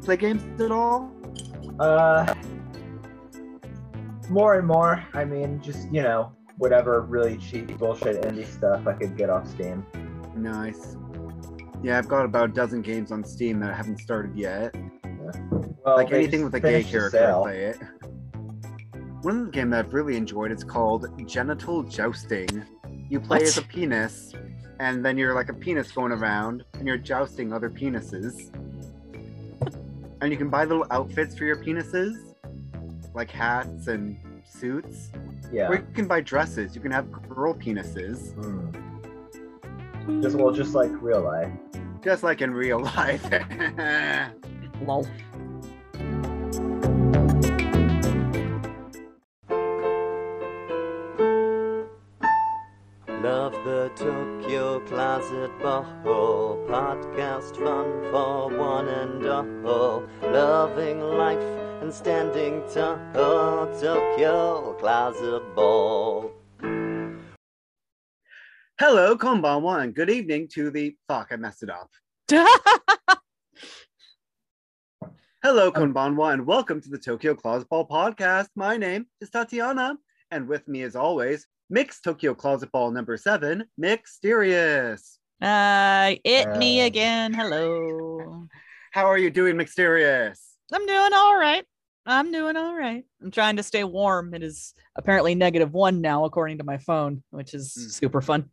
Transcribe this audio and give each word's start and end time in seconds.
play 0.00 0.16
games 0.16 0.42
at 0.60 0.70
all? 0.70 1.12
Uh, 1.78 2.34
more 4.28 4.54
and 4.58 4.66
more. 4.66 5.04
I 5.14 5.24
mean, 5.24 5.60
just 5.60 5.90
you 5.92 6.02
know, 6.02 6.32
whatever 6.58 7.02
really 7.02 7.36
cheap 7.38 7.76
bullshit 7.78 8.22
indie 8.22 8.46
stuff 8.46 8.86
I 8.86 8.92
could 8.94 9.16
get 9.16 9.30
off 9.30 9.48
Steam. 9.48 9.84
Nice. 10.36 10.96
Yeah, 11.82 11.98
I've 11.98 12.08
got 12.08 12.24
about 12.24 12.50
a 12.50 12.52
dozen 12.52 12.82
games 12.82 13.10
on 13.10 13.24
Steam 13.24 13.60
that 13.60 13.70
I 13.70 13.74
haven't 13.74 13.98
started 13.98 14.36
yet. 14.36 14.74
Well, 15.84 15.96
like 15.96 16.12
anything 16.12 16.44
with 16.44 16.54
a 16.54 16.60
gay 16.60 16.84
character, 16.84 17.34
I 17.34 17.42
play 17.42 17.64
it. 17.64 17.78
One 19.22 19.40
of 19.40 19.46
the 19.46 19.52
game 19.52 19.70
that 19.70 19.86
I've 19.86 19.94
really 19.94 20.16
enjoyed 20.16 20.52
is 20.52 20.64
called 20.64 21.06
Genital 21.26 21.82
Jousting. 21.82 22.64
You 23.08 23.20
play 23.20 23.38
What? 23.38 23.48
as 23.48 23.58
a 23.58 23.62
penis, 23.62 24.32
and 24.78 25.04
then 25.04 25.16
you're 25.18 25.34
like 25.34 25.48
a 25.48 25.54
penis 25.54 25.90
going 25.92 26.12
around, 26.12 26.64
and 26.74 26.86
you're 26.86 26.98
jousting 26.98 27.52
other 27.52 27.70
penises. 27.70 28.50
And 30.20 30.30
you 30.30 30.36
can 30.36 30.48
buy 30.50 30.64
little 30.64 30.86
outfits 30.90 31.36
for 31.36 31.44
your 31.44 31.56
penises, 31.56 32.34
like 33.14 33.30
hats 33.30 33.86
and 33.88 34.18
suits. 34.44 35.10
Yeah. 35.52 35.68
Or 35.68 35.76
you 35.76 35.86
can 35.94 36.06
buy 36.06 36.20
dresses. 36.20 36.74
You 36.74 36.80
can 36.80 36.90
have 36.92 37.10
girl 37.28 37.54
penises, 37.54 38.32
Hmm. 38.34 40.20
Just 40.22 40.36
well, 40.36 40.50
just 40.50 40.74
like 40.74 40.90
real 41.02 41.20
life. 41.20 41.52
just 42.02 42.22
like 42.22 42.40
in 42.40 42.52
real 42.52 42.80
life. 42.96 43.22
Lol. 44.82 45.06
Closet 55.40 55.62
Ball 56.04 56.58
podcast, 56.68 57.56
fun 57.56 58.10
for 58.10 58.54
one 58.58 58.88
and 58.88 59.26
all. 59.26 60.04
Loving 60.20 61.00
life 61.00 61.40
and 61.80 61.90
standing 61.90 62.62
tall, 62.70 63.66
Tokyo 63.80 64.76
Closet 64.78 65.54
Ball. 65.54 66.30
Hello, 68.78 69.16
konbanwa, 69.16 69.82
and 69.82 69.94
good 69.94 70.10
evening 70.10 70.46
to 70.52 70.70
the. 70.70 70.94
Fuck, 71.08 71.28
I 71.30 71.36
messed 71.36 71.62
it 71.62 71.70
up. 71.70 71.88
Hello, 75.42 75.68
oh. 75.68 75.72
konbanwa, 75.72 76.34
and 76.34 76.46
welcome 76.46 76.82
to 76.82 76.90
the 76.90 76.98
Tokyo 76.98 77.34
Closet 77.34 77.66
Ball 77.70 77.88
podcast. 77.88 78.48
My 78.56 78.76
name 78.76 79.06
is 79.22 79.30
Tatiana, 79.30 79.96
and 80.30 80.46
with 80.46 80.68
me, 80.68 80.82
as 80.82 80.96
always, 80.96 81.46
Mixed 81.70 82.04
Tokyo 82.04 82.34
Closet 82.34 82.70
Ball 82.72 82.90
number 82.90 83.16
seven, 83.16 83.64
Mixterious. 83.78 85.19
Uh, 85.40 86.16
it 86.24 86.56
me 86.58 86.82
Uh. 86.82 86.86
again. 86.86 87.32
Hello. 87.32 88.46
How 88.92 89.06
are 89.06 89.18
you 89.18 89.30
doing, 89.30 89.56
Mysterious? 89.56 90.56
I'm 90.72 90.86
doing 90.86 91.12
all 91.14 91.36
right. 91.36 91.64
I'm 92.06 92.32
doing 92.32 92.56
all 92.56 92.74
right. 92.74 93.04
I'm 93.22 93.30
trying 93.30 93.56
to 93.56 93.62
stay 93.62 93.84
warm. 93.84 94.34
It 94.34 94.42
is 94.42 94.74
apparently 94.96 95.34
negative 95.34 95.72
one 95.72 96.00
now, 96.00 96.24
according 96.24 96.58
to 96.58 96.64
my 96.64 96.78
phone, 96.78 97.22
which 97.30 97.54
is 97.54 97.74
Mm. 97.74 97.90
super 97.92 98.20
fun. 98.20 98.50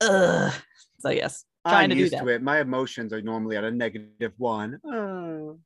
Ugh. 0.00 0.52
So 1.00 1.10
yes, 1.10 1.44
trying 1.66 1.84
I'm 1.84 1.90
to 1.90 1.94
do 1.96 2.00
used 2.02 2.12
that. 2.14 2.22
to 2.22 2.28
it. 2.28 2.42
My 2.42 2.60
emotions 2.60 3.12
are 3.12 3.20
normally 3.22 3.56
at 3.56 3.64
a 3.64 3.70
negative 3.70 4.32
one. 4.38 4.80
Oh. 4.84 5.58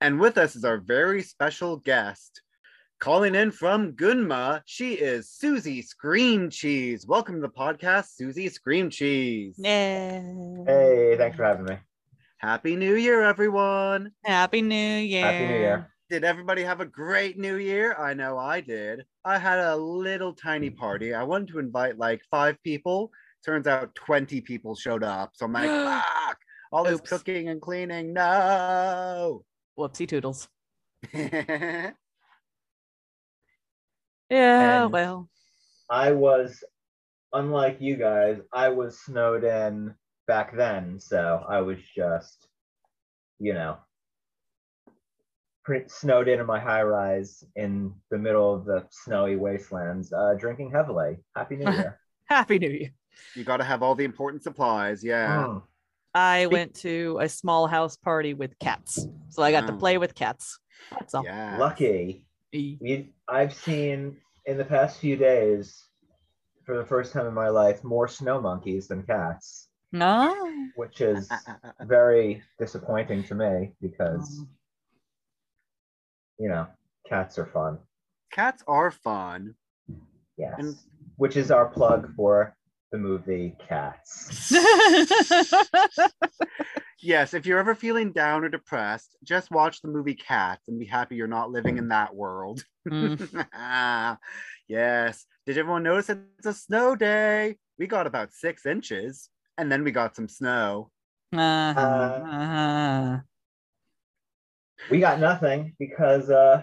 And 0.00 0.20
with 0.20 0.36
us 0.36 0.56
is 0.56 0.64
our 0.64 0.78
very 0.78 1.22
special 1.22 1.78
guest. 1.78 2.42
Calling 2.98 3.34
in 3.34 3.50
from 3.50 3.92
Gunma, 3.92 4.62
she 4.64 4.94
is 4.94 5.28
Susie 5.28 5.82
Scream 5.82 6.48
Cheese. 6.48 7.06
Welcome 7.06 7.34
to 7.34 7.40
the 7.42 7.48
podcast, 7.50 8.16
Susie 8.16 8.48
Scream 8.48 8.88
Cheese. 8.88 9.54
Yeah. 9.58 10.22
Hey, 10.66 11.14
thanks 11.18 11.36
for 11.36 11.44
having 11.44 11.66
me. 11.66 11.76
Happy 12.38 12.74
New 12.74 12.94
Year, 12.94 13.20
everyone. 13.20 14.12
Happy 14.24 14.62
New 14.62 14.74
Year. 14.74 15.26
Happy 15.26 15.46
New 15.46 15.58
Year. 15.58 15.92
Did 16.08 16.24
everybody 16.24 16.62
have 16.62 16.80
a 16.80 16.86
great 16.86 17.38
New 17.38 17.56
Year? 17.56 17.94
I 17.98 18.14
know 18.14 18.38
I 18.38 18.62
did. 18.62 19.04
I 19.26 19.36
had 19.36 19.58
a 19.58 19.76
little 19.76 20.32
tiny 20.32 20.70
party. 20.70 21.12
I 21.12 21.22
wanted 21.22 21.48
to 21.48 21.58
invite 21.58 21.98
like 21.98 22.22
five 22.30 22.56
people. 22.64 23.10
Turns 23.44 23.66
out 23.66 23.94
20 23.94 24.40
people 24.40 24.74
showed 24.74 25.04
up. 25.04 25.32
So 25.34 25.44
I'm 25.44 25.52
like, 25.52 25.68
fuck, 25.68 26.38
all 26.72 26.84
this 26.84 27.00
Oops. 27.00 27.10
cooking 27.10 27.50
and 27.50 27.60
cleaning. 27.60 28.14
No. 28.14 29.44
Whoopsie 29.78 30.08
toodles. 30.08 30.48
yeah. 34.30 34.38
Yeah, 34.60 34.82
And- 34.84 34.92
well. 34.92 35.28
I 35.88 36.10
was, 36.12 36.64
unlike 37.32 37.76
you 37.80 37.96
guys, 37.96 38.38
I 38.52 38.68
was 38.70 38.98
snowed 39.00 39.44
in 39.44 39.94
back 40.26 40.56
then, 40.56 40.98
so 40.98 41.44
I 41.48 41.60
was 41.60 41.78
just, 41.94 42.48
you 43.38 43.54
know, 43.54 43.76
pre- 45.64 45.88
snowed 45.88 46.28
in 46.28 46.40
in 46.40 46.46
my 46.46 46.58
high 46.58 46.82
rise 46.82 47.44
in 47.54 47.92
the 48.10 48.18
middle 48.18 48.52
of 48.54 48.64
the 48.64 48.84
snowy 48.90 49.36
wastelands, 49.36 50.12
uh, 50.12 50.34
drinking 50.38 50.70
heavily. 50.72 51.18
Happy 51.36 51.56
New 51.56 51.70
Year. 51.72 52.00
Happy 52.26 52.58
New 52.58 52.70
Year. 52.70 52.90
You 53.34 53.44
got 53.44 53.58
to 53.58 53.64
have 53.64 53.82
all 53.82 53.94
the 53.94 54.04
important 54.04 54.42
supplies. 54.42 55.02
Yeah. 55.04 55.44
Mm. 55.46 55.62
I 56.14 56.46
went 56.46 56.74
to 56.76 57.18
a 57.20 57.28
small 57.28 57.66
house 57.66 57.96
party 57.96 58.34
with 58.34 58.58
cats. 58.58 59.06
So 59.28 59.42
I 59.42 59.52
got 59.52 59.66
to 59.68 59.72
Oh. 59.74 59.76
play 59.76 59.98
with 59.98 60.14
cats. 60.14 60.58
That's 60.90 61.14
all. 61.14 61.24
Yeah. 61.24 61.56
Lucky. 61.58 62.25
We, 62.56 63.12
I've 63.28 63.54
seen 63.54 64.16
in 64.46 64.56
the 64.58 64.64
past 64.64 65.00
few 65.00 65.16
days, 65.16 65.84
for 66.64 66.76
the 66.76 66.84
first 66.86 67.12
time 67.12 67.26
in 67.26 67.34
my 67.34 67.48
life, 67.48 67.84
more 67.84 68.08
snow 68.08 68.40
monkeys 68.40 68.88
than 68.88 69.02
cats, 69.04 69.68
No. 69.92 70.34
which 70.76 71.00
is 71.00 71.30
very 71.82 72.42
disappointing 72.58 73.24
to 73.24 73.34
me 73.34 73.74
because, 73.80 74.40
Oh. 74.40 74.48
you 76.38 76.48
know, 76.48 76.66
cats 77.08 77.38
are 77.38 77.46
fun. 77.46 77.78
Cats 78.32 78.62
are 78.66 78.90
fun. 78.90 79.54
Yes. 80.36 80.54
And- 80.58 80.76
Which 81.16 81.36
is 81.36 81.50
our 81.50 81.66
plug 81.66 82.14
for 82.14 82.54
the 82.92 82.98
movie 82.98 83.56
Cats. 83.68 84.52
Yes, 87.06 87.34
if 87.34 87.44
you're 87.44 87.58
ever 87.58 87.74
feeling 87.74 88.10
down 88.12 88.42
or 88.42 88.48
depressed, 88.48 89.16
just 89.22 89.50
watch 89.50 89.82
the 89.82 89.88
movie 89.88 90.14
Cats 90.14 90.66
and 90.66 90.78
be 90.78 90.86
happy 90.86 91.14
you're 91.14 91.26
not 91.26 91.50
living 91.50 91.76
in 91.76 91.88
that 91.88 92.14
world. 92.14 92.64
Mm. 92.88 94.16
yes. 94.68 95.26
Did 95.44 95.58
everyone 95.58 95.82
notice 95.82 96.08
it's 96.08 96.46
a 96.46 96.54
snow 96.54 96.96
day? 96.96 97.58
We 97.78 97.86
got 97.86 98.06
about 98.06 98.32
six 98.32 98.64
inches 98.64 99.28
and 99.58 99.70
then 99.70 99.84
we 99.84 99.90
got 99.92 100.16
some 100.16 100.28
snow. 100.28 100.90
Uh-huh, 101.32 101.80
Uh, 101.80 102.24
uh-huh. 102.26 103.18
we 104.90 104.98
got 104.98 105.20
nothing 105.20 105.74
because 105.78 106.30
uh, 106.30 106.62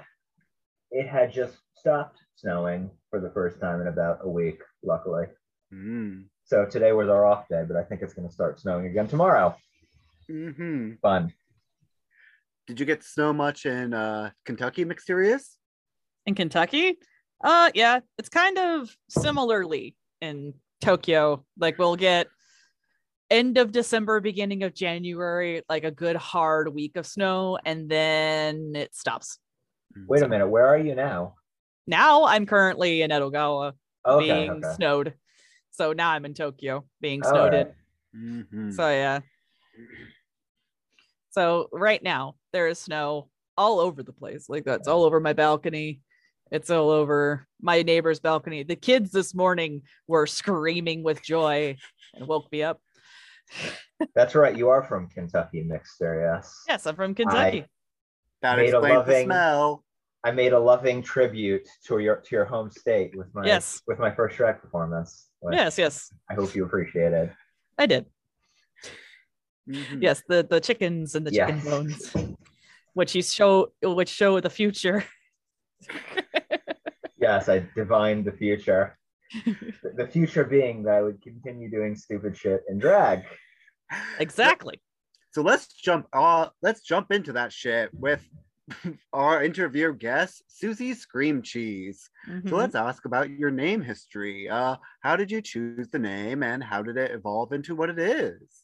it 0.91 1.07
had 1.07 1.31
just 1.31 1.57
stopped 1.75 2.17
snowing 2.35 2.89
for 3.12 3.19
the 3.19 3.29
first 3.29 3.62
time 3.62 3.81
in 3.81 3.88
about 3.88 4.19
a 4.23 4.29
week, 4.29 4.59
luckily. 4.83 5.28
Mm. 5.73 6.25
So 6.45 6.66
today 6.66 6.91
was 6.91 7.09
our 7.09 7.25
off 7.25 7.47
day, 7.47 7.63
but 7.67 7.78
I 7.78 7.84
think 7.84 8.01
it's 8.01 8.13
going 8.13 8.28
to 8.28 8.34
start 8.34 8.59
snowing 8.59 8.85
again 8.85 9.07
tomorrow. 9.07 9.56
hmm 10.28 10.94
Fun. 11.01 11.34
Did 12.67 12.79
you 12.79 12.85
get 12.85 13.03
snow 13.03 13.34
much 13.34 13.66
in 13.66 13.94
uh, 13.94 14.31
Kentucky, 14.45 14.85
Mysterious? 14.85 15.57
In 16.25 16.35
Kentucky? 16.35 16.97
Uh 17.44 17.69
yeah, 17.73 18.00
it's 18.17 18.29
kind 18.29 18.57
of 18.57 18.95
similarly 19.09 19.97
in 20.22 20.53
Tokyo. 20.79 21.44
Like 21.59 21.78
we'll 21.78 21.97
get 21.97 22.28
end 23.29 23.57
of 23.57 23.73
December, 23.73 24.22
beginning 24.22 24.63
of 24.63 24.73
January, 24.73 25.62
like 25.67 25.83
a 25.83 25.91
good 25.91 26.16
hard 26.16 26.73
week 26.73 26.95
of 26.95 27.06
snow, 27.06 27.57
and 27.66 27.89
then 27.89 28.72
it 28.75 28.95
stops. 28.95 29.39
Wait 30.07 30.23
a 30.23 30.28
minute. 30.29 30.47
Where 30.47 30.66
are 30.66 30.78
you 30.78 30.95
now? 30.95 31.35
Now 31.85 32.23
I'm 32.23 32.45
currently 32.45 33.01
in 33.01 33.12
Edogawa 33.12 33.73
Okay. 34.07 34.25
being 34.25 34.51
okay. 34.51 34.73
snowed. 34.75 35.13
So 35.73 35.92
now 35.92 36.12
I'm 36.12 36.24
in 36.25 36.33
Tokyo 36.33 36.86
being 37.01 37.21
snowed 37.24 37.53
right. 37.53 37.68
in. 38.13 38.47
Mhm. 38.51 38.74
So 38.74 38.88
yeah. 38.89 39.19
So 41.31 41.68
right 41.71 42.01
now 42.01 42.36
there 42.51 42.68
is 42.68 42.80
snow 42.80 43.30
all 43.57 43.80
over 43.80 44.03
the 44.03 44.13
place. 44.13 44.47
Like 44.50 44.65
that's 44.65 44.88
all 44.88 45.03
over 45.03 45.19
my 45.19 45.33
balcony. 45.33 46.01
It's 46.51 46.69
all 46.69 46.92
over 46.92 47.47
my 47.62 47.81
neighbor's 47.81 48.19
balcony. 48.19 48.62
The 48.63 48.75
kids 48.75 49.12
this 49.12 49.33
morning 49.33 49.81
were 50.07 50.27
screaming 50.27 51.03
with 51.03 51.24
joy 51.24 51.77
and 52.13 52.27
woke 52.27 52.51
me 52.51 52.62
up. 52.62 52.80
That's 54.13 54.36
right. 54.36 54.56
You 54.56 54.69
are 54.69 54.83
from 54.83 55.09
Kentucky, 55.09 55.63
Mixter. 55.68 56.21
Yes. 56.36 56.63
Yes, 56.68 56.86
I'm 56.86 56.95
from 56.95 57.15
Kentucky. 57.15 57.65
That 58.44 58.57
Made 58.57 58.69
a 58.69 58.71
the 58.74 58.80
loving- 58.89 59.25
smell. 59.25 59.83
I 60.23 60.31
made 60.31 60.53
a 60.53 60.59
loving 60.59 61.01
tribute 61.01 61.67
to 61.85 61.99
your 61.99 62.17
to 62.17 62.35
your 62.35 62.45
home 62.45 62.71
state 62.71 63.15
with 63.15 63.27
my 63.33 63.45
Yes. 63.45 63.81
with 63.87 63.99
my 63.99 64.11
first 64.13 64.35
track 64.37 64.61
performance. 64.61 65.29
yes, 65.51 65.77
yes, 65.77 66.13
I 66.29 66.33
hope 66.35 66.55
you 66.55 66.63
appreciated. 66.65 67.33
I 67.77 67.85
did. 67.85 68.05
Mhm. 69.69 70.01
Yes, 70.01 70.23
the 70.27 70.43
the 70.43 70.59
chickens 70.59 71.15
and 71.15 71.25
the 71.27 71.31
chicken 71.31 71.55
Yes. 71.57 71.65
bones, 71.65 72.13
which 72.93 73.15
you 73.15 73.21
show, 73.21 73.73
which 73.81 74.09
show 74.09 74.39
the 74.39 74.49
future. 74.49 75.03
Yes, 77.19 77.47
I 77.47 77.65
divined 77.73 78.25
the 78.25 78.33
future. 78.33 78.97
The- 79.45 79.93
the 79.95 80.07
future 80.07 80.43
being 80.43 80.83
that 80.83 80.95
I 80.95 81.01
would 81.01 81.21
continue 81.21 81.69
doing 81.71 81.95
stupid 81.95 82.35
shit 82.35 82.61
in 82.67 82.79
drag. 82.79 83.23
exactly. 84.19 84.81
So 85.31 85.41
let's 85.41 85.67
jump 85.67 86.07
uh 86.11 86.49
let's 86.61 86.81
jump 86.81 87.11
into 87.11 87.31
that 87.33 87.53
shit 87.53 87.93
with 87.93 88.27
our 89.13 89.44
interview 89.44 89.94
guest, 89.94 90.44
Susie 90.48 90.94
Scream 90.94 91.42
Cheese. 91.42 92.10
Mhm. 92.27 92.50
So 92.50 92.56
let's 92.56 92.75
ask 92.75 93.06
about 93.06 93.30
your 93.30 93.51
name 93.51 93.81
history. 93.81 94.50
Uh 94.50 94.77
how 95.01 95.15
did 95.15 95.31
you 95.31 95.42
choose 95.42 95.89
the 95.89 96.00
name 96.00 96.44
and 96.44 96.63
how 96.63 96.81
did 96.81 96.98
it 96.98 97.12
evolve 97.12 97.51
into 97.54 97.75
what 97.75 97.89
it 97.89 98.00
is? 98.00 98.63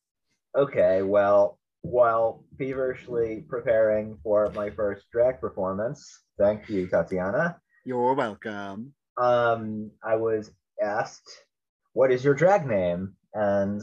Okay, 0.56 1.02
well, 1.04 1.60
while 1.82 2.44
feverishly 2.58 3.46
preparing 3.48 4.18
for 4.24 4.50
my 4.52 4.70
first 4.70 5.06
drag 5.12 5.40
performance, 5.40 6.24
thank 6.38 6.70
you, 6.70 6.88
Tatiana. 6.88 7.60
You're 7.86 8.14
welcome. 8.16 8.94
Um, 9.18 9.92
I 10.04 10.16
was 10.16 10.52
asked, 10.82 11.46
"What 11.94 12.12
is 12.12 12.24
your 12.24 12.34
drag 12.34 12.66
name?" 12.66 13.16
And 13.34 13.82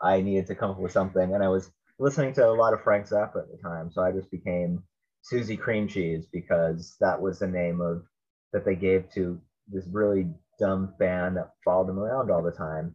I 0.00 0.20
needed 0.20 0.46
to 0.48 0.54
come 0.54 0.70
up 0.70 0.78
with 0.78 0.92
something, 0.92 1.34
and 1.34 1.42
I 1.42 1.48
was 1.48 1.70
listening 1.98 2.32
to 2.34 2.48
a 2.48 2.52
lot 2.52 2.74
of 2.74 2.82
Frank 2.82 3.06
Zappa 3.06 3.42
at 3.42 3.50
the 3.50 3.58
time, 3.62 3.90
so 3.90 4.02
I 4.02 4.12
just 4.12 4.30
became 4.30 4.82
Susie 5.24 5.56
Cream 5.56 5.88
Cheese 5.88 6.26
because 6.30 6.96
that 7.00 7.20
was 7.20 7.38
the 7.38 7.48
name 7.48 7.80
of 7.80 8.04
that 8.52 8.64
they 8.64 8.76
gave 8.76 9.10
to 9.14 9.40
this 9.68 9.86
really 9.90 10.28
dumb 10.60 10.92
fan 10.98 11.34
that 11.34 11.50
followed 11.64 11.88
them 11.88 11.98
around 11.98 12.30
all 12.30 12.42
the 12.42 12.50
time, 12.52 12.94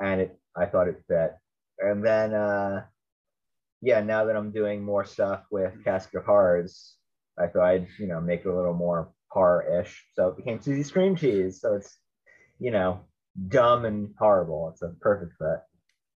and 0.00 0.22
it 0.22 0.38
I 0.56 0.64
thought 0.66 0.88
it 0.88 1.02
fit. 1.06 1.36
And 1.78 2.04
then, 2.04 2.32
uh, 2.32 2.84
yeah, 3.82 4.00
now 4.00 4.24
that 4.24 4.36
I'm 4.36 4.52
doing 4.52 4.82
more 4.82 5.04
stuff 5.04 5.42
with 5.50 5.84
Casket 5.84 6.22
of 6.26 6.96
I 7.38 7.46
thought 7.46 7.66
I'd 7.66 7.88
you 7.98 8.06
know 8.06 8.22
make 8.22 8.40
it 8.40 8.48
a 8.48 8.56
little 8.56 8.74
more 8.74 9.12
horror-ish, 9.28 10.02
so 10.14 10.28
it 10.28 10.38
became 10.38 10.62
Susie 10.62 10.82
Scream 10.82 11.14
Cheese. 11.14 11.60
So 11.60 11.74
it's 11.74 11.98
you 12.58 12.70
know 12.70 13.00
dumb 13.48 13.84
and 13.84 14.14
horrible. 14.18 14.70
It's 14.72 14.80
a 14.80 14.94
perfect 15.02 15.34
fit. 15.38 15.60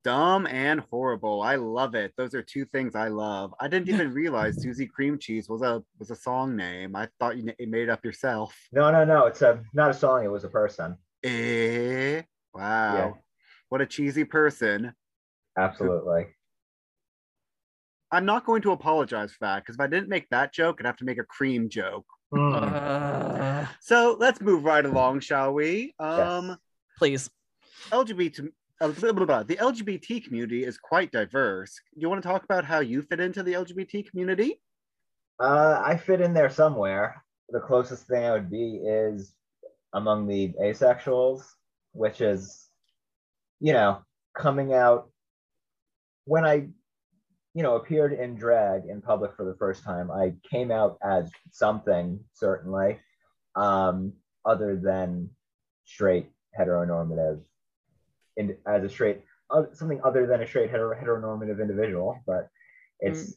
Dumb 0.06 0.46
and 0.46 0.78
horrible. 0.88 1.42
I 1.42 1.56
love 1.56 1.96
it. 1.96 2.12
Those 2.16 2.32
are 2.32 2.40
two 2.40 2.64
things 2.66 2.94
I 2.94 3.08
love. 3.08 3.52
I 3.60 3.66
didn't 3.66 3.88
even 3.92 4.12
realize 4.12 4.62
Susie 4.62 4.86
Cream 4.86 5.18
Cheese 5.18 5.48
was 5.48 5.62
a 5.62 5.82
was 5.98 6.12
a 6.12 6.14
song 6.14 6.54
name. 6.54 6.94
I 6.94 7.08
thought 7.18 7.36
you 7.36 7.52
made 7.58 7.82
it 7.82 7.90
up 7.90 8.04
yourself. 8.04 8.56
No, 8.70 8.92
no, 8.92 9.04
no. 9.04 9.26
It's 9.26 9.42
a 9.42 9.60
not 9.74 9.90
a 9.90 9.94
song. 9.94 10.24
It 10.24 10.30
was 10.30 10.44
a 10.44 10.48
person. 10.48 10.96
Eh? 11.24 12.22
Wow. 12.54 12.94
Yeah. 12.94 13.12
What 13.68 13.80
a 13.80 13.86
cheesy 13.86 14.22
person. 14.22 14.92
Absolutely. 15.58 16.26
I'm 18.12 18.26
not 18.26 18.46
going 18.46 18.62
to 18.62 18.70
apologize 18.70 19.32
for 19.32 19.46
that 19.46 19.64
because 19.64 19.74
if 19.74 19.80
I 19.80 19.88
didn't 19.88 20.08
make 20.08 20.28
that 20.28 20.54
joke, 20.54 20.76
I'd 20.78 20.86
have 20.86 20.98
to 20.98 21.04
make 21.04 21.18
a 21.18 21.24
cream 21.24 21.68
joke. 21.68 22.06
Mm. 22.32 22.54
Uh, 22.54 23.66
So 23.80 24.16
let's 24.20 24.40
move 24.40 24.62
right 24.62 24.86
along, 24.86 25.18
shall 25.18 25.52
we? 25.52 25.96
Um, 25.98 26.56
please. 26.96 27.28
LGBT, 27.90 28.50
uh, 28.80 28.88
blah, 28.88 29.12
blah, 29.12 29.24
blah. 29.24 29.42
the 29.42 29.56
LGBT 29.56 30.24
community 30.24 30.64
is 30.64 30.78
quite 30.78 31.10
diverse. 31.10 31.80
Do 31.94 32.00
You 32.00 32.08
want 32.08 32.22
to 32.22 32.28
talk 32.28 32.44
about 32.44 32.64
how 32.64 32.80
you 32.80 33.02
fit 33.02 33.20
into 33.20 33.42
the 33.42 33.54
LGBT 33.54 34.10
community? 34.10 34.60
Uh, 35.40 35.80
I 35.84 35.96
fit 35.96 36.20
in 36.20 36.34
there 36.34 36.50
somewhere. 36.50 37.22
The 37.50 37.60
closest 37.60 38.06
thing 38.06 38.24
I 38.24 38.32
would 38.32 38.50
be 38.50 38.82
is 38.84 39.34
among 39.94 40.26
the 40.26 40.52
asexuals, 40.62 41.42
which 41.92 42.20
is, 42.20 42.68
you 43.60 43.72
know, 43.72 44.02
coming 44.36 44.74
out 44.74 45.10
when 46.24 46.44
I, 46.44 46.68
you 47.54 47.62
know, 47.62 47.76
appeared 47.76 48.12
in 48.12 48.36
drag 48.36 48.82
in 48.86 49.00
public 49.00 49.34
for 49.36 49.44
the 49.44 49.56
first 49.58 49.84
time. 49.84 50.10
I 50.10 50.34
came 50.50 50.70
out 50.70 50.98
as 51.02 51.30
something 51.50 52.20
certainly, 52.34 52.98
um, 53.54 54.12
other 54.44 54.76
than 54.76 55.30
straight 55.84 56.30
heteronormative, 56.58 57.40
in, 58.36 58.56
as 58.66 58.84
a 58.84 58.88
straight 58.88 59.22
uh, 59.50 59.64
something 59.72 60.00
other 60.04 60.26
than 60.26 60.42
a 60.42 60.46
straight 60.46 60.70
hetero, 60.70 60.94
heteronormative 60.98 61.60
individual, 61.60 62.18
but 62.26 62.48
it's 63.00 63.36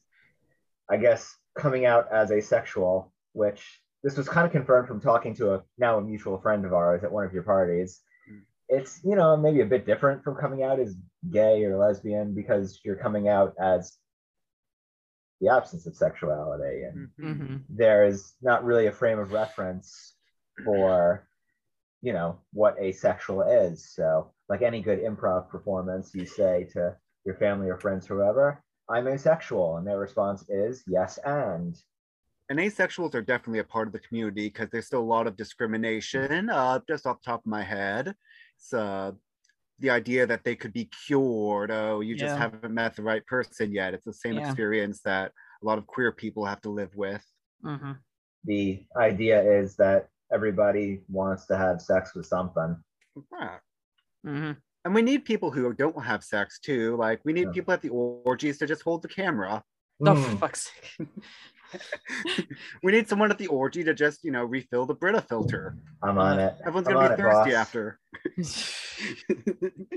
I 0.90 0.98
guess 0.98 1.36
coming 1.56 1.86
out 1.86 2.12
as 2.12 2.31
asexual, 2.31 3.13
which 3.34 3.81
this 4.04 4.18
was 4.18 4.28
kind 4.28 4.46
of 4.46 4.51
confirmed 4.51 4.88
from 4.88 5.01
talking 5.01 5.36
to 5.36 5.54
a 5.56 5.63
now 5.78 5.98
a 5.98 6.01
mutual 6.01 6.40
friend 6.40 6.66
of 6.66 6.74
ours 6.74 7.04
at 7.04 7.12
one 7.12 7.25
of 7.25 7.34
your 7.34 7.44
parties. 7.44 8.01
Mm. 8.31 8.42
It's 8.69 9.00
you 9.04 9.16
know 9.16 9.38
maybe 9.38 9.62
a 9.62 9.66
bit 9.66 9.86
different 9.86 10.24
from 10.24 10.36
coming 10.36 10.63
out 10.63 10.80
as 10.80 10.96
gay 11.30 11.63
or 11.66 11.78
lesbian 11.78 12.34
because 12.34 12.80
you're 12.84 12.95
coming 12.95 13.28
out 13.28 13.54
as 13.60 13.98
the 15.42 15.50
absence 15.50 15.86
of 15.86 15.95
sexuality 15.95 16.84
and 16.84 17.10
Mhm. 17.18 17.63
there's 17.69 18.36
not 18.42 18.66
really 18.66 18.88
a 18.88 18.92
frame 18.92 19.19
of 19.19 19.31
reference 19.31 20.16
for 20.66 21.28
you 22.02 22.12
know 22.12 22.42
what 22.52 22.78
asexual 22.78 23.44
is 23.44 23.90
so 23.94 24.34
like 24.50 24.62
any 24.62 24.81
good 24.81 25.00
improv 25.00 25.50
performance 25.50 26.13
you 26.13 26.25
say 26.25 26.68
to 26.74 26.96
your 27.25 27.36
family 27.36 27.69
or 27.69 27.78
friends 27.78 28.06
whoever 28.07 28.63
i'm 28.90 29.07
asexual 29.07 29.78
and 29.78 29.88
their 29.88 30.00
response 30.00 30.50
is 30.50 30.84
yes 30.88 31.18
and 31.25 31.75
And 32.50 32.60
asexuals 32.60 33.13
are 33.13 33.22
definitely 33.22 33.60
a 33.60 33.63
part 33.75 33.88
of 33.88 33.94
the 33.94 34.00
community 34.00 34.48
because 34.48 34.69
there's 34.72 34.88
still 34.88 35.01
a 35.01 35.13
lot 35.18 35.28
of 35.28 35.36
discrimination. 35.36 36.50
Uh, 36.50 36.80
just 36.88 37.06
off 37.06 37.22
the 37.22 37.25
top 37.31 37.42
of 37.42 37.46
my 37.46 37.62
head, 37.62 38.16
it's 38.57 38.74
uh, 38.74 39.12
the 39.78 39.92
idea 39.92 40.25
that 40.25 40.44
they 40.44 40.56
could 40.56 40.74
be 40.74 40.86
cured. 41.06 41.69
Oh, 41.69 42.00
you 42.02 42.16
just 42.16 42.34
Yeah. 42.34 42.40
haven't 42.50 42.74
met 42.74 42.95
the 42.95 43.04
right 43.04 43.24
person 43.28 43.72
yet. 43.72 43.94
It's 43.94 44.06
the 44.06 44.13
same 44.13 44.38
Yeah. 44.38 44.50
experience 44.50 45.02
that 45.02 45.31
a 45.62 45.66
lot 45.66 45.78
of 45.78 45.86
queer 45.86 46.12
people 46.12 46.44
have 46.45 46.62
to 46.62 46.72
live 46.72 46.95
with. 46.95 47.24
Mhm. 47.63 48.00
the 48.45 48.86
idea 48.95 49.38
is 49.62 49.75
that 49.75 50.10
everybody 50.31 51.04
wants 51.07 51.45
to 51.48 51.57
have 51.57 51.81
sex 51.81 52.16
with 52.16 52.25
something 52.25 52.72
Right. 53.30 53.60
Mhm. 54.25 54.57
And 54.86 54.95
we 54.95 55.01
need 55.01 55.25
people 55.25 55.51
who 55.51 55.74
don't 55.74 56.04
have 56.04 56.24
sex 56.24 56.60
too. 56.60 56.95
Like 56.98 57.21
we 57.25 57.33
need 57.33 57.48
Yeah. 57.48 57.51
people 57.54 57.74
at 57.74 57.81
the 57.81 57.89
orgies 57.89 58.57
to 58.60 58.68
just 58.68 58.81
hold 58.81 59.01
the 59.01 59.07
camera. 59.07 59.63
The 60.00 60.16
for 60.16 60.38
fuck's 60.38 60.71
sake. 60.71 61.07
we 62.83 62.92
need 62.94 63.07
someone 63.10 63.31
at 63.31 63.38
the 63.38 63.48
orgy 63.48 63.83
to 63.83 63.94
just, 63.94 64.24
you 64.24 64.31
know, 64.31 64.45
refill 64.45 64.86
the 64.86 64.95
Brita 64.95 65.21
filter. 65.21 65.75
i'm 66.01 66.18
on 66.18 66.39
it 66.39 66.56
Everyone's 66.62 66.88
I'm 66.88 66.94
gonna 66.94 67.10
be 67.10 67.13
it, 67.13 67.18
thirsty 67.18 67.51
boss. 67.51 67.60
after. 67.60 68.00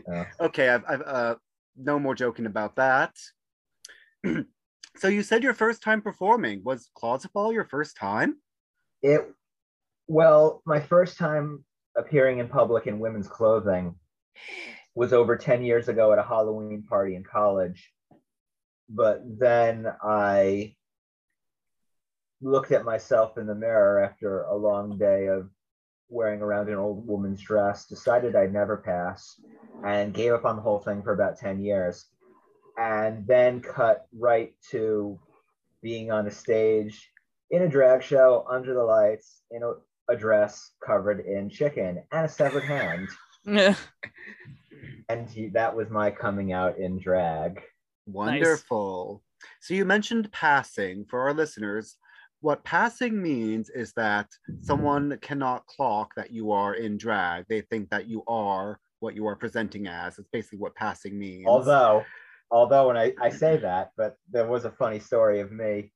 Yeah. 0.09 0.25
Okay, 0.41 0.69
I've, 0.69 0.85
I've 0.89 1.03
uh, 1.03 1.35
no 1.77 1.99
more 1.99 2.15
joking 2.15 2.47
about 2.47 2.77
that. 2.77 3.15
so 4.97 5.09
you 5.09 5.23
said 5.23 5.43
your 5.43 5.55
first 5.55 5.83
time 5.83 6.03
performing 6.03 6.63
was 6.65 6.91
closet 6.95 7.33
ball 7.33 7.53
your 7.53 7.65
first 7.65 7.97
time? 7.97 8.37
It 9.03 9.33
well, 10.09 10.63
my 10.67 10.79
first 10.81 11.17
time 11.19 11.65
appearing 11.97 12.39
in 12.39 12.49
public 12.49 12.87
in 12.87 12.99
women's 12.99 13.29
clothing 13.29 13.95
was 14.95 15.13
over 15.13 15.37
10 15.37 15.63
years 15.63 15.89
ago 15.89 16.13
at 16.13 16.19
a 16.19 16.23
Halloween 16.23 16.85
party 16.89 17.15
in 17.17 17.25
college. 17.25 17.93
But 18.89 19.23
then 19.39 19.87
I 20.03 20.75
looked 22.43 22.73
at 22.73 22.85
myself 22.85 23.39
in 23.39 23.47
the 23.47 23.55
mirror 23.55 24.03
after 24.03 24.43
a 24.43 24.57
long 24.57 24.99
day 24.99 25.27
of 25.27 25.49
wearing 26.09 26.43
around 26.43 26.69
an 26.69 26.77
old 26.77 27.07
woman's 27.07 27.41
dress, 27.41 27.87
decided 27.87 28.37
I'd 28.37 28.53
never 28.53 28.77
pass, 28.77 29.41
and 29.85 30.13
gave 30.13 30.33
up 30.33 30.45
on 30.45 30.57
the 30.57 30.63
whole 30.63 30.81
thing 30.81 31.03
for 31.03 31.15
about 31.15 31.39
10 31.39 31.61
years. 31.61 32.07
And 32.77 33.27
then 33.27 33.61
cut 33.61 34.07
right 34.19 34.53
to 34.71 35.19
being 35.83 36.11
on 36.11 36.27
a 36.27 36.31
stage 36.31 37.11
in 37.51 37.63
a 37.63 37.69
drag 37.69 38.03
show 38.03 38.45
under 38.51 38.75
the 38.75 38.83
lights 38.83 39.43
in 39.51 39.63
a, 39.63 39.73
a 40.13 40.17
dress 40.17 40.73
covered 40.85 41.21
in 41.21 41.49
chicken 41.49 42.03
and 42.13 42.27
a 42.27 42.29
severed 42.29 42.65
hand. 42.65 43.09
Yeah. 43.45 43.75
And 45.09 45.29
he- 45.29 45.49
that 45.49 45.77
was 45.77 45.91
my 45.91 46.11
coming 46.11 46.53
out 46.53 46.79
in 46.79 46.99
drag. 46.99 47.61
Wonderful. 48.07 49.23
So 49.61 49.75
you 49.75 49.85
mentioned 49.85 50.31
passing 50.33 51.05
for 51.05 51.21
our 51.21 51.35
listeners. 51.35 51.97
What 52.41 52.65
passing 52.65 53.21
means 53.21 53.69
is 53.69 53.93
that 53.95 54.29
someone 54.61 55.19
cannot 55.21 55.67
clock 55.67 56.13
that 56.17 56.31
you 56.33 56.51
are 56.53 56.75
in 56.75 56.97
drag. 56.97 57.45
They 57.49 57.61
think 57.61 57.91
that 57.91 58.09
you 58.09 58.25
are 58.27 58.81
what 59.01 59.15
you 59.15 59.27
are 59.27 59.37
presenting 59.37 59.87
as. 59.87 60.19
It's 60.19 60.29
basically 60.33 60.59
what 60.59 60.75
passing 60.75 61.19
means. 61.19 61.47
Although, 61.47 62.05
although, 62.51 62.89
when 62.89 62.97
I, 62.97 63.13
I 63.21 63.31
say 63.31 63.59
that, 63.59 63.91
but 63.97 64.17
there 64.31 64.47
was 64.47 64.65
a 64.65 64.71
funny 64.71 64.99
story 64.99 65.41
of 65.41 65.53
me 65.53 65.93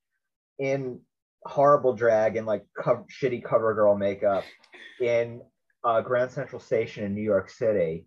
in 0.59 1.01
horrible 1.45 1.95
drag 1.95 2.37
and 2.37 2.47
like 2.47 2.65
co- 2.79 3.07
shitty 3.11 3.43
cover 3.43 3.75
girl 3.75 3.97
makeup 3.97 4.45
in 5.01 5.41
uh, 5.87 6.01
Grand 6.03 6.31
Central 6.31 6.61
Station 6.61 7.05
in 7.05 7.15
New 7.15 7.23
York 7.23 7.49
City. 7.49 8.07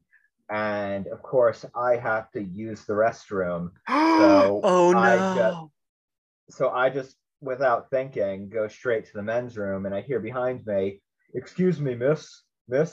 And 0.51 1.07
of 1.07 1.21
course, 1.21 1.65
I 1.75 1.95
have 1.95 2.29
to 2.31 2.41
use 2.43 2.85
the 2.85 2.93
restroom. 2.93 3.71
So 4.19 4.61
oh 4.63 4.91
I 4.91 5.19
no. 5.19 5.33
just- 5.35 6.57
So 6.57 6.69
I 6.71 6.89
just, 6.89 7.15
without 7.41 7.89
thinking, 7.89 8.49
go 8.49 8.67
straight 8.67 9.05
to 9.05 9.13
the 9.13 9.21
men's 9.23 9.55
room. 9.57 9.85
And 9.85 9.93
I 9.95 10.01
hear 10.01 10.19
behind 10.19 10.65
me, 10.65 11.01
Excuse 11.35 11.79
me, 11.79 11.93
miss, 11.95 12.41
miss. 12.67 12.91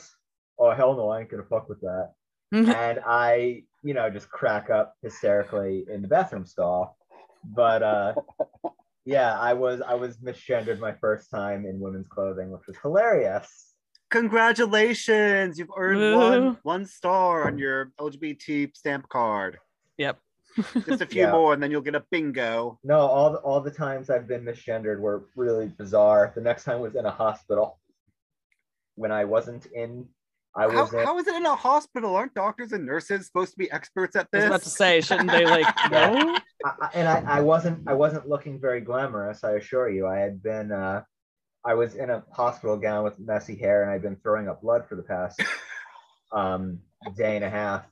Oh, 0.58 0.70
hell 0.70 0.94
no, 0.94 1.08
I 1.08 1.20
ain't 1.20 1.30
gonna 1.30 1.42
fuck 1.42 1.68
with 1.70 1.80
that 1.80 2.12
and 2.52 3.00
I, 3.06 3.64
you 3.82 3.94
know, 3.94 4.08
just 4.10 4.28
crack 4.30 4.68
up 4.70 4.94
hysterically 5.02 5.84
in 5.90 6.02
the 6.02 6.08
bathroom 6.08 6.44
stall. 6.46 6.96
But 7.44 7.82
uh 7.82 8.14
yeah, 9.06 9.38
I 9.38 9.54
was 9.54 9.80
I 9.80 9.94
was 9.94 10.18
misgendered 10.18 10.78
my 10.80 10.92
first 11.00 11.30
time 11.30 11.64
in 11.64 11.80
women's 11.80 12.08
clothing, 12.08 12.50
which 12.50 12.66
was 12.66 12.76
hilarious. 12.82 13.72
Congratulations! 14.10 15.58
You've 15.58 15.70
earned 15.76 15.98
Woo. 15.98 16.16
one 16.18 16.58
one 16.62 16.86
star 16.86 17.46
on 17.46 17.58
your 17.58 17.92
LGBT 17.98 18.76
stamp 18.76 19.08
card. 19.08 19.58
Yep. 19.98 20.18
Just 20.86 21.00
a 21.02 21.06
few 21.14 21.22
Yeah. 21.22 21.32
more, 21.32 21.52
and 21.54 21.62
then 21.62 21.70
you'll 21.70 21.80
get 21.80 21.94
a 21.94 22.04
bingo. 22.10 22.78
No, 22.84 22.98
all 23.00 23.32
the, 23.32 23.38
all 23.38 23.60
the 23.60 23.70
times 23.70 24.08
I've 24.10 24.26
been 24.28 24.44
misgendered 24.44 25.00
were 25.00 25.24
really 25.36 25.66
bizarre. 25.66 26.32
The 26.34 26.40
next 26.40 26.64
time 26.64 26.80
was 26.80 26.94
in 26.94 27.04
a 27.06 27.10
hospital 27.10 27.78
when 28.94 29.10
I 29.12 29.24
wasn't 29.24 29.66
in. 29.74 30.06
I 30.56 30.66
was 30.66 30.74
How, 30.74 30.82
was 30.84 30.94
in. 30.94 31.04
how 31.04 31.18
is 31.18 31.26
it 31.26 31.34
in 31.34 31.44
a 31.46 31.54
hospital? 31.54 32.14
Aren't 32.16 32.34
doctors 32.34 32.72
and 32.72 32.86
nurses 32.86 33.26
supposed 33.26 33.52
to 33.52 33.58
be 33.58 33.70
experts 33.70 34.16
at 34.16 34.28
I 34.32 34.36
was 34.36 34.42
this? 34.42 34.46
about 34.48 34.62
to 34.62 34.68
say, 34.70 35.00
shouldn't 35.02 35.30
they 35.30 35.44
like 35.44 35.66
no? 35.90 36.38
I, 36.64 36.70
I- 36.80 36.90
and 36.94 37.06
I, 37.08 37.38
I 37.38 37.40
wasn't 37.40 37.86
I 37.88 37.92
wasn't 37.92 38.28
looking 38.28 38.58
very 38.60 38.80
glamorous. 38.80 39.44
I 39.44 39.52
assure 39.52 39.88
you. 39.90 40.06
I 40.06 40.16
had 40.18 40.42
been. 40.42 40.72
Uh, 40.72 41.02
I 41.66 41.74
was 41.74 41.96
in 41.96 42.10
a 42.10 42.22
hospital 42.32 42.76
gown 42.76 43.04
with 43.04 43.18
messy 43.18 43.56
hair, 43.56 43.82
and 43.82 43.90
I'd 43.90 44.02
been 44.02 44.16
throwing 44.16 44.48
up 44.48 44.62
blood 44.62 44.86
for 44.88 44.94
the 44.94 45.02
past 45.02 45.42
um, 46.32 46.78
day 47.16 47.36
and 47.36 47.44
a 47.44 47.50
half. 47.50 47.84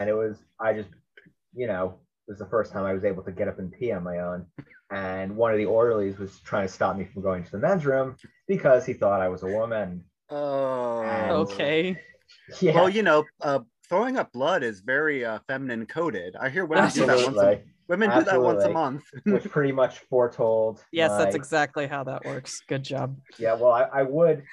And 0.00 0.08
it 0.08 0.14
was 0.14 0.36
I 0.60 0.74
just, 0.74 0.90
you 1.54 1.66
know, 1.66 1.98
it 2.28 2.32
was 2.32 2.38
the 2.38 2.46
first 2.46 2.72
time 2.72 2.84
I 2.84 2.92
was 2.92 3.04
able 3.04 3.22
to 3.22 3.32
get 3.32 3.48
up 3.48 3.58
and 3.58 3.72
pee 3.72 3.92
on 3.92 4.04
my 4.04 4.18
own. 4.18 4.46
And 4.90 5.36
one 5.36 5.52
of 5.52 5.58
the 5.58 5.66
orderlies 5.66 6.18
was 6.18 6.38
trying 6.40 6.66
to 6.66 6.72
stop 6.72 6.96
me 6.96 7.04
from 7.04 7.22
going 7.22 7.44
to 7.44 7.50
the 7.50 7.58
men's 7.58 7.86
room 7.86 8.16
because 8.46 8.84
he 8.84 8.92
thought 8.92 9.20
I 9.20 9.28
was 9.28 9.42
a 9.42 9.46
woman. 9.46 10.04
Oh, 10.28 11.02
Okay. 11.52 11.98
Yeah, 12.60 12.74
Well, 12.74 12.88
you 12.88 13.02
know, 13.02 13.24
uh, 13.40 13.60
throwing 13.90 14.16
up 14.16 14.32
blood 14.32 14.62
is 14.62 14.80
very 14.80 15.24
uh, 15.24 15.40
feminine 15.46 15.84
coded. 15.84 16.36
I 16.36 16.48
hear 16.48 16.64
women 16.64 16.88
do 16.90 17.04
that 17.04 17.16
once. 17.16 17.36
A, 17.36 17.60
absolutely. 17.90 18.06
do 18.08 18.24
that 18.24 18.40
once 18.40 18.64
a 18.64 18.70
month. 18.70 19.02
Which 19.26 19.44
pretty 19.50 19.72
much 19.72 19.98
foretold. 19.98 20.82
Yes, 20.92 21.10
that's 21.18 21.34
exactly 21.34 21.86
how 21.86 22.04
that 22.04 22.24
works. 22.24 22.62
Good 22.68 22.84
job. 22.84 23.18
Yeah, 23.38 23.54
well, 23.54 23.72
I, 23.72 23.82
I 23.82 24.02
would 24.04 24.44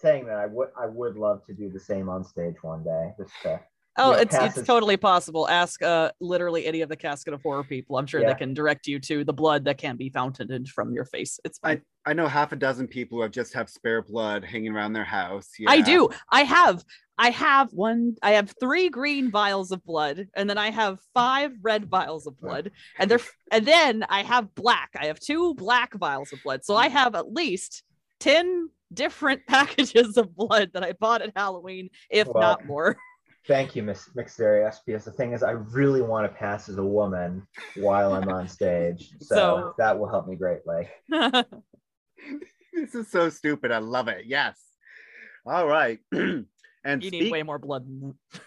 saying 0.00 0.24
that 0.26 0.38
I 0.38 0.46
would 0.46 0.68
I 0.76 0.86
would 0.86 1.16
love 1.16 1.44
to 1.46 1.52
do 1.52 1.68
the 1.68 1.78
same 1.78 2.08
on 2.08 2.24
stage 2.24 2.56
one 2.62 2.82
day. 2.82 3.12
Just 3.18 3.32
to, 3.42 3.60
Oh, 3.98 4.12
Yeah, 4.12 4.20
it's 4.22 4.34
it's 4.34 4.36
passage- 4.36 4.66
totally 4.66 4.96
possible. 4.96 5.46
Ask 5.48 5.82
uh 5.82 6.12
literally 6.20 6.64
any 6.64 6.80
of 6.80 6.88
the 6.88 6.96
casket 6.96 7.34
of 7.34 7.42
horror 7.42 7.64
people. 7.64 7.98
I'm 7.98 8.06
sure 8.06 8.22
Yeah. 8.22 8.32
they 8.32 8.38
can 8.38 8.54
direct 8.54 8.86
you 8.86 8.98
to 9.00 9.24
the 9.24 9.32
blood 9.34 9.64
that 9.66 9.76
can 9.78 9.96
be 9.96 10.08
fountained 10.08 10.68
from 10.68 10.94
your 10.94 11.04
face. 11.04 11.38
It's 11.44 11.58
fine. 11.58 11.82
I 12.06 12.14
know 12.14 12.26
half 12.28 12.52
a 12.52 12.56
dozen 12.56 12.86
people 12.86 13.18
who 13.18 13.22
have 13.22 13.32
just 13.32 13.52
have 13.52 13.68
spare 13.68 14.00
blood 14.00 14.42
hanging 14.44 14.72
around 14.72 14.94
their 14.94 15.04
house. 15.04 15.50
I 15.66 15.82
do. 15.82 16.08
I 16.30 16.44
have. 16.44 16.82
I 17.20 17.28
have 17.32 17.70
one. 17.74 18.16
I 18.22 18.30
have 18.32 18.54
three 18.58 18.88
green 18.88 19.30
vials 19.30 19.72
of 19.72 19.84
blood, 19.84 20.28
and 20.34 20.48
then 20.48 20.56
I 20.56 20.70
have 20.70 20.98
five 21.12 21.52
red 21.60 21.84
vials 21.84 22.26
of 22.26 22.40
blood, 22.40 22.70
and 22.98 23.10
they're 23.10 23.20
and 23.52 23.66
then 23.66 24.06
I 24.08 24.22
have 24.22 24.54
black. 24.54 24.88
I 24.98 25.04
have 25.06 25.20
two 25.20 25.52
black 25.54 25.92
vials 25.92 26.32
of 26.32 26.42
blood. 26.42 26.64
So 26.64 26.76
I 26.76 26.88
have 26.88 27.14
at 27.14 27.30
least 27.30 27.82
ten 28.20 28.70
different 28.94 29.46
packages 29.48 30.16
of 30.16 30.34
blood 30.34 30.70
that 30.72 30.82
I 30.82 30.92
bought 30.92 31.20
at 31.20 31.32
Halloween, 31.36 31.90
if 32.08 32.26
Well, 32.26 32.40
not 32.40 32.64
more. 32.64 32.96
thank 33.46 33.76
you, 33.76 33.82
Miss 33.82 34.08
Mixterious, 34.16 34.80
because 34.86 35.04
the 35.04 35.12
thing 35.12 35.34
is, 35.34 35.42
I 35.42 35.50
really 35.50 36.00
want 36.00 36.24
to 36.26 36.34
pass 36.34 36.70
as 36.70 36.78
a 36.78 36.82
woman 36.82 37.46
while 37.76 38.14
I'm 38.14 38.30
on 38.30 38.48
stage, 38.48 39.10
so, 39.20 39.34
So- 39.34 39.74
that 39.76 39.98
will 39.98 40.08
help 40.08 40.26
me 40.26 40.36
greatly. 40.36 40.88
This 42.72 42.94
is 42.94 43.10
so 43.10 43.28
stupid. 43.28 43.72
I 43.72 43.78
love 43.78 44.08
it. 44.08 44.24
Yes. 44.26 44.58
All 45.44 45.66
right. 45.66 45.98
and 46.84 47.02
you 47.02 47.08
speak- 47.10 47.22
need 47.24 47.32
way 47.32 47.42
more 47.42 47.58
blood. 47.58 47.86
Than 47.86 48.14
that. 48.32 48.40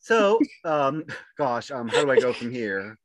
so, 0.00 0.38
um, 0.64 1.04
gosh, 1.38 1.70
um, 1.70 1.88
how 1.88 2.04
do 2.04 2.10
I 2.10 2.18
go 2.20 2.32
from 2.32 2.50
here? 2.50 2.98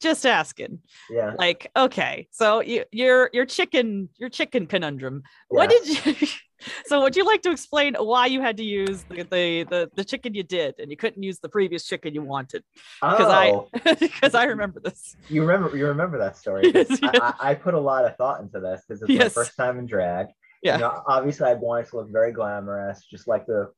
Just 0.00 0.26
asking. 0.26 0.80
Yeah, 1.10 1.34
Like, 1.38 1.70
okay, 1.76 2.26
so 2.32 2.60
you, 2.60 2.84
your 2.90 3.30
your 3.32 3.46
chicken 3.46 4.08
your 4.16 4.28
chicken 4.30 4.66
conundrum. 4.66 5.22
What 5.48 5.70
did 5.70 5.86
you? 6.20 6.26
so, 6.86 7.02
would 7.02 7.14
you 7.14 7.24
like 7.24 7.42
to 7.42 7.52
explain 7.52 7.94
why 7.94 8.26
you 8.26 8.40
had 8.40 8.56
to 8.56 8.64
use 8.64 9.04
the 9.04 9.22
the 9.22 9.62
the, 9.70 9.90
the 9.94 10.04
chicken 10.04 10.34
you 10.34 10.42
did, 10.42 10.74
and 10.80 10.90
you 10.90 10.96
couldn't 10.96 11.22
use 11.22 11.38
the 11.38 11.48
previous 11.48 11.86
chicken 11.86 12.14
you 12.14 12.22
wanted? 12.22 12.64
Because 13.00 13.32
oh, 13.32 13.68
I 13.86 13.94
because 13.94 14.34
I 14.34 14.44
remember 14.46 14.80
this. 14.80 15.14
you 15.28 15.42
remember 15.42 15.76
you 15.76 15.86
remember 15.86 16.18
that 16.18 16.36
story? 16.36 16.72
Yes, 16.74 16.90
I, 16.90 17.10
yes. 17.12 17.20
I, 17.22 17.34
I 17.50 17.54
put 17.54 17.74
a 17.74 17.80
lot 17.80 18.04
of 18.04 18.16
thought 18.16 18.40
into 18.40 18.58
this 18.58 18.82
because 18.88 19.02
it's 19.02 19.10
Yes. 19.10 19.36
my 19.36 19.44
first 19.44 19.56
time 19.56 19.78
in 19.78 19.86
drag. 19.86 20.26
Yeah. 20.64 20.74
You 20.74 20.80
know, 20.80 21.02
obviously, 21.06 21.48
I 21.48 21.54
wanted 21.54 21.86
to 21.90 21.96
look 21.98 22.10
very 22.10 22.32
glamorous, 22.32 23.04
just 23.08 23.28
like 23.28 23.46
the 23.46 23.70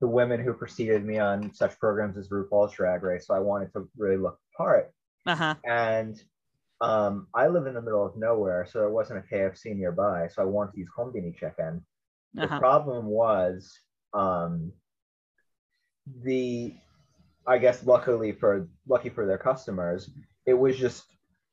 the 0.00 0.08
women 0.08 0.40
who 0.40 0.52
preceded 0.54 1.04
me 1.04 1.18
on 1.18 1.52
such 1.54 1.78
programs 1.78 2.16
as 2.18 2.28
RuPaul's 2.28 2.74
Drag 2.74 3.02
Race. 3.02 3.26
So 3.26 3.34
I 3.34 3.38
wanted 3.40 3.72
to 3.74 3.88
really 3.96 4.16
look 4.16 4.38
the 4.38 4.56
part. 4.56 4.92
Uh 5.26 5.36
huh. 5.36 5.54
And 5.64 6.22
um, 6.80 7.28
I 7.34 7.48
live 7.48 7.66
in 7.66 7.74
the 7.74 7.82
middle 7.82 8.04
of 8.04 8.16
nowhere, 8.16 8.66
so 8.70 8.80
there 8.80 8.90
wasn't 8.90 9.20
a 9.24 9.34
KFC 9.34 9.74
nearby. 9.76 10.28
So 10.28 10.42
I 10.42 10.46
wanted 10.46 10.72
to 10.74 10.80
use 10.80 10.90
Combini 10.96 11.36
chicken. 11.36 11.84
The 12.34 12.44
Uh 12.44 12.48
huh. 12.48 12.58
problem 12.58 13.06
was 13.06 13.78
um, 14.12 14.72
the, 16.22 16.74
I 17.46 17.58
guess, 17.58 17.84
luckily 17.84 18.32
for 18.32 18.68
lucky 18.88 19.10
for 19.10 19.26
their 19.26 19.38
customers, 19.38 20.10
it 20.46 20.54
was 20.54 20.76
just 20.76 21.04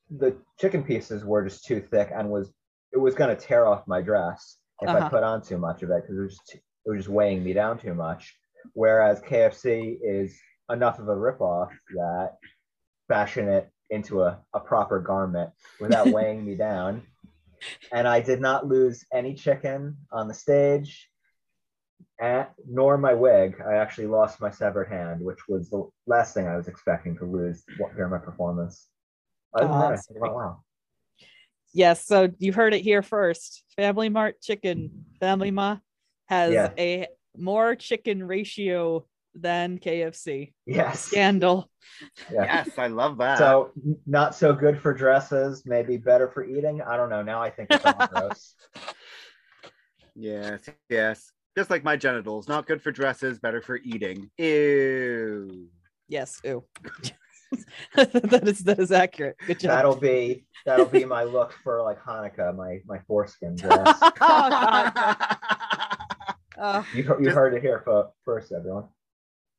the 0.09 0.35
chicken 0.59 0.83
pieces 0.83 1.23
were 1.23 1.43
just 1.43 1.65
too 1.65 1.81
thick 1.81 2.11
and 2.13 2.29
was 2.29 2.51
it 2.91 2.97
was 2.97 3.15
going 3.15 3.33
to 3.35 3.41
tear 3.41 3.65
off 3.67 3.87
my 3.87 4.01
dress 4.01 4.57
if 4.81 4.89
I 4.89 4.99
Uh-huh. 4.99 5.09
put 5.09 5.23
on 5.23 5.41
too 5.41 5.57
much 5.57 5.83
of 5.83 5.91
it 5.91 6.01
because 6.01 6.17
it 6.17 6.21
was 6.21 6.39
too, 6.49 6.59
it 6.85 6.89
was 6.89 6.99
just 6.99 7.09
weighing 7.09 7.43
me 7.43 7.53
down 7.53 7.77
too 7.77 7.93
much. 7.93 8.35
Whereas 8.73 9.21
KFC 9.21 9.97
is 10.01 10.37
enough 10.69 10.99
of 10.99 11.07
a 11.07 11.15
ripoff 11.15 11.69
that 11.95 12.37
fashion 13.07 13.47
it 13.49 13.69
into 13.89 14.21
a, 14.21 14.39
a 14.53 14.59
proper 14.59 14.99
garment 14.99 15.51
without 15.79 16.07
weighing 16.11 16.45
me 16.45 16.55
down. 16.55 17.03
And 17.91 18.07
I 18.07 18.21
did 18.21 18.41
not 18.41 18.67
lose 18.67 19.05
any 19.13 19.33
chicken 19.35 19.97
on 20.11 20.27
the 20.27 20.33
stage, 20.33 21.09
at, 22.19 22.53
nor 22.67 22.97
my 22.97 23.13
wig. 23.13 23.61
I 23.67 23.75
actually 23.75 24.07
lost 24.07 24.41
my 24.41 24.49
severed 24.49 24.87
hand, 24.87 25.21
which 25.21 25.47
was 25.47 25.69
the 25.69 25.87
last 26.07 26.33
thing 26.33 26.47
I 26.47 26.55
was 26.55 26.67
expecting 26.67 27.17
to 27.17 27.25
lose 27.25 27.63
during 27.95 28.11
my 28.11 28.17
performance. 28.17 28.87
Other 29.53 29.67
than 29.67 29.79
that, 29.79 29.91
I 29.91 29.95
think 29.97 30.19
went. 30.19 30.53
Yes. 31.73 32.05
So 32.05 32.29
you 32.39 32.53
heard 32.53 32.73
it 32.73 32.81
here 32.81 33.01
first. 33.01 33.63
Family 33.75 34.09
Mart 34.09 34.41
chicken, 34.41 35.05
Family 35.19 35.51
Ma 35.51 35.77
has 36.31 36.53
Yeah. 36.53 36.69
a 36.79 37.07
more 37.37 37.75
chicken 37.75 38.23
ratio 38.23 39.05
than 39.35 39.77
KFC. 39.79 40.53
Yes. 40.65 41.01
Scandal. 41.05 41.69
Yeah. 42.31 42.43
Yes, 42.65 42.77
I 42.77 42.87
love 42.87 43.17
that. 43.19 43.37
So 43.37 43.71
not 44.05 44.33
so 44.35 44.53
good 44.53 44.79
for 44.81 44.93
dresses, 44.93 45.63
maybe 45.65 45.97
better 45.97 46.27
for 46.29 46.43
eating. 46.43 46.81
I 46.81 46.97
don't 46.97 47.09
know. 47.09 47.21
Now 47.21 47.41
I 47.41 47.49
think 47.49 47.67
it's 47.71 47.85
all 47.85 48.07
gross. 48.13 48.55
yes, 50.15 50.61
yes. 50.89 51.31
Just 51.57 51.69
like 51.69 51.83
my 51.83 51.97
genitals, 51.97 52.47
not 52.47 52.65
good 52.65 52.81
for 52.81 52.91
dresses, 52.91 53.39
better 53.39 53.61
for 53.61 53.77
eating. 53.83 54.29
Ew. 54.37 55.67
Yes. 56.07 56.39
Ew. 56.45 56.63
that 57.95 58.47
is 58.47 58.59
that 58.59 58.79
is 58.79 58.91
accurate. 58.93 59.35
Good 59.45 59.59
job. 59.59 59.71
That'll 59.71 59.95
be 59.97 60.45
that'll 60.65 60.85
be 60.85 61.03
my 61.03 61.23
look 61.25 61.51
for 61.63 61.81
like 61.83 62.01
Hanukkah, 62.01 62.55
my 62.55 62.79
my 62.85 62.99
foreskin 63.07 63.55
dress. 63.55 63.97
oh, 64.01 64.11
God. 64.17 64.93
Uh, 66.61 66.83
you 66.93 67.03
you 67.03 67.25
Just- 67.25 67.35
heard 67.35 67.53
it 67.55 67.61
here 67.61 67.81
fo- 67.83 68.13
first, 68.23 68.51
everyone. 68.51 68.85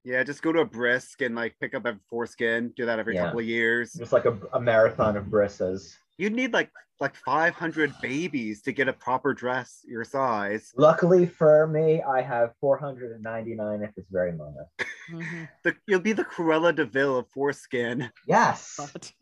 yeah, 0.05 0.23
just 0.23 0.41
go 0.43 0.53
to 0.53 0.61
a 0.61 0.65
bris 0.65 1.15
and 1.21 1.35
like 1.35 1.55
pick 1.61 1.75
up 1.75 1.85
a 1.85 1.99
foreskin. 2.09 2.73
Do 2.77 2.87
that 2.87 2.99
every 3.01 3.17
Yeah. 3.17 3.25
couple 3.25 3.41
of 3.41 3.47
years. 3.47 3.93
Just 3.95 4.13
like 4.13 4.25
a, 4.25 4.39
a 4.53 4.61
marathon 4.61 5.17
of 5.17 5.29
brisses. 5.29 5.99
You'd 6.17 6.33
need 6.35 6.53
like 6.53 6.71
like 7.01 7.17
500 7.17 7.93
babies 8.01 8.63
to 8.63 8.71
get 8.73 8.87
a 8.87 8.93
proper 8.93 9.35
dress 9.35 9.81
your 9.85 10.05
size. 10.05 10.73
Luckily 10.77 11.27
for 11.27 11.67
me, 11.67 12.01
I 12.01 12.21
have 12.23 12.55
499 12.61 13.83
at 13.83 13.97
this 13.97 14.07
very 14.09 14.31
moment. 14.31 14.69
mhm. 15.11 15.49
The, 15.65 15.75
you'll 15.89 15.99
be 15.99 16.13
the 16.13 16.23
Cruella 16.25 16.73
de 16.73 16.85
Vil 16.85 17.17
of 17.19 17.29
foreskin. 17.31 18.11
Yes. 18.29 18.77
God. 18.79 19.09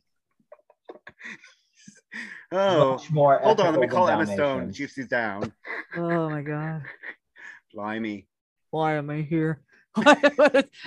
Oh, 2.52 2.94
Much 2.94 3.10
more. 3.12 3.38
hold 3.38 3.60
on. 3.60 3.72
Let 3.74 3.80
me 3.80 3.86
call 3.86 4.08
Emma 4.08 4.26
Stone. 4.26 4.36
Dalmatians. 4.58 4.92
See 4.92 5.04
down. 5.04 5.52
Oh 5.96 6.28
my 6.28 6.42
god. 6.42 6.82
Blimey. 7.72 8.26
Why 8.70 8.94
am 8.94 9.10
I 9.10 9.22
here? 9.22 9.62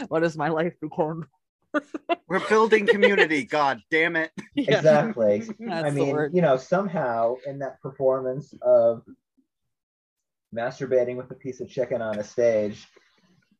what, 0.07 0.23
is, 0.23 0.37
my 0.37 0.49
life 0.49 0.73
become? 0.81 1.27
We're 2.27 2.47
building 2.47 2.87
community. 2.87 3.43
God 3.43 3.81
damn 3.91 4.15
it. 4.15 4.31
Yeah, 4.55 4.77
Exactly. 4.77 5.43
That's 5.59 5.87
I 5.87 5.89
mean, 5.89 6.29
you 6.31 6.41
know, 6.41 6.57
somehow 6.57 7.35
in 7.45 7.59
that 7.59 7.81
performance 7.81 8.53
of 8.61 9.03
masturbating 10.55 11.17
with 11.17 11.31
a 11.31 11.35
piece 11.35 11.59
of 11.59 11.69
chicken 11.69 12.01
on 12.01 12.19
a 12.19 12.23
stage, 12.23 12.87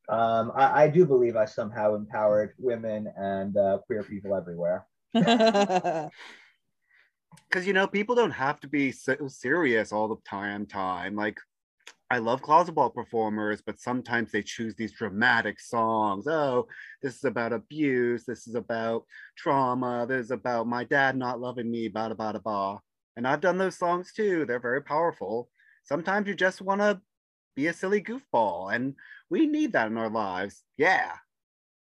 um, 0.08 0.52
I, 0.56 0.84
I 0.84 0.88
do 0.88 1.06
believe 1.06 1.36
I 1.36 1.46
somehow 1.46 1.96
empowered 1.96 2.54
women 2.60 3.12
and 3.18 3.58
uh, 3.58 3.80
queer 3.88 4.04
people 4.04 4.36
everywhere. 4.36 4.86
because 5.14 6.12
you 7.68 7.74
know 7.74 7.88
people 7.88 8.16
don't 8.16 8.32
have 8.32 8.60
to 8.60 8.68
be 8.68 8.92
so 8.92 9.16
serious 9.28 9.92
all 9.92 10.08
the 10.08 10.16
time 10.28 10.66
time 10.66 11.16
like 11.16 11.38
i 12.12 12.18
love 12.18 12.42
closet 12.42 12.74
ball 12.74 12.90
performers 12.90 13.62
but 13.66 13.80
sometimes 13.80 14.32
they 14.32 14.42
choose 14.42 14.76
these 14.76 14.92
dramatic 14.92 15.60
songs. 15.60 16.28
Oh 16.28 16.68
this 17.02 17.16
is 17.16 17.24
about 17.24 17.54
abuse 17.54 18.26
this 18.26 18.48
is 18.48 18.56
about 18.56 19.06
trauma 19.38 20.06
this 20.08 20.26
is 20.26 20.32
about 20.32 20.68
my 20.68 20.84
dad 20.84 21.18
not 21.18 21.40
loving 21.40 21.70
me 21.72 21.90
bada 21.90 22.16
bada 22.16 22.42
ba 22.44 22.80
and 23.16 23.28
i've 23.28 23.42
done 23.42 23.58
those 23.58 23.78
songs 23.78 24.12
too. 24.14 24.46
They're 24.46 24.60
very 24.60 24.82
powerful. 24.82 25.50
Sometimes 25.84 26.28
you 26.28 26.36
just 26.36 26.62
want 26.62 26.82
to 26.82 27.02
be 27.56 27.68
a 27.68 27.74
silly 27.74 28.02
goofball 28.02 28.74
and 28.74 28.96
we 29.30 29.46
need 29.46 29.74
that 29.74 29.88
in 29.88 29.98
our 29.98 30.10
lives. 30.10 30.64
Yeah. 30.78 31.14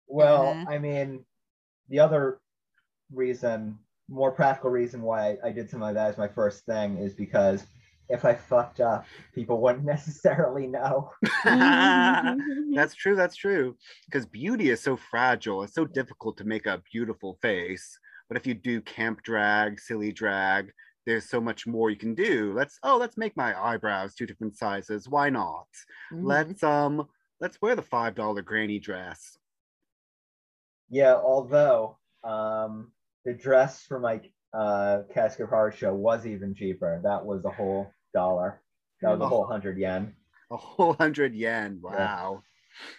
Well, 0.07 0.55
Mhm. 0.55 0.69
I 0.69 0.79
mean, 0.79 1.25
the 1.89 1.99
other 2.01 2.41
reason, 3.13 3.79
more 4.09 4.33
practical 4.33 4.71
reason 4.71 5.03
why 5.03 5.33
I, 5.33 5.49
I 5.49 5.53
did 5.53 5.69
something 5.69 5.83
like 5.83 5.95
that 5.95 6.11
as 6.11 6.19
my 6.19 6.29
first 6.29 6.65
thing 6.65 6.97
is 6.97 7.15
because 7.15 7.67
if 8.11 8.25
I 8.25 8.35
fucked 8.35 8.81
up, 8.81 9.07
people 9.35 9.61
wouldn't 9.61 9.85
necessarily 9.97 10.67
know. 10.67 11.11
that's 11.45 12.95
true. 12.95 13.17
That's 13.17 13.37
true. 13.37 13.77
Because 14.07 14.27
beauty 14.27 14.71
is 14.71 14.81
so 14.81 14.97
fragile. 14.97 15.63
It's 15.63 15.75
so 15.75 15.87
difficult 15.87 16.37
to 16.39 16.45
make 16.45 16.67
a 16.67 16.83
beautiful 16.93 17.39
face. 17.41 17.99
But 18.29 18.37
if 18.37 18.47
you 18.47 18.55
do 18.55 18.81
camp 18.83 19.23
drag, 19.23 19.81
silly 19.81 20.13
drag, 20.13 20.71
there's 21.07 21.29
so 21.29 21.41
much 21.41 21.67
more 21.67 21.91
you 21.91 21.97
can 21.97 22.15
do. 22.15 22.53
Let's 22.55 22.79
oh, 22.83 22.97
let's 22.97 23.17
make 23.17 23.37
my 23.37 23.59
eyebrows 23.61 24.15
two 24.15 24.27
different 24.27 24.57
sizes. 24.57 25.09
Why 25.09 25.31
not? 25.31 25.67
Mhm. 26.13 26.21
Let's 26.25 26.63
um 26.63 27.09
let's 27.41 27.61
wear 27.61 27.75
the 27.75 27.83
five 27.83 28.15
dollar 28.15 28.43
granny 28.43 28.79
dress. 28.79 29.37
Yeah, 30.91 31.15
although 31.15 31.99
um, 32.25 32.93
the 33.25 33.33
dress 33.33 33.83
for 33.83 33.99
my 33.99 34.21
uh, 34.53 35.03
Casket 35.15 35.49
Horror 35.49 35.73
show 35.73 35.95
was 35.95 36.27
even 36.27 36.55
cheaper. 36.55 37.01
That 37.03 37.25
was 37.25 37.45
a 37.45 37.51
whole 37.51 37.91
dollar. 38.13 38.61
That 39.03 39.11
was 39.13 39.21
a 39.21 39.25
Oh. 39.25 39.29
whole 39.29 39.47
hundred 39.47 39.79
yen. 39.79 40.15
A 40.51 40.57
whole 40.57 40.95
hundred 40.95 41.35
yen. 41.35 41.81
Wow. 41.83 42.43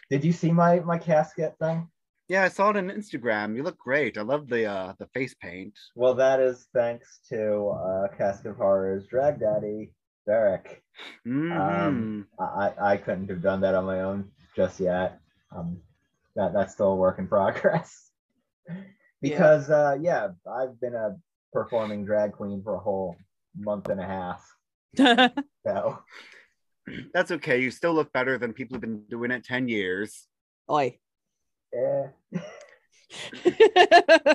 Did 0.10 0.24
you 0.24 0.32
see 0.34 0.52
my 0.52 0.80
my 0.80 0.98
casket 0.98 1.56
thing? 1.60 1.90
Yeah, 2.28 2.44
I 2.44 2.48
saw 2.50 2.70
it 2.70 2.78
on 2.78 2.90
Instagram. 2.90 3.56
You 3.56 3.64
look 3.64 3.78
great. 3.78 4.18
I 4.18 4.22
love 4.22 4.48
the 4.48 4.66
uh 4.66 4.94
the 5.00 5.08
face 5.08 5.34
paint. 5.36 5.74
Well, 5.96 6.14
that 6.16 6.40
is 6.40 6.68
thanks 6.74 7.20
to 7.30 7.68
uh, 7.70 8.08
Casket 8.18 8.52
of 8.52 8.58
Horror's 8.58 9.06
drag 9.08 9.40
daddy, 9.42 9.92
Derek. 10.26 10.82
Mhm. 11.28 11.52
Um, 11.60 12.28
I, 12.40 12.74
I 12.94 12.98
couldn't 12.98 13.30
have 13.30 13.42
done 13.42 13.62
that 13.62 13.76
on 13.76 13.86
my 13.86 14.02
own 14.02 14.32
just 14.56 14.80
yet. 14.80 15.20
Um, 15.56 15.82
that 16.36 16.54
that's 16.54 16.74
still 16.74 16.94
a 16.94 16.96
work 16.96 17.20
in 17.20 17.28
progress. 17.28 18.12
because 19.22 19.70
uh, 19.70 19.98
yeah, 20.00 20.30
I've 20.50 20.80
been 20.80 20.96
a 20.96 21.18
performing 21.52 22.06
drag 22.06 22.32
queen 22.32 22.62
for 22.64 22.76
a 22.76 22.80
whole 22.80 23.18
month 23.58 23.90
and 23.90 24.00
a 24.00 24.06
half. 24.06 24.42
So 25.66 26.00
That's 27.14 27.32
okay. 27.32 27.62
You 27.62 27.72
still 27.72 27.94
look 27.94 28.12
better 28.12 28.38
than 28.38 28.54
people 28.54 28.76
who've 28.76 28.82
been 28.82 29.04
doing 29.10 29.32
it 29.32 29.44
10 29.46 29.68
years. 29.68 30.28
Oi. 30.70 30.98
eh. 31.74 32.08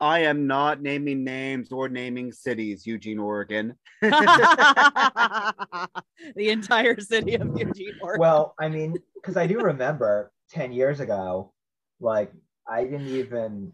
I 0.00 0.20
am 0.20 0.46
not 0.46 0.80
naming 0.80 1.24
names 1.24 1.72
or 1.72 1.88
naming 1.88 2.30
cities, 2.30 2.86
Eugene, 2.86 3.18
Oregon. 3.18 3.74
the 4.00 4.12
entire 6.36 7.00
city 7.00 7.34
of 7.34 7.48
Eugene, 7.58 7.94
Oregon. 8.00 8.20
well, 8.20 8.54
I 8.60 8.68
mean, 8.68 8.96
because 9.16 9.36
I 9.36 9.48
do 9.48 9.58
remember 9.58 10.30
10 10.50 10.72
years 10.72 11.00
ago, 11.00 11.52
like, 12.00 12.32
I 12.68 12.84
didn't 12.84 13.08
even 13.08 13.72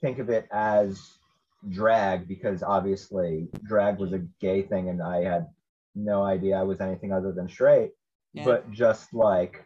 think 0.00 0.18
of 0.18 0.28
it 0.28 0.48
as 0.50 1.19
drag 1.68 2.26
because 2.26 2.62
obviously 2.62 3.48
drag 3.64 3.98
was 3.98 4.12
a 4.12 4.26
gay 4.40 4.62
thing 4.62 4.88
and 4.88 5.02
I 5.02 5.22
had 5.22 5.46
no 5.94 6.22
idea 6.22 6.56
I 6.56 6.62
was 6.62 6.80
anything 6.80 7.12
other 7.12 7.32
than 7.32 7.48
straight. 7.48 7.92
Yeah. 8.32 8.44
But 8.44 8.70
just 8.70 9.12
like, 9.12 9.64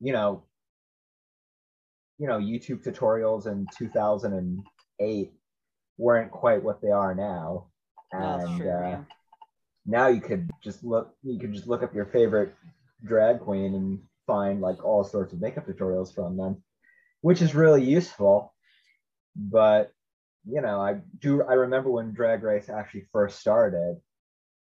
you 0.00 0.12
know, 0.12 0.44
you 2.18 2.28
know, 2.28 2.38
YouTube 2.38 2.84
tutorials 2.84 3.46
in 3.46 3.66
2008 3.76 5.32
weren't 5.98 6.30
quite 6.30 6.62
what 6.62 6.80
they 6.80 6.90
are 6.90 7.14
now. 7.14 7.68
And 8.12 8.58
true, 8.58 8.70
uh, 8.70 8.80
yeah. 8.80 9.04
now 9.86 10.06
you 10.08 10.20
could 10.20 10.48
just 10.62 10.84
look 10.84 11.14
you 11.24 11.38
could 11.38 11.52
just 11.52 11.66
look 11.66 11.82
up 11.82 11.94
your 11.94 12.06
favorite 12.06 12.54
drag 13.04 13.40
queen 13.40 13.74
and 13.74 13.98
find 14.26 14.60
like 14.60 14.84
all 14.84 15.02
sorts 15.02 15.32
of 15.32 15.40
makeup 15.40 15.66
tutorials 15.66 16.14
from 16.14 16.36
them 16.36 16.62
which 17.22 17.42
is 17.42 17.54
really 17.54 17.82
useful 17.82 18.54
but 19.34 19.92
you 20.46 20.60
know 20.60 20.80
i 20.80 20.94
do 21.18 21.42
i 21.44 21.54
remember 21.54 21.90
when 21.90 22.12
drag 22.12 22.42
race 22.42 22.68
actually 22.68 23.06
first 23.12 23.38
started 23.40 24.00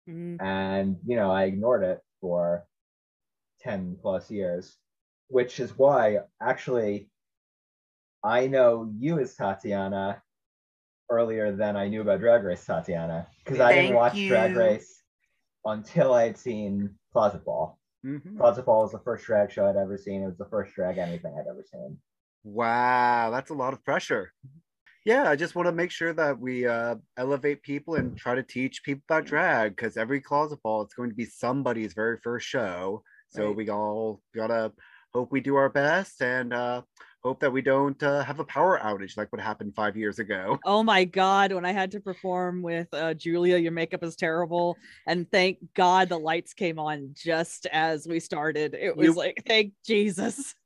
Mhm. 0.07 0.41
and 0.41 0.99
you 1.05 1.17
know 1.17 1.31
i 1.31 1.45
ignored 1.45 1.83
it 1.83 2.01
for 2.21 2.67
10 3.61 3.97
plus 4.01 4.31
years 4.31 4.79
which 5.29 5.61
is 5.61 5.77
why 5.79 6.21
actually 6.41 7.11
i 8.25 8.47
know 8.47 8.91
you 8.99 9.19
as 9.19 9.35
tatiana 9.37 10.23
earlier 11.11 11.53
than 11.57 11.77
i 11.77 11.89
knew 11.89 12.03
about 12.03 12.21
drag 12.21 12.45
race 12.45 12.65
tatiana 12.67 13.29
because 13.45 13.61
i 13.61 13.73
didn't 13.75 13.95
watch 13.95 14.27
drag 14.27 14.55
race 14.55 15.05
until 15.67 16.15
i 16.15 16.25
had 16.25 16.39
seen 16.39 16.99
closet 17.13 17.45
ball 17.45 17.81
Mhm. 18.05 18.39
closet 18.39 18.65
ball 18.67 18.83
was 18.83 18.93
the 18.93 19.01
first 19.01 19.25
drag 19.27 19.51
show 19.51 19.67
i'd 19.69 19.77
ever 19.77 19.99
seen 19.99 20.23
it 20.23 20.27
was 20.27 20.39
the 20.39 20.49
first 20.51 20.75
drag 20.75 20.99
anything 20.99 21.37
i'd 21.39 21.49
ever 21.49 21.65
seen 21.65 22.01
Wow, 22.45 23.31
that's 23.31 23.51
a 23.51 23.55
lot 23.55 23.73
of 23.73 23.85
pressure. 23.85 24.33
Yeah, 25.07 25.31
I 25.31 25.37
just 25.37 25.55
want 25.55 25.67
to 25.67 25.73
make 25.73 25.93
sure 25.93 26.13
that 26.15 26.37
we 26.41 26.67
uh, 26.67 26.97
elevate 27.17 27.63
people 27.63 27.95
and 27.95 28.19
try 28.19 28.35
to 28.35 28.43
teach 28.43 28.83
people 28.83 29.05
about 29.09 29.25
drag 29.25 29.77
because 29.77 29.97
every 29.97 30.21
closet 30.21 30.61
ball 30.65 30.83
it's 30.83 30.95
going 30.95 31.11
to 31.11 31.15
be 31.15 31.25
somebody's 31.25 31.95
very 31.95 32.19
first 32.19 32.49
show. 32.49 33.05
So 33.29 33.47
Right. 33.47 33.57
we 33.57 33.71
all 33.71 34.21
gotta 34.35 34.73
hope 35.15 35.31
we 35.31 35.41
do 35.41 35.55
our 35.55 35.69
best 35.69 36.21
and 36.23 36.53
uh, 36.53 36.83
hope 37.23 37.39
that 37.39 37.53
we 37.53 37.63
don't 37.63 38.03
uh, 38.03 38.25
have 38.25 38.41
a 38.41 38.45
power 38.45 38.81
outage 38.83 39.17
like 39.17 39.31
what 39.33 39.41
happened 39.41 39.77
five 39.77 39.97
years 39.97 40.19
ago. 40.19 40.59
Oh 40.65 40.83
my 40.83 41.05
god, 41.05 41.53
when 41.53 41.65
I 41.65 41.71
had 41.71 41.93
to 41.93 42.01
perform 42.01 42.61
with 42.63 42.89
uh, 42.93 43.15
Julia, 43.15 43.59
your 43.59 43.71
makeup 43.73 44.03
is 44.03 44.17
terrible. 44.17 44.77
And 45.07 45.31
thank 45.31 45.59
God 45.75 46.09
the 46.09 46.19
lights 46.19 46.53
came 46.53 46.81
on 46.81 47.15
just 47.15 47.67
as 47.67 48.09
we 48.09 48.19
started. 48.19 48.75
It 48.75 48.97
was 48.97 49.07
You- 49.07 49.13
like, 49.15 49.41
thank 49.47 49.73
Jesus. 49.87 50.57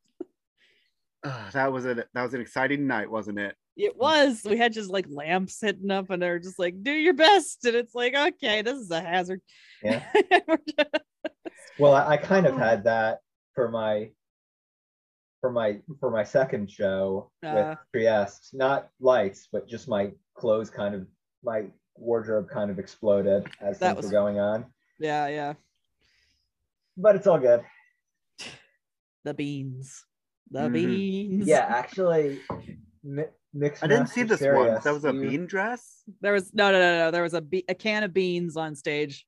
Uh, 1.23 1.51
that 1.53 1.71
was 1.71 1.85
a 1.85 1.95
that 2.15 2.23
was 2.23 2.33
an 2.33 2.41
exciting 2.41 2.87
night, 2.87 3.11
wasn't 3.11 3.39
it? 3.39 3.55
It 3.81 3.97
was. 3.97 4.43
We 4.45 4.57
had 4.57 4.73
just 4.73 4.91
like 4.91 5.07
lamps 5.09 5.61
hitting 5.61 5.91
up, 5.91 6.11
and 6.11 6.21
they're 6.23 6.39
just 6.39 6.59
like, 6.59 6.83
do 6.83 6.91
your 6.93 7.15
best. 7.15 7.65
And 7.65 7.75
it's 7.77 7.95
like, 7.95 8.15
okay, 8.15 8.63
this 8.63 8.79
is 8.79 8.91
a 8.91 9.01
hazard. 9.01 9.41
Yeah. 9.83 10.03
well 11.79 11.95
i, 11.95 12.09
I 12.13 12.17
kind 12.19 12.45
of 12.47 12.57
had 12.59 12.85
that 12.85 13.21
for 13.55 13.71
my 13.71 14.11
for 15.41 15.51
my 15.51 15.81
for 15.99 16.11
my 16.11 16.23
second 16.25 16.71
show 16.71 17.31
Uh. 17.45 17.55
with 17.55 17.79
Trieste. 17.93 18.51
Not 18.53 18.89
lights, 19.01 19.49
but 19.51 19.67
just 19.69 19.89
my 19.89 20.11
clothes 20.35 20.69
kind 20.71 20.95
of 20.95 21.07
my 21.43 21.65
wardrobe 21.97 22.49
kind 22.51 22.71
of 22.71 22.79
exploded 22.79 23.47
as 23.61 23.79
things 23.79 23.97
was- 23.97 24.05
were 24.07 24.11
going 24.13 24.39
on. 24.39 24.67
yeah, 24.99 25.27
yeah. 25.29 25.55
But 26.97 27.17
it's 27.17 27.27
all 27.27 27.39
good. 27.39 27.63
The 29.25 29.33
beans. 29.35 30.05
The 30.51 30.61
Mhm. 30.69 30.73
beans. 30.73 31.47
Yeah, 31.47 31.65
actually, 31.69 32.41
mi- 33.53 33.61
mixed. 33.61 33.83
I 33.85 33.87
didn't 33.87 34.09
see 34.09 34.23
Master 34.23 34.37
this 34.37 34.55
one. 34.55 34.65
Serious, 34.67 34.85
That 34.85 34.95
was 34.95 35.05
a 35.05 35.13
you- 35.13 35.21
bean 35.31 35.47
dress. 35.47 36.03
There 36.21 36.33
was 36.33 36.53
no, 36.55 36.71
no, 36.73 36.79
no, 36.79 36.99
no. 36.99 37.11
There 37.11 37.23
was 37.23 37.35
a 37.35 37.41
be- 37.41 37.65
a 37.69 37.75
can 37.75 38.03
of 38.03 38.13
beans 38.13 38.57
on 38.57 38.75
stage. 38.75 39.27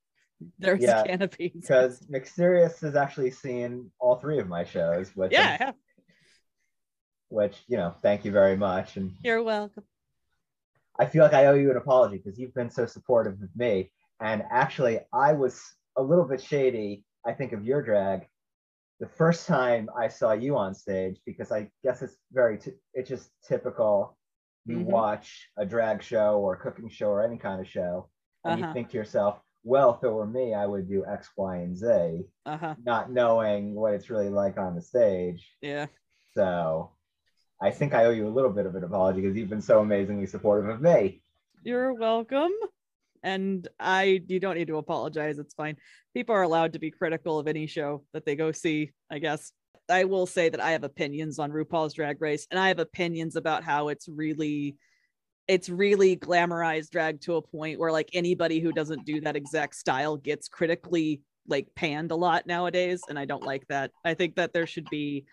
There 0.59 0.75
was 0.75 0.83
Yeah, 0.83 1.03
a 1.03 1.07
can 1.07 1.23
of 1.23 1.31
beans. 1.39 1.53
because 1.61 2.01
Mixterious 2.09 2.81
has 2.81 2.97
actually 2.97 3.31
seen 3.31 3.91
all 4.01 4.17
three 4.17 4.39
of 4.41 4.49
my 4.49 4.65
shows, 4.65 5.15
which 5.15 5.33
yeah, 5.33 5.57
yeah, 5.61 5.73
which 7.29 7.63
you 7.69 7.77
know, 7.77 7.95
thank 8.03 8.25
you 8.25 8.33
very 8.33 8.57
much. 8.57 8.97
And 8.97 9.13
you're 9.23 9.43
welcome. 9.43 9.85
I 10.99 11.07
feel 11.07 11.23
like 11.23 11.33
I 11.33 11.47
owe 11.47 11.55
you 11.55 11.71
an 11.71 11.77
apology 11.77 12.19
because 12.19 12.39
you've 12.39 12.55
been 12.55 12.71
so 12.71 12.87
supportive 12.87 13.35
of 13.35 13.49
me. 13.57 13.91
And 14.21 14.43
actually, 14.51 15.01
I 15.13 15.33
was 15.33 15.61
a 15.97 16.03
little 16.03 16.25
bit 16.27 16.41
shady, 16.43 17.05
I 17.27 17.33
think, 17.33 17.53
of 17.53 17.65
your 17.65 17.83
drag 17.83 18.27
the 19.03 19.09
first 19.09 19.49
time 19.49 19.91
I 19.99 20.07
saw 20.07 20.31
you 20.33 20.57
on 20.57 20.75
stage 20.77 21.19
because 21.27 21.51
I 21.51 21.69
guess 21.83 22.03
it's 22.03 22.17
very, 22.33 22.57
t- 22.57 22.79
it's 22.95 23.09
just 23.09 23.33
typical. 23.43 24.17
You 24.65 24.77
Mhm. 24.79 24.85
watch 24.85 25.51
a 25.57 25.67
drag 25.67 26.05
show 26.05 26.39
or 26.39 26.55
a 26.55 26.57
cooking 26.57 26.89
show 26.89 27.09
or 27.09 27.21
any 27.21 27.37
kind 27.37 27.61
of 27.61 27.67
show, 27.67 28.09
and 28.45 28.55
Uh-huh. 28.61 28.69
you 28.69 28.73
think 28.73 28.91
to 28.91 28.97
yourself, 28.97 29.41
well, 29.65 29.95
if 29.95 30.05
it 30.05 30.09
were 30.09 30.25
me, 30.27 30.55
I 30.55 30.67
would 30.67 30.89
do 30.89 31.05
X, 31.05 31.29
Y, 31.37 31.57
and 31.57 31.77
Z, 31.77 32.29
Uh 32.47 32.57
huh. 32.57 32.75
not 32.85 33.11
knowing 33.11 33.75
what 33.75 33.93
it's 33.95 34.09
really 34.09 34.29
like 34.29 34.57
on 34.57 34.77
the 34.77 34.83
stage. 34.83 35.53
Yeah. 35.61 35.87
So 36.35 36.93
I 37.61 37.73
think 37.73 37.95
I 37.95 38.05
owe 38.05 38.11
you 38.11 38.29
a 38.29 38.37
little 38.37 38.53
bit 38.53 38.67
of 38.67 38.77
an 38.77 38.85
apology 38.85 39.21
because 39.21 39.37
you've 39.37 39.51
been 39.51 39.61
so 39.63 39.81
amazingly 39.81 40.27
supportive 40.27 40.71
of 40.71 40.81
me. 40.81 41.25
You're 41.65 41.93
welcome. 41.93 42.53
And 43.23 43.67
I, 43.79 44.23
you 44.27 44.41
don't 44.41 44.57
need 44.57 44.69
to 44.69 44.79
apologize. 44.79 45.39
It's 45.39 45.55
fine. 45.55 45.77
People 46.15 46.35
are 46.35 46.43
allowed 46.43 46.73
to 46.73 46.79
be 46.79 46.91
critical 46.91 47.39
of 47.39 47.47
any 47.47 47.67
show 47.67 48.05
that 48.13 48.25
they 48.25 48.37
go 48.37 48.53
see, 48.53 48.93
I 49.11 49.19
guess. 49.19 49.53
I 49.89 50.05
will 50.05 50.27
say 50.27 50.49
that 50.49 50.61
I 50.61 50.73
have 50.73 50.85
opinions 50.85 51.39
on 51.39 51.51
RuPaul's 51.51 51.95
Drag 51.95 52.21
Race, 52.21 52.47
and 52.51 52.59
I 52.59 52.69
have 52.69 52.79
opinions 52.79 53.37
about 53.37 53.65
how 53.65 53.89
it's 53.89 54.09
really, 54.09 54.77
it's 55.49 55.69
really 55.69 56.17
glamorized 56.17 56.91
drag 56.91 57.21
to 57.23 57.37
a 57.37 57.43
point 57.43 57.79
where 57.79 57.93
like 57.93 58.11
anybody 58.13 58.61
who 58.61 58.73
doesn't 58.73 59.05
do 59.05 59.21
that 59.23 59.37
exact 59.37 59.75
style 59.75 60.17
gets 60.17 60.49
critically 60.49 61.23
like 61.49 61.67
panned 61.75 62.13
a 62.13 62.17
lot 62.17 62.47
nowadays, 62.47 63.03
and 63.09 63.19
I 63.19 63.25
don't 63.25 63.43
like 63.43 63.67
that. 63.69 63.91
I 64.05 64.15
think 64.15 64.37
that 64.37 64.53
there 64.53 64.67
should 64.67 64.89
be 64.91 65.25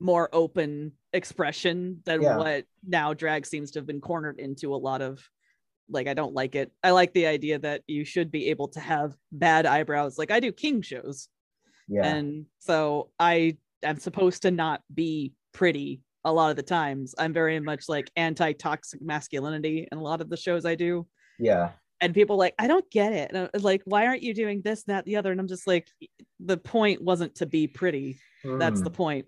more 0.00 0.28
open 0.32 0.92
expression 1.12 2.02
than 2.04 2.20
Yeah. 2.20 2.36
what 2.36 2.64
now 2.86 3.14
drag 3.14 3.46
seems 3.46 3.70
to 3.72 3.78
have 3.78 3.86
been 3.86 4.00
cornered 4.00 4.38
into 4.38 4.74
a 4.74 4.76
lot 4.76 5.00
of 5.00 5.26
like 5.88 6.06
I 6.08 6.14
don't 6.14 6.34
like 6.34 6.54
it. 6.54 6.72
I 6.82 6.90
like 6.92 7.12
the 7.12 7.26
idea 7.26 7.58
that 7.60 7.82
you 7.86 8.04
should 8.04 8.30
be 8.30 8.50
able 8.50 8.68
to 8.68 8.80
have 8.80 9.14
bad 9.32 9.66
eyebrows 9.66 10.18
like 10.18 10.30
I 10.30 10.40
do 10.40 10.50
king 10.52 10.82
shows. 10.82 11.28
Yeah. 11.88 12.06
And 12.06 12.46
so 12.58 13.10
I 13.18 13.58
am 13.82 13.98
supposed 13.98 14.42
to 14.42 14.50
not 14.50 14.82
be 14.92 15.34
pretty 15.52 16.00
a 16.24 16.32
lot 16.32 16.50
of 16.50 16.56
the 16.56 16.62
times. 16.62 17.14
I'm 17.18 17.34
very 17.34 17.60
much 17.60 17.88
like 17.88 18.10
anti-toxic 18.16 19.02
masculinity 19.02 19.86
in 19.92 19.98
a 19.98 20.02
lot 20.02 20.22
of 20.22 20.30
the 20.30 20.36
shows 20.38 20.64
I 20.64 20.74
do. 20.74 21.06
Yeah. 21.38 21.72
And 22.00 22.14
people 22.14 22.36
like, 22.38 22.54
I 22.58 22.66
don't 22.66 22.90
get 22.90 23.12
it. 23.12 23.30
And 23.32 23.50
I'm 23.52 23.62
like, 23.62 23.82
why 23.84 24.06
aren't 24.06 24.22
you 24.22 24.32
doing 24.34 24.62
this, 24.62 24.84
that, 24.84 25.04
the 25.04 25.16
other? 25.16 25.30
And 25.30 25.38
I'm 25.40 25.48
just 25.48 25.66
like, 25.66 25.86
the 26.40 26.56
point 26.56 27.02
wasn't 27.02 27.34
to 27.36 27.46
be 27.46 27.66
pretty. 27.66 28.18
That's 28.42 28.80
the 28.80 28.90
Mm. 28.90 28.94
point. 28.94 29.26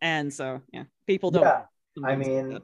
And 0.00 0.32
so 0.32 0.62
yeah, 0.72 0.84
people 1.06 1.30
don't. 1.32 1.42
Yeah. 1.42 1.62
I 2.04 2.16
mean, 2.16 2.60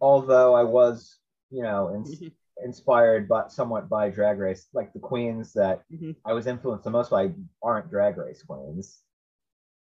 although 0.00 0.54
I 0.54 0.62
was, 0.62 1.18
you 1.50 1.62
know, 1.62 1.94
ins- 1.94 2.20
Mhm, 2.20 2.32
inspired 2.64 3.28
but 3.28 3.52
somewhat 3.52 3.88
by 3.88 4.10
drag 4.10 4.38
race, 4.38 4.68
like 4.72 4.92
the 4.92 5.00
queens 5.00 5.52
that 5.54 5.82
mhm, 5.92 6.16
I 6.24 6.32
was 6.32 6.46
influenced 6.46 6.84
the 6.84 6.90
most 6.90 7.10
by 7.10 7.32
aren't 7.62 7.90
drag 7.90 8.16
race 8.18 8.42
queens. 8.42 9.02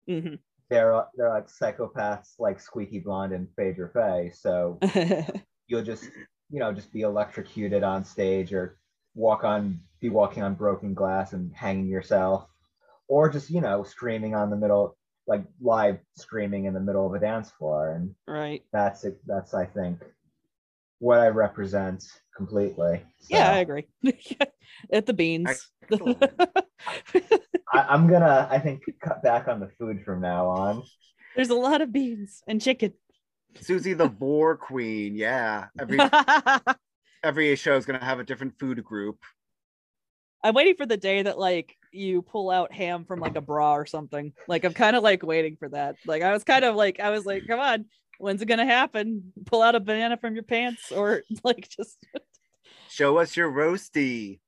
mhm. 0.07 0.39
They're 0.69 1.05
they're 1.15 1.29
like 1.29 1.47
psychopaths 1.47 2.39
like 2.39 2.59
Squeaky 2.59 2.99
Blonde 2.99 3.33
and 3.33 3.47
Phaedra 3.55 3.89
Faye. 3.89 4.31
So 4.33 4.79
you'll 5.67 5.83
just 5.83 6.05
you 6.49 6.59
know 6.59 6.73
just 6.73 6.91
be 6.93 7.01
electrocuted 7.01 7.83
on 7.83 8.03
stage 8.03 8.53
or 8.53 8.77
walk 9.15 9.43
on 9.43 9.79
be 9.99 10.09
walking 10.09 10.43
on 10.43 10.55
broken 10.55 10.93
glass 10.93 11.33
and 11.33 11.53
hanging 11.53 11.87
yourself 11.87 12.47
or 13.07 13.29
just 13.29 13.49
you 13.49 13.61
know 13.61 13.83
screaming 13.83 14.35
on 14.35 14.49
the 14.49 14.55
middle 14.55 14.97
like 15.27 15.43
live 15.61 15.99
screaming 16.17 16.65
in 16.65 16.73
the 16.73 16.79
middle 16.79 17.05
of 17.05 17.13
a 17.13 17.19
dance 17.19 17.51
floor 17.51 17.91
and 17.91 18.15
right. 18.27 18.63
that's 18.71 19.03
it 19.03 19.19
that's 19.27 19.53
i 19.53 19.65
think 19.65 19.99
what 20.99 21.19
i 21.19 21.27
represent 21.27 22.03
completely 22.35 23.03
Yeah, 23.29 23.51
I 23.51 23.57
agree. 23.59 23.87
At 24.91 25.05
the 25.05 25.13
beans. 25.13 25.69
I, 27.73 27.79
i'm 27.89 28.07
gonna 28.07 28.47
i 28.49 28.57
think 28.57 28.81
cut 29.01 29.21
back 29.21 29.49
on 29.49 29.59
the 29.59 29.69
food 29.77 30.03
from 30.05 30.21
now 30.21 30.47
on 30.47 30.83
There's 31.35 31.49
a 31.49 31.55
lot 31.55 31.81
of 31.81 31.91
beans 31.91 32.41
and 32.47 32.61
chicken. 32.61 32.93
Susie 33.59 33.93
the 33.93 34.07
Boar 34.07 34.55
Queen. 34.57 35.15
Yeah. 35.15 35.67
Every 35.79 35.99
every 37.23 37.55
show 37.55 37.75
is 37.75 37.85
gonna 37.85 38.03
have 38.03 38.19
a 38.19 38.23
different 38.23 38.57
food 38.59 38.83
group. 38.83 39.17
I'm 40.43 40.55
waiting 40.55 40.75
for 40.75 40.85
the 40.85 40.97
day 40.97 41.21
that 41.23 41.37
like 41.37 41.75
you 41.91 42.21
pull 42.21 42.49
out 42.49 42.73
ham 42.73 43.05
from 43.05 43.19
like 43.19 43.35
a 43.35 43.41
bra 43.41 43.75
or 43.75 43.85
something. 43.85 44.33
Like 44.47 44.63
I'm 44.63 44.73
kind 44.73 44.95
of 44.95 45.03
like 45.03 45.23
waiting 45.23 45.55
for 45.57 45.69
that. 45.69 45.95
Like 46.05 46.23
I 46.23 46.31
was 46.31 46.43
kind 46.43 46.65
of 46.65 46.75
like 46.75 46.99
I 46.99 47.11
was 47.11 47.25
like, 47.25 47.43
come 47.47 47.59
on, 47.59 47.85
when's 48.21 48.41
it 48.41 48.45
gonna 48.45 48.65
happen? 48.65 49.33
Pull 49.45 49.61
out 49.61 49.75
a 49.75 49.79
banana 49.79 50.15
from 50.17 50.35
your 50.35 50.43
pants 50.43 50.91
or 50.91 51.23
like 51.43 51.67
just 51.67 51.97
Show 52.89 53.17
us 53.17 53.35
your 53.35 53.51
roasty. 53.51 54.39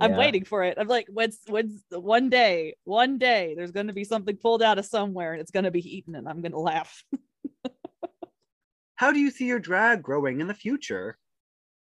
I'm 0.00 0.12
Yeah. 0.12 0.18
waiting 0.18 0.44
for 0.44 0.62
it. 0.64 0.76
I'm 0.78 0.88
like, 0.88 1.06
when's 1.08 1.40
when's 1.46 1.82
one 1.90 2.28
day, 2.28 2.76
one 2.84 3.18
day 3.18 3.54
there's 3.56 3.72
gonna 3.72 3.92
be 3.92 4.04
something 4.04 4.36
pulled 4.36 4.62
out 4.62 4.78
of 4.78 4.86
somewhere 4.86 5.32
and 5.32 5.40
it's 5.40 5.50
gonna 5.50 5.70
be 5.70 5.96
eaten 5.96 6.14
and 6.14 6.28
I'm 6.28 6.40
gonna 6.40 6.58
laugh. 6.58 7.02
How 8.96 9.12
do 9.12 9.18
you 9.18 9.30
see 9.30 9.46
your 9.46 9.58
drag 9.58 10.02
growing 10.02 10.40
in 10.40 10.46
the 10.46 10.54
future? 10.54 11.18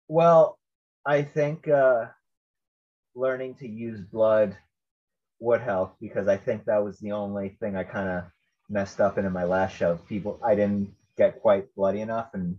Well, 0.07 0.57
I 1.05 1.21
think 1.23 1.67
uh, 1.67 2.05
learning 3.13 3.55
to 3.55 3.67
use 3.67 3.99
blood 3.99 4.57
would 5.39 5.61
help 5.61 5.97
because 5.99 6.27
I 6.29 6.37
think 6.37 6.65
that 6.65 6.83
was 6.83 6.99
the 6.99 7.11
only 7.11 7.57
thing 7.59 7.75
I 7.75 7.83
kind 7.83 8.07
of 8.09 8.23
messed 8.73 8.99
up 8.99 9.17
in 9.17 9.25
in 9.25 9.31
my 9.31 9.43
last 9.43 9.75
show. 9.75 9.97
People, 10.09 10.39
I 10.43 10.55
didn't 10.55 10.93
get 11.17 11.41
quite 11.41 11.73
bloody 11.75 12.01
enough, 12.01 12.31
and 12.33 12.57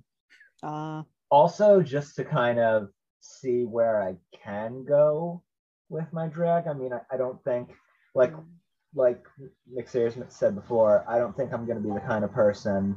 Uh 0.62 1.02
also 1.30 1.82
just 1.82 2.14
to 2.16 2.24
kind 2.24 2.60
of 2.60 2.88
see 3.20 3.64
where 3.64 4.00
I 4.00 4.14
can 4.44 4.84
go 4.84 5.42
with 5.88 6.12
my 6.12 6.28
drag. 6.28 6.68
I 6.68 6.74
mean, 6.74 6.92
I, 6.92 7.00
I 7.12 7.16
don't 7.16 7.42
think 7.42 7.70
like 8.14 8.32
like 8.94 9.26
Nick 9.66 9.88
Sayers 9.88 10.14
said 10.28 10.54
before, 10.54 11.04
I 11.08 11.18
don't 11.18 11.36
think 11.36 11.52
I'm 11.52 11.66
going 11.66 11.82
to 11.82 11.88
be 11.88 11.92
the 11.92 12.06
kind 12.06 12.24
of 12.24 12.32
person 12.32 12.96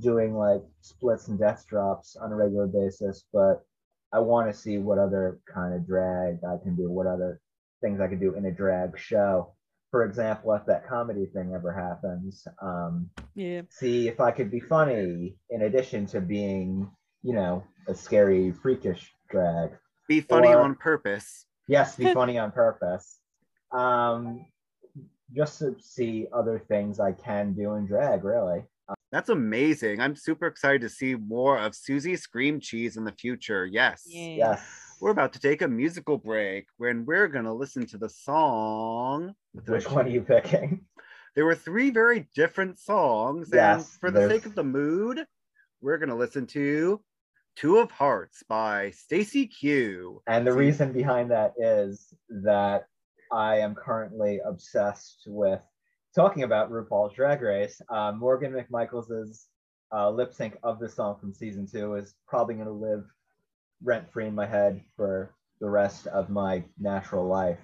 doing 0.00 0.34
like 0.34 0.62
splits 0.80 1.28
and 1.28 1.38
death 1.38 1.64
drops 1.68 2.16
on 2.16 2.32
a 2.32 2.36
regular 2.36 2.66
basis, 2.66 3.24
but 3.32 3.64
I 4.12 4.18
want 4.18 4.50
to 4.50 4.58
see 4.58 4.78
what 4.78 4.98
other 4.98 5.38
kind 5.52 5.74
of 5.74 5.86
drag 5.86 6.38
I 6.44 6.56
can 6.62 6.74
do, 6.74 6.90
what 6.90 7.06
other 7.06 7.40
things 7.80 8.00
I 8.00 8.08
can 8.08 8.18
do 8.18 8.34
in 8.34 8.46
a 8.46 8.50
drag 8.50 8.98
show. 8.98 9.54
For 9.90 10.04
example, 10.04 10.52
if 10.52 10.66
that 10.66 10.86
comedy 10.86 11.26
thing 11.26 11.52
ever 11.54 11.72
happens, 11.72 12.46
um, 12.60 13.08
yeah. 13.34 13.62
see 13.70 14.06
if 14.06 14.20
I 14.20 14.30
could 14.30 14.50
be 14.50 14.60
funny 14.60 15.36
in 15.50 15.62
addition 15.62 16.06
to 16.06 16.20
being, 16.20 16.90
you 17.22 17.34
know, 17.34 17.64
a 17.86 17.94
scary, 17.94 18.52
freakish 18.52 19.10
drag. 19.30 19.70
Be 20.06 20.20
funny 20.20 20.48
Or- 20.48 20.60
on 20.60 20.74
purpose. 20.74 21.46
Yes, 21.68 21.96
be 21.96 22.12
funny 22.14 22.38
on 22.38 22.52
purpose. 22.52 23.20
Um, 23.72 24.44
just 25.34 25.58
to 25.60 25.76
see 25.80 26.26
other 26.32 26.58
things 26.58 27.00
I 27.00 27.12
can 27.12 27.54
do 27.54 27.74
in 27.74 27.86
drag, 27.86 28.24
really. 28.24 28.64
That's 29.10 29.30
amazing. 29.30 30.00
I'm 30.00 30.16
super 30.16 30.46
excited 30.46 30.82
to 30.82 30.88
see 30.90 31.14
more 31.14 31.58
of 31.58 31.74
Susie 31.74 32.16
Scream 32.16 32.60
Cheese 32.60 32.98
in 32.98 33.04
the 33.04 33.12
future. 33.12 33.64
Yes. 33.64 34.02
Yeah. 34.06 34.34
Yes. 34.36 34.87
We're 35.00 35.10
about 35.10 35.32
to 35.34 35.40
take 35.40 35.62
a 35.62 35.68
musical 35.68 36.18
break 36.18 36.66
when 36.76 37.06
we're 37.06 37.28
going 37.28 37.44
to 37.44 37.52
listen 37.52 37.86
to 37.86 37.98
the 37.98 38.08
song. 38.08 39.34
what 39.52 39.64
did 39.64 39.70
I 39.72 39.74
Which 39.76 39.90
one 39.90 40.06
are 40.06 40.10
you 40.10 40.22
picking? 40.22 40.84
There 41.36 41.44
were 41.44 41.54
three 41.54 41.90
very 41.90 42.28
different 42.34 42.80
songs. 42.80 43.52
and 43.52 43.84
for 43.86 44.10
the 44.10 44.20
there's- 44.20 44.32
sake 44.32 44.46
of 44.46 44.56
the 44.56 44.64
mood, 44.64 45.24
we're 45.80 45.98
going 45.98 46.08
to 46.08 46.16
listen 46.16 46.46
to 46.48 47.00
Two 47.54 47.78
of 47.78 47.90
Hearts 47.92 48.42
by 48.48 48.90
Stacey 48.90 49.46
Q. 49.46 50.20
And 50.26 50.44
the 50.46 50.52
reason 50.52 50.92
behind 50.92 51.30
that 51.30 51.52
is 51.56 52.12
that 52.28 52.86
I 53.32 53.58
am 53.58 53.74
currently 53.76 54.40
obsessed 54.44 55.22
with 55.26 55.60
talking 56.14 56.42
about 56.42 56.72
RuPaul's 56.72 57.14
Drag 57.14 57.40
Race. 57.42 57.80
Uh, 57.88 58.12
Morgan 58.12 58.52
McMichaels' 58.52 59.46
uh, 59.94 60.10
lip 60.10 60.32
sync 60.34 60.56
of 60.64 60.80
the 60.80 60.88
song 60.88 61.18
from 61.20 61.32
season 61.32 61.66
two 61.70 61.94
is 61.94 62.14
probably 62.26 62.54
going 62.54 62.66
to 62.66 62.72
live 62.72 63.04
rent 63.82 64.10
free 64.12 64.26
in 64.26 64.34
my 64.34 64.46
head 64.46 64.82
for 64.96 65.30
the 65.60 65.68
rest 65.68 66.06
of 66.06 66.30
my 66.30 66.64
natural 66.78 67.26
life. 67.26 67.60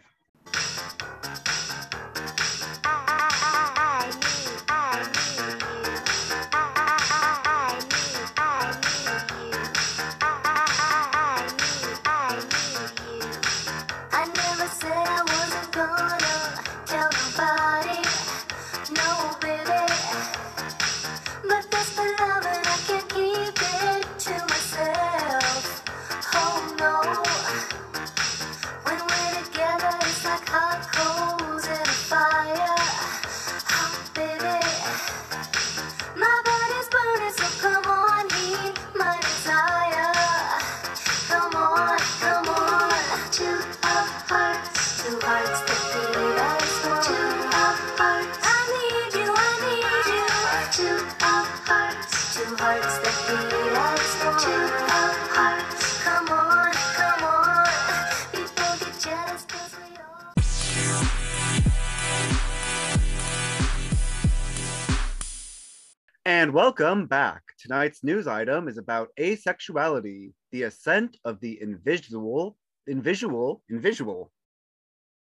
Welcome 66.79 67.07
back. 67.07 67.43
Tonight's 67.61 68.03
news 68.03 68.27
item 68.27 68.67
is 68.67 68.79
about 68.79 69.11
asexuality, 69.19 70.33
the 70.51 70.65
ascent 70.65 71.17
of 71.25 71.39
the 71.39 71.57
invisual, 71.63 72.57
invisual, 72.89 73.63
invisual. 73.71 74.33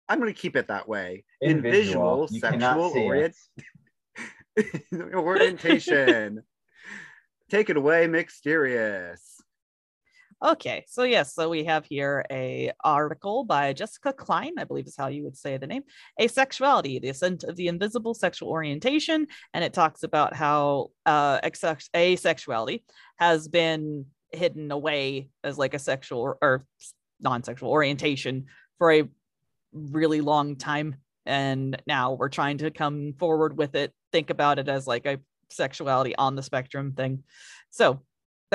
I'm 0.09 0.21
going 0.21 0.33
to 0.33 0.41
keep 0.41 0.55
it 0.55 0.69
that 0.69 0.89
way. 0.89 1.25
Invisual, 1.43 2.29
cannot 2.41 2.61
sexual 2.61 3.03
orient- 3.03 3.35
orientation. 5.13 6.43
Take 7.51 7.69
it 7.69 7.77
away, 7.77 8.07
Mysterious. 8.07 9.34
Okay, 10.45 10.85
so 10.87 11.05
yes, 11.05 11.35
so 11.35 11.49
we 11.49 11.65
have 11.65 11.87
here 11.87 12.23
a 12.31 12.71
article 12.85 13.45
by 13.45 13.73
Jessica 13.73 14.13
Klein, 14.13 14.53
I 14.59 14.65
believe 14.65 14.87
is 14.87 14.95
how 14.95 15.07
you 15.07 15.25
would 15.25 15.39
say 15.39 15.57
the 15.57 15.67
name, 15.67 15.85
Asexuality, 16.21 17.01
the 17.01 17.09
Ascent 17.09 17.45
of 17.45 17.57
the 17.57 17.69
Invisible 17.69 18.13
Sexual 18.13 18.51
Orientation, 18.51 19.27
and 19.55 19.65
it 19.65 19.73
talks 19.73 20.03
about 20.03 20.37
how 20.37 20.91
uh, 21.07 21.41
asexuality 21.41 22.83
has 23.17 23.49
been 23.49 24.05
hidden 24.33 24.71
away 24.71 25.31
as 25.43 25.57
like 25.57 25.73
a 25.73 25.79
sexual 25.79 26.21
or, 26.21 26.37
or 26.43 26.63
non-sexual 27.23 27.71
orientation 27.71 28.45
for 28.77 28.93
a 28.93 29.09
really 29.73 30.21
long 30.21 30.57
time, 30.57 30.97
and 31.25 31.81
now 31.87 32.13
we're 32.13 32.29
trying 32.29 32.59
to 32.59 32.71
come 32.71 33.15
forward 33.19 33.57
with 33.57 33.75
it, 33.75 33.95
think 34.13 34.29
about 34.29 34.59
it 34.59 34.69
as 34.69 34.87
like 34.87 35.07
a 35.07 35.21
sexuality 35.49 36.15
on 36.17 36.35
the 36.35 36.43
spectrum 36.43 36.93
thing. 36.93 37.23
So 37.71 38.03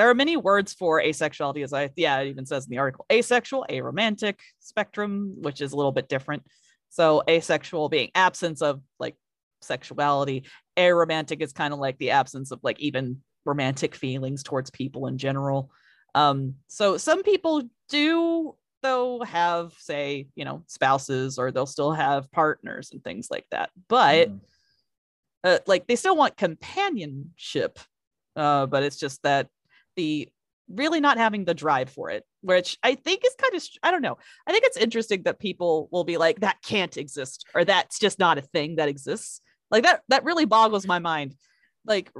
there 0.00 0.08
are 0.08 0.14
many 0.14 0.34
words 0.34 0.72
for 0.72 0.98
asexuality, 1.02 1.62
as 1.62 1.74
I 1.74 1.90
yeah, 1.94 2.18
it 2.20 2.28
even 2.28 2.46
says 2.46 2.64
in 2.64 2.70
the 2.70 2.78
article. 2.78 3.04
Asexual, 3.12 3.66
aromantic 3.68 4.36
spectrum, 4.58 5.34
which 5.42 5.60
is 5.60 5.72
a 5.72 5.76
little 5.76 5.92
bit 5.92 6.08
different. 6.08 6.42
So 6.88 7.22
asexual 7.28 7.90
being 7.90 8.10
absence 8.14 8.62
of 8.62 8.80
like 8.98 9.14
sexuality. 9.60 10.44
Aromantic 10.78 11.42
is 11.42 11.52
kind 11.52 11.74
of 11.74 11.80
like 11.80 11.98
the 11.98 12.12
absence 12.12 12.50
of 12.50 12.60
like 12.62 12.80
even 12.80 13.20
romantic 13.44 13.94
feelings 13.94 14.42
towards 14.42 14.70
people 14.70 15.06
in 15.06 15.18
general. 15.18 15.70
Um, 16.14 16.54
so 16.66 16.96
some 16.96 17.22
people 17.22 17.64
do 17.90 18.54
though 18.82 19.20
have 19.20 19.74
say 19.76 20.28
you 20.34 20.46
know 20.46 20.62
spouses 20.66 21.38
or 21.38 21.52
they'll 21.52 21.66
still 21.66 21.92
have 21.92 22.32
partners 22.32 22.88
and 22.92 23.04
things 23.04 23.28
like 23.30 23.44
that 23.50 23.68
but 23.88 24.30
Mhm. 24.30 24.40
uh, 25.44 25.58
like 25.66 25.86
they 25.86 25.96
still 25.96 26.16
want 26.16 26.38
companionship 26.38 27.78
uh 28.36 28.64
but 28.64 28.82
it's 28.82 28.96
just 28.96 29.22
that 29.22 29.48
the 29.96 30.28
really 30.68 31.00
not 31.00 31.18
having 31.18 31.44
the 31.44 31.54
drive 31.54 31.90
for 31.90 32.10
it 32.10 32.24
which 32.42 32.78
i 32.82 32.94
think 32.94 33.24
is 33.24 33.34
kind 33.38 33.54
of 33.54 33.62
i 33.82 33.90
don't 33.90 34.02
know. 34.02 34.18
I 34.46 34.52
think 34.52 34.64
it's 34.64 34.76
interesting 34.76 35.22
that 35.24 35.38
people 35.38 35.88
will 35.90 36.04
be 36.04 36.16
like 36.16 36.40
that 36.40 36.62
can't 36.62 36.96
exist 36.96 37.46
or 37.54 37.64
that's 37.64 37.98
just 37.98 38.18
not 38.18 38.38
a 38.38 38.42
thing 38.42 38.76
that 38.76 38.88
exists. 38.88 39.40
Like 39.70 39.84
that 39.84 40.02
that 40.08 40.24
really 40.24 40.46
boggles 40.46 40.86
my 40.86 40.98
mind. 40.98 41.34
Like 41.86 42.10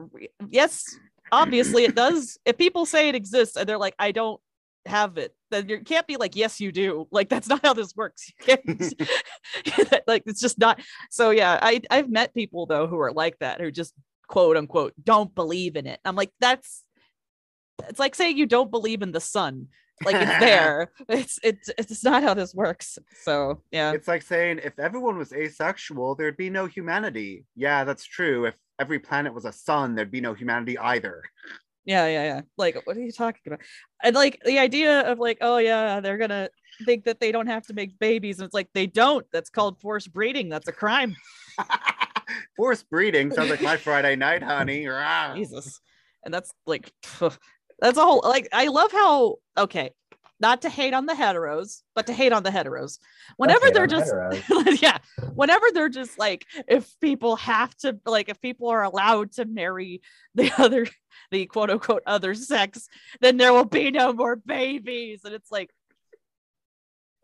yes 0.48 0.84
obviously 1.32 1.84
it 1.84 1.94
does. 1.94 2.38
If 2.44 2.58
people 2.58 2.86
say 2.86 3.08
it 3.08 3.14
exists 3.14 3.56
and 3.56 3.68
they're 3.68 3.78
like 3.78 3.94
i 3.98 4.12
don't 4.12 4.40
have 4.86 5.18
it 5.18 5.34
then 5.50 5.68
you 5.68 5.80
can't 5.80 6.06
be 6.06 6.16
like 6.16 6.36
yes 6.36 6.60
you 6.60 6.72
do. 6.72 7.06
Like 7.10 7.28
that's 7.28 7.48
not 7.48 7.64
how 7.64 7.74
this 7.74 7.94
works. 7.96 8.30
You 8.46 8.56
can't 8.56 10.02
like 10.06 10.24
it's 10.26 10.40
just 10.40 10.58
not 10.58 10.80
so 11.10 11.30
yeah 11.30 11.58
i 11.62 11.80
i've 11.90 12.10
met 12.10 12.34
people 12.34 12.66
though 12.66 12.86
who 12.86 12.98
are 12.98 13.12
like 13.12 13.38
that 13.38 13.60
who 13.60 13.70
just 13.70 13.94
quote 14.28 14.56
unquote 14.56 14.92
don't 15.02 15.34
believe 15.34 15.76
in 15.76 15.86
it. 15.86 16.00
I'm 16.04 16.16
like 16.16 16.32
that's 16.40 16.84
it's 17.88 18.00
like 18.00 18.14
saying 18.14 18.36
you 18.36 18.46
don't 18.46 18.70
believe 18.70 19.02
in 19.02 19.12
the 19.12 19.20
sun 19.20 19.68
like 20.04 20.14
it's 20.16 20.38
there 20.40 20.92
it's 21.08 21.38
it's 21.42 21.70
it's 21.76 22.04
not 22.04 22.22
how 22.22 22.34
this 22.34 22.54
works 22.54 22.98
so 23.22 23.60
yeah 23.70 23.92
It's 23.92 24.08
like 24.08 24.22
saying 24.22 24.60
if 24.62 24.78
everyone 24.78 25.18
was 25.18 25.32
asexual, 25.32 26.14
there'd 26.14 26.36
be 26.36 26.50
no 26.50 26.66
humanity. 26.66 27.44
Yeah, 27.54 27.84
that's 27.84 28.04
true. 28.04 28.46
If 28.46 28.54
every 28.78 28.98
planet 28.98 29.34
was 29.34 29.44
a 29.44 29.52
sun, 29.52 29.94
there'd 29.94 30.10
be 30.10 30.20
no 30.20 30.32
humanity 30.32 30.78
either. 30.78 31.22
Yeah, 31.84 32.06
yeah, 32.06 32.24
yeah. 32.24 32.40
Like, 32.56 32.80
what 32.84 32.96
are 32.96 33.00
you 33.00 33.12
talking 33.12 33.40
about? 33.46 33.60
And 34.02 34.14
like 34.14 34.40
the 34.44 34.58
idea 34.58 35.00
of 35.00 35.18
like, 35.18 35.38
oh 35.40 35.58
yeah, 35.58 36.00
they're 36.00 36.18
gonna 36.18 36.48
think 36.84 37.04
that 37.04 37.20
they 37.20 37.32
don't 37.32 37.46
have 37.48 37.66
to 37.66 37.74
make 37.74 37.98
babies, 37.98 38.38
and 38.38 38.46
it's 38.46 38.54
like 38.54 38.68
they 38.74 38.86
don't. 38.86 39.26
That's 39.32 39.50
called 39.50 39.80
forced 39.80 40.12
breeding. 40.12 40.48
That's 40.48 40.68
a 40.68 40.72
crime. 40.72 41.16
Forced 42.56 42.88
breeding 42.88 43.32
sounds 43.32 43.50
like 43.50 43.60
my 43.60 43.76
Friday 43.76 44.14
night, 44.14 44.42
honey. 44.42 44.86
Jesus. 45.34 45.80
And 46.24 46.32
that's 46.32 46.52
like, 46.64 46.92
that's 47.80 47.98
a 47.98 48.04
whole 48.04 48.22
like. 48.24 48.48
I 48.52 48.68
love 48.68 48.92
how 48.92 49.36
okay, 49.56 49.90
not 50.40 50.62
to 50.62 50.68
hate 50.68 50.94
on 50.94 51.06
the 51.06 51.12
heteros, 51.14 51.82
but 51.94 52.06
to 52.06 52.12
hate 52.12 52.32
on 52.32 52.42
the 52.42 52.50
heteros. 52.50 52.98
Whenever 53.36 53.70
they're 53.70 53.86
just 53.86 54.12
heteros. 54.12 54.80
yeah 54.82 54.98
whenever 55.34 55.66
they're 55.72 55.88
just 55.88 56.18
like 56.18 56.46
if 56.68 56.88
people 57.00 57.36
have 57.36 57.74
to 57.76 57.98
like 58.06 58.28
if 58.28 58.40
people 58.40 58.68
are 58.68 58.82
allowed 58.82 59.32
to 59.32 59.44
marry 59.44 60.02
the 60.34 60.52
other 60.58 60.86
the 61.30 61.46
quote 61.46 61.70
unquote 61.70 62.02
other 62.06 62.34
sex 62.34 62.88
then 63.20 63.36
there 63.36 63.52
will 63.52 63.64
be 63.64 63.90
no 63.90 64.12
more 64.12 64.36
babies 64.36 65.20
and 65.24 65.34
it's 65.34 65.50
like 65.50 65.70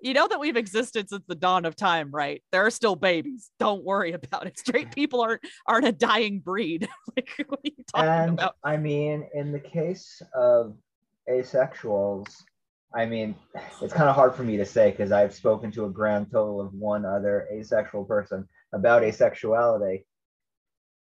you 0.00 0.14
know 0.14 0.28
that 0.28 0.40
we've 0.40 0.56
existed 0.56 1.09
since 1.09 1.24
the 1.26 1.35
dawn 1.35 1.64
of 1.64 1.76
time 1.76 2.11
right? 2.11 2.42
There 2.52 2.64
are 2.66 2.70
still 2.70 2.96
babies. 2.96 3.50
Don't 3.59 3.85
worry 3.85 4.12
about 4.12 4.46
it. 4.46 4.59
Straight 4.59 4.94
people 4.94 5.20
aren't 5.20 5.42
aren't 5.66 5.87
a 5.87 5.92
dying 5.92 6.40
breed. 6.40 6.88
Like 7.16 7.46
what 7.46 7.61
are 7.61 7.62
you 7.64 7.85
talking 7.94 8.09
and 8.11 8.30
about? 8.32 8.56
I 8.62 8.76
mean, 8.76 9.26
in 9.32 9.50
the 9.50 9.59
case 9.59 10.20
of 10.35 10.76
asexuals, 11.30 12.26
I 12.94 13.06
mean, 13.06 13.35
it's 13.80 13.94
kind 13.94 14.09
of 14.09 14.14
hard 14.14 14.35
for 14.35 14.42
me 14.42 14.59
to 14.59 14.66
say 14.66 14.90
because 14.90 15.12
I've 15.12 15.35
spoken 15.35 15.70
to 15.72 15.87
a 15.87 15.90
grand 15.90 16.30
total 16.30 16.61
of 16.61 16.74
one 16.74 17.06
other 17.06 17.46
asexual 17.50 18.04
person 18.04 18.46
about 18.74 19.02
asexuality, 19.02 20.04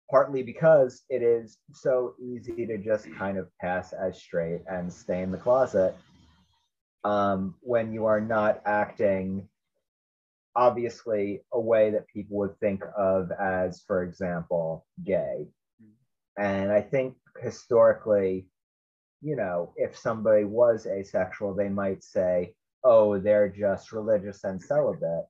partly 0.09 0.44
because 0.44 1.03
it 1.09 1.22
is 1.22 1.59
so 1.72 2.14
easy 2.20 2.66
to 2.66 2.79
just 2.79 3.12
kind 3.14 3.37
of 3.37 3.49
pass 3.61 3.92
as 3.92 4.18
straight 4.18 4.62
and 4.68 4.92
stay 4.92 5.22
in 5.22 5.33
the 5.33 5.38
closet 5.38 5.96
um, 7.07 7.55
when 7.61 7.92
you 7.92 8.07
are 8.07 8.21
not 8.21 8.61
acting 8.66 9.49
obviously 10.57 11.42
a 11.53 11.61
way 11.61 11.90
that 11.90 12.09
people 12.09 12.38
would 12.38 12.59
think 12.59 12.83
of 12.97 13.31
as, 13.31 13.83
for 13.87 14.03
example, 14.03 14.85
gay. 15.05 15.47
And 16.37 16.73
I 16.73 16.81
think 16.81 17.14
historically, 17.40 18.47
you 19.23 19.37
know, 19.37 19.73
if 19.77 19.97
somebody 19.97 20.45
was 20.45 20.87
asexual, 20.87 21.55
they 21.55 21.69
might 21.69 22.03
say, 22.03 22.55
oh, 22.83 23.19
they're 23.19 23.49
just 23.49 23.92
religious 23.92 24.42
and 24.42 24.61
celibate, 24.61 25.27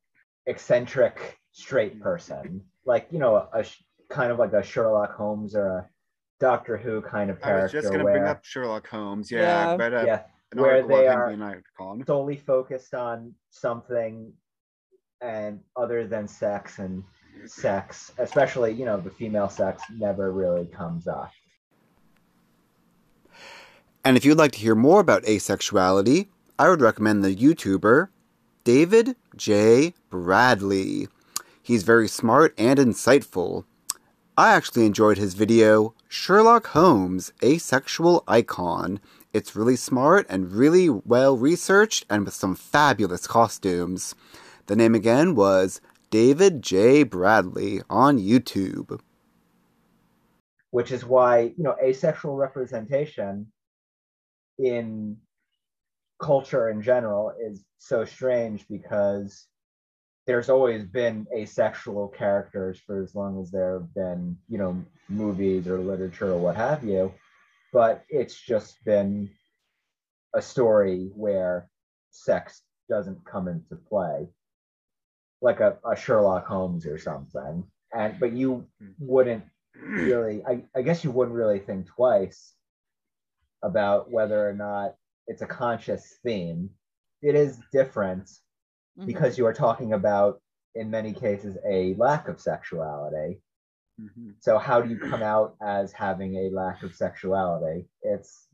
eccentric 0.47 1.39
straight 1.53 2.01
person. 2.01 2.63
Like, 2.87 3.09
you 3.11 3.19
know, 3.19 3.49
a, 3.53 3.65
sh- 3.65 3.83
kind 4.09 4.33
of 4.33 4.39
like 4.39 4.53
a 4.55 4.63
Sherlock 4.63 5.15
Holmes 5.15 5.55
or 5.55 5.67
a 5.67 5.89
Doctor 6.41 6.77
Who 6.79 7.03
kind 7.03 7.31
of 7.31 7.41
character. 7.41 7.61
I 7.61 7.63
was 7.65 7.73
just 7.73 7.93
gonna 7.93 8.05
where, 8.05 8.15
bring 8.15 8.29
up 8.29 8.45
Sherlock 8.45 8.87
Holmes. 8.89 9.31
Yeah, 9.31 9.41
Yeah. 9.41 9.71
I 9.71 9.77
read 9.77 9.93
a, 9.93 10.05
yeah, 10.07 10.23
an 10.53 10.61
where 10.61 10.87
they 10.87 11.07
are- 11.07 11.29
being 11.29 11.43
an 11.43 11.63
icon. 11.79 12.05
solely 12.07 12.37
focused 12.37 12.95
on 12.95 13.35
something 13.51 14.33
and 15.21 15.61
other 15.77 16.07
than 16.07 16.29
sex 16.29 16.79
and 16.79 17.03
sex, 17.47 18.13
especially, 18.19 18.73
you 18.73 18.85
know, 18.85 19.01
the 19.01 19.11
female 19.11 19.49
sex 19.49 19.83
never 19.91 20.31
really 20.33 20.67
comes 20.67 21.07
up. 21.07 21.31
And 24.05 24.17
if 24.17 24.25
you'd 24.25 24.39
like 24.39 24.53
to 24.53 24.59
hear 24.59 24.75
more 24.75 25.01
about 25.01 25.25
asexuality, 25.25 26.29
I 26.59 26.69
would 26.69 26.81
recommend 26.81 27.25
the 27.25 27.35
YouTuber 27.35 28.09
David 28.63 29.17
J. 29.35 29.95
Bradley. 30.11 31.09
He's 31.63 31.83
very 31.83 32.09
smart 32.09 32.55
and 32.57 32.79
insightful. 32.79 33.65
I 34.39 34.53
actually 34.53 34.87
enjoyed 34.87 35.19
his 35.19 35.35
video, 35.35 35.95
Sherlock 36.09 36.69
Holmes, 36.69 37.33
Asexual 37.43 38.23
Icon. 38.29 39.01
It's 39.37 39.55
really 39.55 39.77
smart 39.77 40.25
and 40.31 40.51
really 40.51 40.89
well 40.89 41.37
researched 41.37 42.07
and 42.09 42.25
with 42.25 42.33
some 42.33 42.55
fabulous 42.55 43.27
costumes. 43.27 44.15
The 44.65 44.75
name 44.77 44.95
again 44.95 45.35
was 45.35 45.83
David 46.11 46.63
J. 46.63 47.03
Bradley 47.03 47.83
on 47.91 48.19
YouTube. 48.19 48.99
which 50.71 50.91
is 50.91 51.05
why 51.05 51.53
you 51.59 51.65
know 51.65 51.77
asexual 51.83 52.35
representation 52.37 53.53
in 54.59 55.19
culture 56.19 56.71
in 56.71 56.81
general 56.81 57.33
is 57.39 57.63
so 57.77 58.07
strange 58.07 58.67
because 58.69 59.47
there's 60.27 60.49
always 60.49 60.85
been 60.85 61.27
asexual 61.37 62.09
characters 62.09 62.81
for 62.87 63.03
as 63.03 63.15
long 63.15 63.39
as 63.43 63.51
there 63.51 63.75
have 63.75 63.95
been 63.95 64.39
you 64.49 64.57
know 64.57 64.83
movies 65.11 65.69
or 65.69 65.79
literature 65.79 66.33
or 66.33 66.39
what 66.39 66.57
have 66.57 66.83
you 66.83 67.13
but 67.73 68.05
it's 68.09 68.41
just 68.41 68.83
been 68.85 69.31
a 70.35 70.43
story 70.43 71.11
where 71.15 71.69
sex 72.11 72.63
doesn't 72.89 73.25
come 73.25 73.49
into 73.49 73.77
play. 73.77 74.29
Like 75.43 75.61
a, 75.61 75.77
a 75.91 75.95
sherlock 75.97 76.47
holmes 76.47 76.87
or 76.87 76.99
something. 76.99 77.65
And 77.95 78.19
but 78.19 78.33
you 78.33 78.67
wouldn't 78.99 79.45
really 79.75 80.43
I, 80.47 80.63
I 80.75 80.83
guess 80.83 81.05
you 81.05 81.11
wouldn't 81.11 81.37
really 81.37 81.59
think 81.59 81.87
twice 81.87 82.55
about 83.63 84.11
whether 84.11 84.49
or 84.49 84.55
not 84.55 84.95
it's 85.27 85.43
a 85.43 85.47
conscious 85.47 86.19
theme. 86.25 86.71
It 87.23 87.35
is 87.35 87.59
different 87.73 88.31
Mhm. 88.99 89.07
because 89.07 89.37
you 89.37 89.45
are 89.47 89.53
talking 89.53 89.93
about 89.93 90.41
in 90.75 90.91
many 90.91 91.13
cases 91.13 91.59
a 91.69 91.95
lack 91.97 92.29
of 92.29 92.41
sexuality 92.41 93.43
Mm-hmm. 94.01 94.31
so 94.41 94.59
how 94.59 94.83
do 94.83 94.91
you 94.91 94.99
come 94.99 95.23
out 95.23 95.57
as 95.63 95.91
having 95.93 96.35
a 96.37 96.55
lack 96.55 96.83
of 96.83 96.95
sexuality? 96.95 97.87
It's 98.03 98.47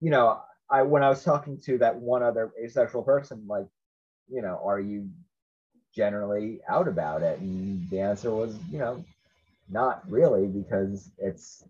you 0.00 0.10
know 0.10 0.40
i 0.70 0.82
when 0.82 1.02
i 1.02 1.08
was 1.08 1.22
talking 1.22 1.60
to 1.60 1.78
that 1.78 1.96
one 1.96 2.22
other 2.22 2.52
asexual 2.62 3.02
person 3.02 3.46
like 3.46 3.66
you 4.28 4.42
know 4.42 4.60
are 4.64 4.80
you 4.80 5.08
generally 5.94 6.60
out 6.68 6.88
about 6.88 7.22
it? 7.22 7.38
And 7.38 7.88
the 7.90 8.00
answer 8.00 8.30
was 8.30 8.56
you 8.70 8.78
know 8.78 9.04
not 9.68 10.02
really 10.08 10.46
because 10.46 11.10
it's 11.18 11.64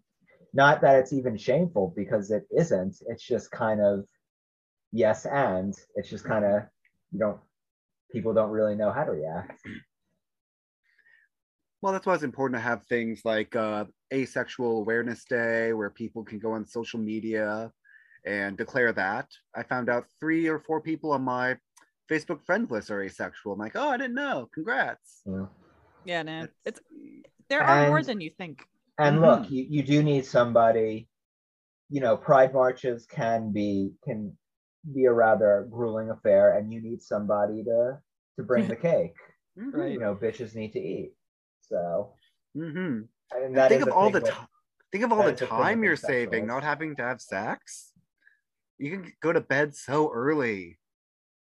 not 0.52 0.80
that 0.80 0.96
it's 0.96 1.12
even 1.12 1.36
shameful 1.36 1.92
because 1.96 2.30
it 2.30 2.46
isn't. 2.56 2.96
It's 3.08 3.22
just 3.22 3.50
kind 3.50 3.80
of 3.80 4.04
yes 4.92 5.26
and. 5.26 5.74
It's 5.96 6.08
just 6.08 6.24
kind 6.24 6.44
of 6.44 6.62
you 7.12 7.18
don't 7.18 7.38
people 8.10 8.34
don't 8.34 8.50
really 8.50 8.76
know 8.76 8.92
how 8.92 9.04
to 9.04 9.12
react 9.12 9.60
Well, 11.84 11.92
that's 11.92 12.06
why 12.06 12.14
it's 12.14 12.22
important 12.22 12.58
to 12.58 12.66
have 12.66 12.82
things 12.86 13.26
like 13.26 13.54
uh, 13.54 13.84
Asexual 14.10 14.78
Awareness 14.78 15.26
Day, 15.26 15.74
where 15.74 15.90
people 15.90 16.24
can 16.24 16.38
go 16.38 16.52
on 16.52 16.64
social 16.66 16.98
media 16.98 17.70
and 18.24 18.56
declare 18.56 18.90
that. 18.94 19.28
I 19.54 19.64
found 19.64 19.90
out 19.90 20.06
three 20.18 20.46
or 20.46 20.58
four 20.58 20.80
people 20.80 21.12
on 21.12 21.20
my 21.20 21.58
Facebook 22.10 22.42
friend 22.46 22.70
list 22.70 22.90
are 22.90 23.02
asexual. 23.02 23.52
I'm 23.52 23.58
like, 23.58 23.76
oh, 23.76 23.90
I 23.90 23.98
didn't 23.98 24.14
know. 24.14 24.48
Congrats. 24.54 25.20
you 25.26 25.32
know 25.32 25.48
yeah 26.06 26.22
nah. 26.22 26.40
That's- 26.40 26.56
it's 26.64 26.80
there 27.50 27.62
are 27.62 27.86
more 27.88 28.02
than 28.02 28.22
you 28.22 28.30
think 28.30 28.66
And 28.96 29.18
Mhm. 29.18 29.20
look, 29.20 29.50
you, 29.50 29.66
you 29.68 29.82
do 29.82 30.02
need 30.02 30.24
somebody, 30.24 31.10
you 31.90 32.00
know, 32.00 32.16
pride 32.16 32.54
marches 32.54 33.04
can 33.04 33.52
be 33.52 33.92
can 34.04 34.34
be 34.94 35.04
a 35.04 35.12
rather 35.12 35.68
grueling 35.70 36.08
affair, 36.08 36.56
and 36.56 36.72
you 36.72 36.80
need 36.80 37.02
somebody 37.02 37.62
to 37.64 37.98
to 38.36 38.42
bring 38.42 38.68
the 38.74 38.76
cake. 38.76 39.16
Right. 39.56 39.92
You 39.92 39.98
know, 39.98 40.16
bitches 40.16 40.54
need 40.54 40.72
to 40.72 40.80
eat. 40.80 41.12
So 41.74 42.12
mm-hmm. 42.56 43.00
and 43.36 43.68
think 43.68 43.82
of 43.82 43.88
all 43.88 44.10
the 44.10 44.20
with-. 44.20 44.32
Think 44.92 45.04
of 45.04 45.12
all 45.12 45.24
the 45.24 45.32
is 45.32 45.40
the 45.40 45.46
thing 45.46 45.58
time 45.58 45.82
you're 45.82 45.96
saving 45.96 46.46
not 46.46 46.62
having 46.62 46.94
to 46.96 47.02
have 47.02 47.20
sex. 47.20 47.90
You 48.78 48.92
can 48.92 49.12
go 49.20 49.32
to 49.32 49.40
bed 49.40 49.74
so 49.74 50.12
early. 50.12 50.78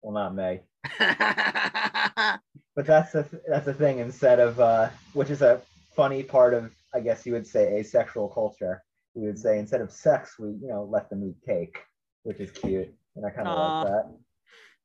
well, 0.02 0.12
not 0.12 0.34
me. 0.34 0.60
But 2.78 2.86
that's 2.86 3.10
the 3.10 3.26
that's 3.48 3.66
the 3.66 3.74
thing. 3.74 3.98
Instead 3.98 4.38
of 4.38 4.60
uh, 4.60 4.90
which 5.12 5.30
is 5.30 5.42
a 5.42 5.60
funny 5.96 6.22
part 6.22 6.54
of 6.54 6.70
I 6.94 7.00
guess 7.00 7.26
you 7.26 7.32
would 7.32 7.44
say 7.44 7.76
asexual 7.80 8.28
culture. 8.28 8.84
We 9.16 9.26
would 9.26 9.36
say 9.36 9.58
instead 9.58 9.80
of 9.80 9.90
sex, 9.90 10.38
we 10.38 10.50
you 10.50 10.68
know 10.68 10.84
let 10.84 11.10
them 11.10 11.24
eat 11.24 11.44
cake, 11.44 11.76
which 12.22 12.38
is 12.38 12.52
cute, 12.52 12.94
and 13.16 13.26
I 13.26 13.30
kind 13.30 13.48
of 13.48 13.58
like 13.58 13.92
that. 13.92 14.04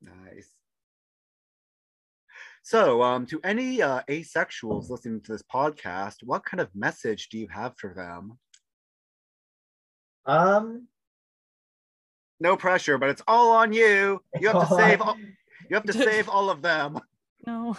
Nice. 0.02 0.50
So, 2.66 3.04
um, 3.04 3.26
to 3.26 3.42
any 3.44 3.82
uh, 3.82 4.04
asexuals 4.10 4.90
listening 4.90 5.20
to 5.22 5.34
this 5.34 5.44
podcast, 5.54 6.24
what 6.24 6.46
kind 6.46 6.62
of 6.62 6.74
message 6.74 7.28
do 7.28 7.38
you 7.38 7.50
have 7.50 7.74
for 7.78 7.94
them? 7.94 8.40
Um, 10.26 10.88
No 12.40 12.56
pressure, 12.56 12.98
but 12.98 13.10
it's 13.10 13.22
all 13.28 13.52
on 13.52 13.74
you. 13.74 14.22
You 14.40 14.48
have 14.48 14.70
to 14.70 14.76
save. 14.78 15.02
All, 15.02 15.18
you 15.18 15.76
have 15.76 15.84
to 15.84 15.94
save 15.94 16.30
all 16.30 16.50
of 16.50 16.62
them. 16.62 17.00
No. 17.46 17.76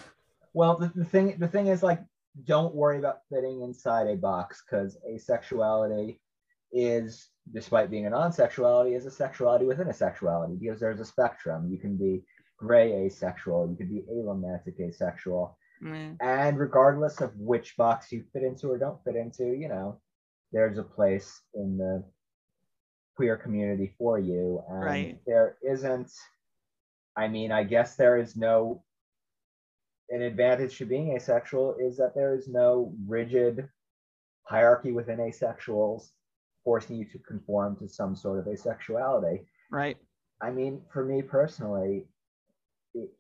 Well, 0.53 0.77
the, 0.77 0.93
the 0.95 1.05
thing 1.07 1.37
the 1.39 1.49
thing 1.49 1.69
is 1.69 1.83
like, 1.83 2.03
don't 2.45 2.75
worry 2.75 2.99
about 2.99 3.21
fitting 3.33 3.63
inside 3.63 4.07
a 4.07 4.17
box 4.17 4.63
because 4.69 4.99
asexuality 5.11 6.19
is, 6.73 7.31
despite 7.55 7.91
being 7.91 8.05
a 8.05 8.11
non-sexuality, 8.11 8.95
is 8.95 9.07
a 9.07 9.11
sexuality 9.11 9.65
within 9.65 9.89
a 9.89 9.95
sexuality 9.95 10.57
because 10.61 10.79
there's 10.79 11.01
a 11.01 11.07
spectrum. 11.07 11.71
You 11.71 11.79
can 11.79 11.97
be 11.97 12.23
gray 12.65 12.93
asexual, 13.07 13.69
you 13.71 13.77
could 13.77 13.91
be 13.91 14.03
aromantic 14.11 14.81
asexual, 14.81 15.57
Mm. 15.83 16.17
and 16.21 16.59
regardless 16.59 17.21
of 17.21 17.37
which 17.39 17.77
box 17.77 18.11
you 18.13 18.23
fit 18.33 18.43
into 18.43 18.71
or 18.71 18.79
don't 18.79 19.03
fit 19.05 19.17
into, 19.17 19.45
you 19.63 19.69
know, 19.69 20.01
there's 20.53 20.79
a 20.79 20.83
place 20.83 21.43
in 21.55 21.77
the 21.77 22.03
queer 23.17 23.37
community 23.37 23.89
for 23.99 24.19
you. 24.19 24.63
And 24.69 24.85
Right. 24.85 25.21
there 25.27 25.59
isn't, 25.63 26.11
I 27.17 27.29
mean, 27.29 27.53
I 27.53 27.65
guess 27.65 27.97
there 27.97 28.17
is 28.17 28.37
no, 28.37 28.83
an 30.11 30.23
advantage 30.23 30.79
to 30.79 30.87
being 30.87 31.13
asexual 31.17 31.77
is 31.77 31.97
that 31.99 32.15
there 32.15 32.35
is 32.35 32.47
no 32.49 32.95
rigid 33.07 33.69
hierarchy 34.45 34.93
within 34.93 35.19
asexuals 35.19 36.13
forcing 36.63 36.97
you 36.97 37.05
to 37.07 37.19
conform 37.19 37.77
to 37.77 37.89
some 37.89 38.15
sort 38.17 38.39
of 38.39 38.47
asexuality. 38.47 39.47
Right. 39.71 39.99
I 40.41 40.51
mean, 40.51 40.83
for 40.93 41.05
me 41.05 41.23
personally, 41.23 42.07
it, 42.95 43.11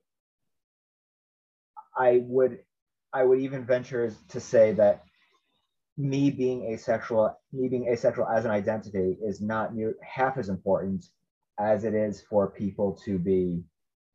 I 1.96 2.22
would, 2.24 2.58
I 3.12 3.24
would 3.24 3.40
even 3.40 3.64
venture 3.64 4.12
to 4.28 4.40
say 4.40 4.72
that 4.72 5.04
me 5.96 6.30
being 6.30 6.64
asexual, 6.72 7.38
me 7.52 7.68
being 7.68 7.88
asexual 7.88 8.26
as 8.26 8.44
an 8.44 8.50
identity, 8.50 9.16
is 9.22 9.40
not 9.40 9.74
near 9.74 9.94
half 10.02 10.38
as 10.38 10.48
important 10.48 11.06
as 11.58 11.84
it 11.84 11.94
is 11.94 12.20
for 12.20 12.50
people 12.50 12.98
to 13.04 13.18
be 13.18 13.62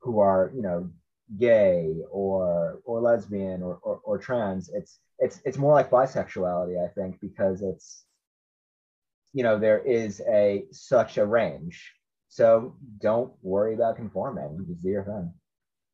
who 0.01 0.19
are, 0.19 0.51
you 0.53 0.61
know, 0.61 0.89
gay 1.37 1.95
or 2.11 2.81
or 2.85 3.01
lesbian 3.01 3.61
or, 3.61 3.79
or, 3.83 4.01
or 4.03 4.17
trans. 4.17 4.69
It's 4.69 4.99
it's 5.19 5.41
it's 5.45 5.57
more 5.57 5.73
like 5.73 5.89
bisexuality, 5.89 6.83
I 6.83 6.91
think, 6.93 7.19
because 7.21 7.61
it's 7.61 8.03
you 9.31 9.43
know 9.43 9.57
there 9.59 9.79
is 9.79 10.21
a 10.27 10.65
such 10.71 11.17
a 11.17 11.25
range 11.25 11.93
so 12.29 12.75
don't 13.01 13.33
worry 13.41 13.73
about 13.73 13.95
conforming. 13.95 14.63
Just 14.67 14.83
do 14.83 14.89
your 14.89 15.03
thing. 15.03 15.33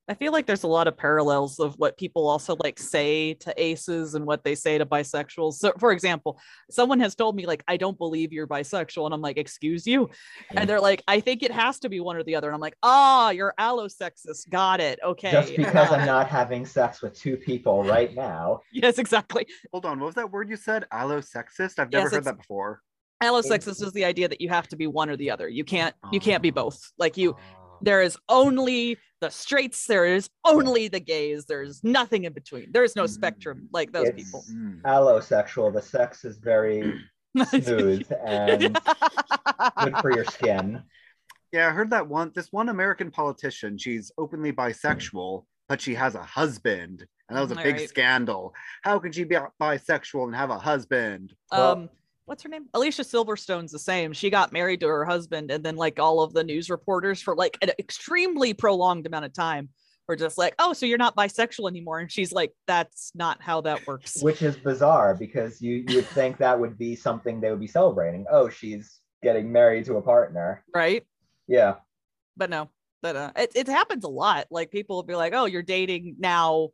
I 0.08 0.14
feel 0.14 0.32
like 0.32 0.46
there's 0.46 0.62
a 0.62 0.68
lot 0.68 0.88
of 0.88 0.96
parallels 0.96 1.60
of 1.60 1.74
what 1.80 1.98
people 1.98 2.28
also 2.28 2.56
like 2.60 2.78
say 2.78 3.34
to 3.36 3.52
aces 3.62 4.14
and 4.14 4.24
what 4.26 4.44
they 4.44 4.54
say 4.54 4.78
to 4.78 4.86
bisexuals. 4.86 5.54
So, 5.56 5.74
for 5.80 5.92
example, 5.92 6.40
someone 6.70 7.00
has 7.00 7.16
told 7.16 7.36
me 7.36 7.48
like, 7.48 7.64
"I 7.68 7.76
don't 7.78 7.98
believe 7.98 8.32
you're 8.32 8.46
bisexual," 8.46 9.06
and 9.06 9.16
I'm 9.16 9.22
like, 9.22 9.38
"Excuse 9.38 9.88
you," 9.88 10.10
Yeah. 10.52 10.62
and 10.62 10.70
they're 10.70 10.80
like, 10.80 11.02
"I 11.08 11.20
think 11.22 11.42
it 11.42 11.52
has 11.52 11.80
to 11.80 11.90
be 11.90 12.00
one 12.02 12.16
or 12.18 12.24
the 12.24 12.36
other," 12.36 12.48
and 12.50 12.54
I'm 12.54 12.62
like, 12.62 12.78
"Ah, 12.84 13.32
you're 13.32 13.56
allosexist. 13.60 14.48
Got 14.52 14.80
it. 14.80 15.00
Okay." 15.04 15.32
Just 15.32 15.56
because 15.56 15.92
I'm 15.92 16.06
not 16.06 16.28
having 16.30 16.68
sex 16.68 17.02
with 17.02 17.16
two 17.16 17.36
people 17.38 17.84
right 17.84 18.14
now. 18.14 18.62
Yes, 18.72 19.00
exactly. 19.00 19.48
Hold 19.72 19.86
on, 19.86 20.00
what 20.00 20.08
was 20.08 20.16
that 20.16 20.32
word 20.32 20.50
you 20.50 20.58
said? 20.58 20.86
Allosexist? 20.94 21.80
I've 21.80 21.92
never 21.92 22.06
Yes, 22.06 22.14
heard 22.14 22.26
that 22.26 22.38
before. 22.38 22.82
Allosexist 23.24 23.82
is 23.82 23.92
the 23.94 24.06
idea 24.06 24.28
that 24.28 24.42
you 24.42 24.50
have 24.50 24.68
to 24.68 24.76
be 24.76 24.86
one 24.86 25.10
or 25.10 25.16
the 25.16 25.32
other. 25.32 25.48
You 25.48 25.64
can't. 25.64 25.96
You 26.12 26.20
can't 26.20 26.44
be 26.44 26.52
Oh. 26.52 26.56
both. 26.64 26.92
Like 27.00 27.18
you, 27.18 27.32
Oh. 27.32 27.65
There 27.82 28.02
is 28.02 28.18
only 28.30 28.98
the 29.22 29.30
straights. 29.30 29.86
There 29.88 30.06
is 30.06 30.30
only 30.46 30.88
the 30.88 31.00
gays. 31.00 31.46
There's 31.46 31.84
nothing 31.84 32.26
in 32.26 32.34
between. 32.34 32.72
There 32.72 32.84
is 32.84 32.96
no 32.96 33.04
Mm. 33.06 33.10
spectrum 33.10 33.70
like 33.72 33.92
those 33.92 34.08
It's- 34.10 34.24
people. 34.26 34.44
Mm. 34.52 34.82
Allosexual. 34.82 35.74
The 35.74 35.82
sex 35.82 36.26
is 36.26 36.38
very 36.38 37.02
smooth 37.50 38.12
and 38.26 38.78
good 39.84 39.98
for 40.02 40.12
your 40.12 40.26
skin. 40.26 40.84
Yeah, 41.52 41.68
I 41.68 41.72
heard 41.72 41.92
that 41.92 42.08
one. 42.08 42.32
This 42.36 42.52
one 42.52 42.70
American 42.70 43.12
politician, 43.12 43.78
she's 43.78 44.12
openly 44.18 44.52
bisexual, 44.52 45.46
but 45.70 45.80
she 45.82 45.96
has 45.96 46.16
a 46.16 46.24
husband, 46.24 47.06
and 47.30 47.38
that 47.38 47.42
was 47.42 47.52
a 47.52 47.56
Mm, 47.56 47.64
big 47.64 47.76
right. 47.78 47.90
scandal. 47.90 48.54
How 48.84 49.00
can 49.00 49.12
she 49.12 49.24
be 49.24 49.38
bisexual 49.62 50.26
and 50.26 50.36
have 50.36 50.50
a 50.50 50.60
husband? 50.60 51.34
Well- 51.52 51.72
um 51.72 51.90
what's 52.26 52.44
her 52.44 52.50
name 52.50 52.66
alicia 52.74 53.04
silverstone's 53.04 53.72
the 53.72 53.80
same 53.80 54.12
she 54.14 54.30
got 54.30 54.52
married 54.52 54.80
to 54.80 54.88
her 54.88 55.06
husband 55.06 55.52
and 55.52 55.64
then 55.64 55.76
like 55.76 56.00
all 56.00 56.22
of 56.22 56.34
the 56.34 56.44
news 56.44 56.70
reporters 56.70 57.22
for 57.22 57.36
like 57.36 57.58
an 57.62 57.70
extremely 57.80 58.54
prolonged 58.54 59.06
amount 59.06 59.26
of 59.26 59.34
time 59.34 59.70
were 60.08 60.16
just 60.16 60.38
like 60.38 60.54
oh 60.60 60.74
so 60.74 60.86
you're 60.86 60.98
not 60.98 61.16
bisexual 61.16 61.70
anymore 61.70 62.00
and 62.00 62.12
she's 62.12 62.32
like 62.32 62.52
that's 62.68 63.12
not 63.16 63.42
how 63.42 63.62
that 63.62 63.86
works 63.88 64.22
Which 64.22 64.42
is 64.42 64.56
bizarre 64.56 65.16
because 65.16 65.62
you 65.62 65.84
you 65.88 65.98
would 65.98 66.08
think 66.08 66.38
that 66.38 66.60
would 66.60 66.78
be 66.78 66.96
something 66.96 67.42
they 67.42 67.50
would 67.50 67.60
be 67.60 67.68
celebrating. 67.68 68.26
Oh, 68.32 68.48
she's 68.50 69.00
getting 69.24 69.52
married 69.52 69.86
to 69.86 69.96
a 69.98 70.02
partner. 70.02 70.64
right 70.76 71.04
Yeah. 71.48 71.76
but 72.38 72.50
no 72.52 72.70
but 73.02 73.16
uh 73.16 73.32
it, 73.36 73.52
it 73.56 73.68
happens 73.68 74.04
a 74.04 74.08
lot 74.10 74.46
like 74.52 74.70
people 74.72 74.96
will 74.98 75.04
be 75.04 75.16
like 75.16 75.34
oh 75.34 75.46
you're 75.46 75.64
dating 75.64 76.16
now 76.20 76.70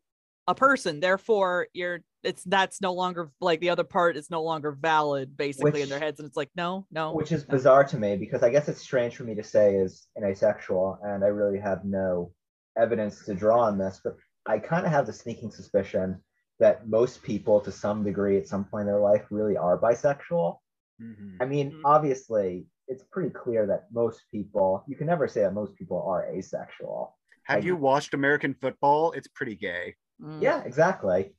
a 0.48 0.56
person 0.56 1.00
therefore 1.00 1.68
you're 1.74 2.02
it's 2.24 2.44
that's 2.44 2.82
no 2.82 2.94
longer 2.94 3.32
like 3.42 3.60
the 3.60 3.70
other 3.70 3.84
part 3.84 4.16
is 4.16 4.30
no 4.30 4.44
longer 4.44 4.72
valid 4.72 5.36
basically 5.36 5.82
in 5.82 5.90
their 5.90 6.00
heads 6.00 6.20
and 6.20 6.28
it's 6.28 6.38
like 6.38 6.50
no 6.56 6.86
no 6.92 7.14
Which 7.14 7.32
is 7.32 7.48
no. 7.48 7.54
bizarre 7.54 7.84
to 7.86 7.98
me 7.98 8.16
because 8.18 8.44
I 8.44 8.50
guess 8.50 8.68
it's 8.70 8.82
strange 8.82 9.16
for 9.16 9.24
me 9.24 9.36
to 9.36 9.44
say 9.44 9.76
is 9.76 10.08
an 10.16 10.24
asexual, 10.24 11.00
and 11.04 11.24
I 11.24 11.28
really 11.28 11.60
have 11.60 11.84
no 11.86 12.34
evidence 12.78 13.26
to 13.26 13.34
draw 13.34 13.62
on 13.62 13.78
this, 13.78 14.02
but 14.04 14.16
I 14.46 14.60
kind 14.60 14.86
of 14.86 14.92
have 14.92 15.06
the 15.06 15.14
sneaking 15.14 15.52
suspicion 15.52 16.22
that 16.60 16.88
most 16.88 17.24
people, 17.24 17.60
to 17.62 17.72
some 17.72 18.04
degree, 18.04 18.38
at 18.38 18.48
some 18.48 18.66
point 18.66 18.82
in 18.82 18.88
their 18.88 19.00
life, 19.00 19.26
really 19.32 19.58
are 19.58 19.78
bisexual. 19.80 20.58
Mhm. 21.02 21.38
I 21.42 21.46
mean, 21.46 21.72
Mhm. 21.72 21.82
obviously, 21.86 22.68
it's 22.88 23.04
pretty 23.04 23.32
clear 23.32 23.66
that 23.68 23.92
most 23.92 24.22
people, 24.32 24.84
you 24.88 24.96
can 24.96 25.08
never 25.08 25.28
say 25.28 25.42
that 25.42 25.54
most 25.54 25.76
people 25.76 26.02
are 26.04 26.26
asexual. 26.28 27.18
Have 27.46 27.64
I- 27.64 27.66
you 27.66 27.76
watched 27.76 28.14
American 28.14 28.54
football? 28.54 29.12
It's 29.14 29.28
pretty 29.28 29.56
gay. 29.56 29.96
Mm. 30.22 30.42
Yeah, 30.42 30.64
exactly. 30.64 31.36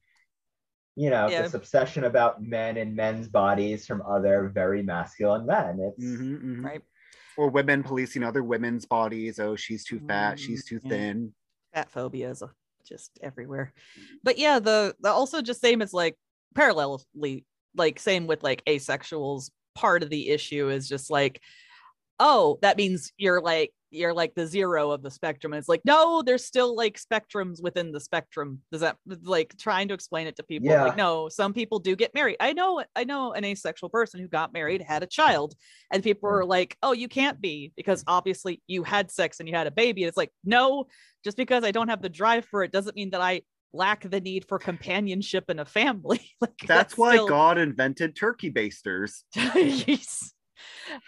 You 0.94 1.08
know, 1.10 1.30
Yeah. 1.30 1.42
this 1.42 1.54
obsession 1.54 2.04
about 2.04 2.42
men 2.42 2.76
and 2.76 2.94
men's 2.94 3.28
bodies 3.28 3.86
from 3.86 4.02
other 4.02 4.50
very 4.52 4.82
masculine 4.82 5.46
men. 5.46 5.80
It's 5.80 6.04
Mhm, 6.04 6.42
mhm. 6.42 6.64
right 6.64 6.82
Or 7.38 7.48
women 7.50 7.82
policing 7.82 8.22
other 8.22 8.42
women's 8.44 8.84
bodies. 8.84 9.38
Oh, 9.38 9.56
she's 9.56 9.84
too 9.84 10.00
fat. 10.00 10.38
She's 10.38 10.64
too 10.64 10.80
Mm, 10.80 10.88
thin. 10.90 11.34
fat 11.74 11.90
phobia 11.90 12.30
is 12.30 12.42
just 12.84 13.18
everywhere 13.22 13.72
but 14.24 14.36
yeah 14.38 14.58
the, 14.58 14.94
the 15.00 15.08
also 15.08 15.40
just 15.40 15.60
same 15.60 15.80
as 15.80 15.94
like 15.94 16.16
parallelly 16.54 17.44
like 17.76 17.98
same 17.98 18.26
with 18.26 18.42
like 18.42 18.62
asexuals 18.66 19.50
part 19.74 20.02
of 20.02 20.10
the 20.10 20.28
issue 20.30 20.68
is 20.68 20.88
just 20.88 21.08
like 21.10 21.40
oh 22.20 22.58
that 22.62 22.76
means 22.76 23.12
you're 23.18 23.40
like 23.40 23.72
you're 23.92 24.12
like 24.14 24.34
the 24.34 24.46
zero 24.46 24.90
of 24.90 25.02
the 25.02 25.10
spectrum 25.10 25.52
and 25.52 25.58
it's 25.58 25.68
like 25.68 25.82
no 25.84 26.22
there's 26.22 26.44
still 26.44 26.74
like 26.74 26.98
spectrums 26.98 27.62
within 27.62 27.92
the 27.92 28.00
spectrum 28.00 28.58
does 28.72 28.80
that 28.80 28.96
like 29.22 29.54
trying 29.58 29.86
to 29.88 29.94
explain 29.94 30.26
it 30.26 30.34
to 30.36 30.42
people 30.42 30.68
Yeah. 30.68 30.84
like 30.84 30.96
no 30.96 31.28
some 31.28 31.52
people 31.52 31.78
do 31.78 31.94
get 31.94 32.14
married 32.14 32.36
i 32.40 32.52
know 32.52 32.82
i 32.96 33.04
know 33.04 33.32
an 33.32 33.44
asexual 33.44 33.90
person 33.90 34.18
who 34.20 34.28
got 34.28 34.52
married 34.52 34.82
had 34.82 35.02
a 35.02 35.06
child 35.06 35.54
and 35.92 36.02
people 36.02 36.28
were 36.28 36.44
like 36.44 36.76
oh 36.82 36.92
you 36.92 37.06
can't 37.08 37.40
be 37.40 37.72
because 37.76 38.02
obviously 38.06 38.60
you 38.66 38.82
had 38.82 39.10
sex 39.10 39.38
and 39.40 39.48
you 39.48 39.54
had 39.54 39.66
a 39.66 39.70
baby 39.70 40.04
it's 40.04 40.16
like 40.16 40.30
no 40.44 40.86
just 41.24 41.36
because 41.36 41.62
I 41.62 41.70
don't 41.70 41.88
have 41.88 42.02
the 42.02 42.08
drive 42.08 42.44
for 42.46 42.64
it 42.64 42.72
doesn't 42.72 42.96
mean 42.96 43.10
that 43.10 43.20
I 43.20 43.42
lack 43.72 44.08
the 44.10 44.20
need 44.20 44.44
for 44.48 44.58
companionship 44.58 45.44
and 45.48 45.60
a 45.60 45.64
family. 45.64 46.20
like 46.40 46.50
That's, 46.66 46.98
why 46.98 47.14
still- 47.14 47.28
God 47.28 47.58
invented 47.58 48.16
turkey 48.16 48.50
basters. 48.50 49.24
Yes. 49.54 50.32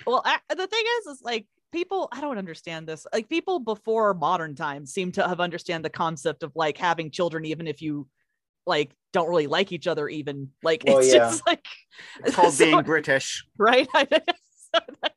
well, 0.07 0.22
I, 0.24 0.39
the 0.49 0.66
thing 0.66 0.85
is, 1.01 1.07
is 1.07 1.20
like 1.22 1.47
people. 1.75 2.09
I 2.12 2.20
don't 2.22 2.39
understand 2.39 2.87
this. 2.87 3.07
Like 3.12 3.29
people 3.29 3.59
before 3.59 4.14
modern 4.14 4.55
times 4.55 4.93
seem 4.95 5.12
to 5.12 5.29
have 5.29 5.41
understand 5.41 5.85
the 5.85 5.91
concept 5.91 6.43
of 6.43 6.53
like 6.55 6.79
having 6.79 7.11
children, 7.11 7.45
even 7.45 7.66
if 7.66 7.83
you 7.83 8.07
like 8.66 8.93
don't 9.12 9.29
really 9.29 9.47
like 9.47 9.72
each 9.72 9.87
other 9.87 10.09
even 10.09 10.49
like 10.62 10.85
Well, 10.87 10.99
it's 10.99 11.12
yeah. 11.12 11.18
just 11.18 11.47
like 11.47 11.64
It's 12.25 12.35
called 12.35 12.55
so- 12.55 12.64
being 12.64 12.83
British. 12.83 13.45
right 13.59 13.87
I. 13.95 14.07
So 14.11 14.81
that- 15.03 15.14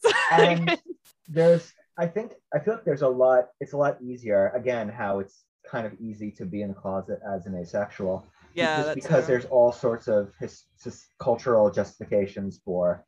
so, 0.00 0.10
like, 0.38 0.80
there's 1.28 1.72
I 1.98 2.06
think 2.06 2.32
I 2.54 2.58
feel 2.58 2.74
like 2.74 2.84
there's 2.84 3.02
a 3.02 3.08
lot 3.08 3.44
it's 3.60 3.72
a 3.74 3.76
lot 3.76 3.98
easier 4.02 4.48
again 4.56 4.88
how 4.88 5.20
it's 5.20 5.44
kind 5.70 5.86
of 5.86 5.92
easy 6.00 6.30
to 6.32 6.44
be 6.44 6.62
in 6.62 6.68
the 6.68 6.74
closet 6.74 7.20
as 7.32 7.46
an 7.46 7.54
asexual 7.54 8.26
yeah 8.54 8.82
just 8.82 8.94
because 8.96 9.26
fair. 9.26 9.38
there's 9.38 9.44
all 9.46 9.70
sorts 9.72 10.08
of 10.08 10.32
his, 10.40 10.64
his 10.82 11.06
cultural 11.20 11.70
justifications 11.70 12.60
for 12.64 13.04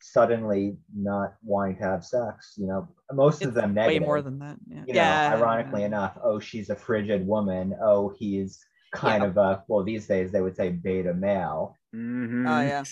suddenly 0.00 0.76
not 0.94 1.34
wanting 1.42 1.76
to 1.76 1.82
have 1.82 2.04
sex 2.04 2.54
you 2.56 2.66
know 2.66 2.86
most 3.12 3.42
of 3.42 3.48
It's 3.48 3.54
them 3.56 3.74
way 3.74 3.98
more 3.98 4.20
than 4.22 4.38
that 4.40 4.56
yeah, 4.68 4.80
you 4.86 4.92
know 4.92 5.00
yeah 5.00 5.34
ironically 5.34 5.80
yeah. 5.80 5.86
enough 5.86 6.18
oh 6.22 6.38
she's 6.38 6.70
a 6.70 6.76
frigid 6.76 7.26
woman 7.26 7.74
oh 7.82 8.12
he's 8.18 8.60
kind 8.92 9.22
Yeah. 9.22 9.28
of 9.30 9.36
a 9.36 9.64
well 9.68 9.82
these 9.84 10.06
days 10.06 10.30
they 10.32 10.40
would 10.40 10.56
say 10.56 10.70
beta 10.70 11.14
male 11.14 11.76
Mhm. 11.94 12.46
Oh, 12.46 12.60
yeah. 12.60 12.84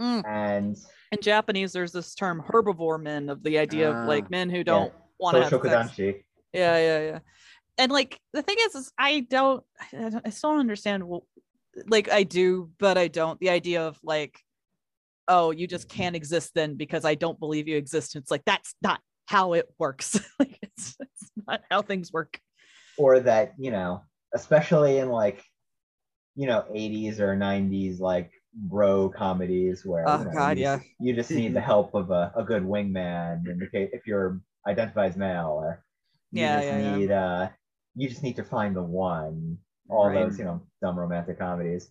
Mm. 0.00 0.22
and 0.26 0.76
in 1.12 1.20
Japanese, 1.20 1.72
there's 1.72 1.92
this 1.92 2.14
term 2.14 2.42
herbivore 2.48 3.00
men 3.00 3.28
of 3.28 3.42
the 3.44 3.58
idea 3.58 3.90
of 3.90 3.94
Ah, 3.94 4.06
like 4.06 4.30
men 4.30 4.50
who 4.50 4.64
don't 4.64 4.92
want 5.20 5.36
to 5.36 5.42
have 5.42 5.50
social 5.50 5.70
sex. 5.70 5.92
kodanshi 5.92 6.24
Yeah, 6.52 6.76
yeah, 6.78 7.00
yeah. 7.10 7.18
And 7.78 7.92
like 7.92 8.18
the 8.32 8.42
thing 8.42 8.56
is, 8.60 8.74
is 8.74 8.92
I 8.98 9.20
don't, 9.20 9.62
I, 9.92 10.08
don't, 10.10 10.26
I 10.26 10.30
still 10.30 10.50
don't 10.50 10.60
understand. 10.60 11.06
Well, 11.06 11.26
like 11.86 12.10
I 12.10 12.22
do, 12.24 12.70
but 12.80 12.96
I 12.98 13.06
don't. 13.08 13.38
The 13.38 13.50
idea 13.50 13.86
of 13.86 13.98
like, 14.02 14.40
oh, 15.28 15.50
you 15.50 15.66
just 15.66 15.88
can't 15.88 16.16
exist 16.16 16.52
then 16.54 16.74
because 16.74 17.04
I 17.04 17.14
don't 17.14 17.38
believe 17.38 17.68
you 17.68 17.76
exist. 17.76 18.16
It's 18.16 18.30
like 18.30 18.44
that's 18.44 18.74
not 18.82 19.00
how 19.26 19.54
it 19.54 19.66
works. 19.78 20.18
like 20.38 20.58
it's, 20.62 20.96
it's 21.00 21.30
not 21.46 21.62
how 21.70 21.82
things 21.82 22.12
work. 22.12 22.38
or 22.98 23.20
that 23.20 23.54
you 23.58 23.70
know 23.70 24.02
especially 24.34 24.98
in 24.98 25.08
like 25.08 25.42
you 26.36 26.46
know 26.46 26.64
80s 26.74 27.20
or 27.20 27.36
90s 27.36 28.00
like 28.00 28.30
bro 28.54 29.08
comedies 29.08 29.84
where 29.84 30.04
Oh, 30.08 30.18
you, 30.18 30.24
know, 30.24 30.32
God, 30.32 30.56
you, 30.58 30.62
yeah. 30.62 30.76
just, 30.76 30.88
you 31.00 31.14
just 31.14 31.30
need 31.30 31.54
the 31.54 31.60
help 31.60 31.94
of 31.94 32.10
a, 32.10 32.32
a 32.36 32.44
good 32.44 32.62
wingman 32.62 33.42
and 33.48 33.62
if, 33.62 33.70
if 33.72 34.06
you're 34.06 34.40
identified 34.66 35.10
as 35.10 35.16
male 35.16 35.54
or 35.60 35.84
you 36.32 36.40
Yeah, 36.40 36.56
just 36.58 36.70
yeah, 36.70 36.78
yeah. 36.78 36.96
need 36.96 37.10
uh 37.10 37.48
you 37.96 38.08
just 38.08 38.22
need 38.22 38.36
to 38.36 38.44
find 38.44 38.74
the 38.76 38.82
one 38.82 39.58
all 39.88 40.06
Right. 40.08 40.24
those 40.24 40.38
you 40.38 40.44
know 40.44 40.60
dumb 40.82 40.98
romantic 40.98 41.38
comedies 41.38 41.90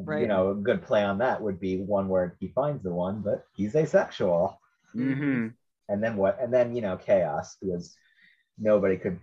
Mhm. 0.00 0.20
you 0.20 0.26
know 0.26 0.50
a 0.50 0.54
good 0.54 0.82
play 0.82 1.02
on 1.02 1.18
that 1.18 1.40
would 1.40 1.58
be 1.58 1.78
one 1.78 2.08
where 2.08 2.36
he 2.38 2.48
finds 2.48 2.82
the 2.82 2.92
one 2.92 3.20
but 3.22 3.44
he's 3.54 3.74
asexual 3.74 4.60
Mhm. 4.94 5.54
and 5.88 6.02
then 6.02 6.16
what 6.16 6.38
and 6.40 6.52
then 6.52 6.74
you 6.76 6.82
know 6.82 6.96
chaos 6.96 7.56
because 7.60 7.96
nobody 8.58 8.96
could 8.96 9.18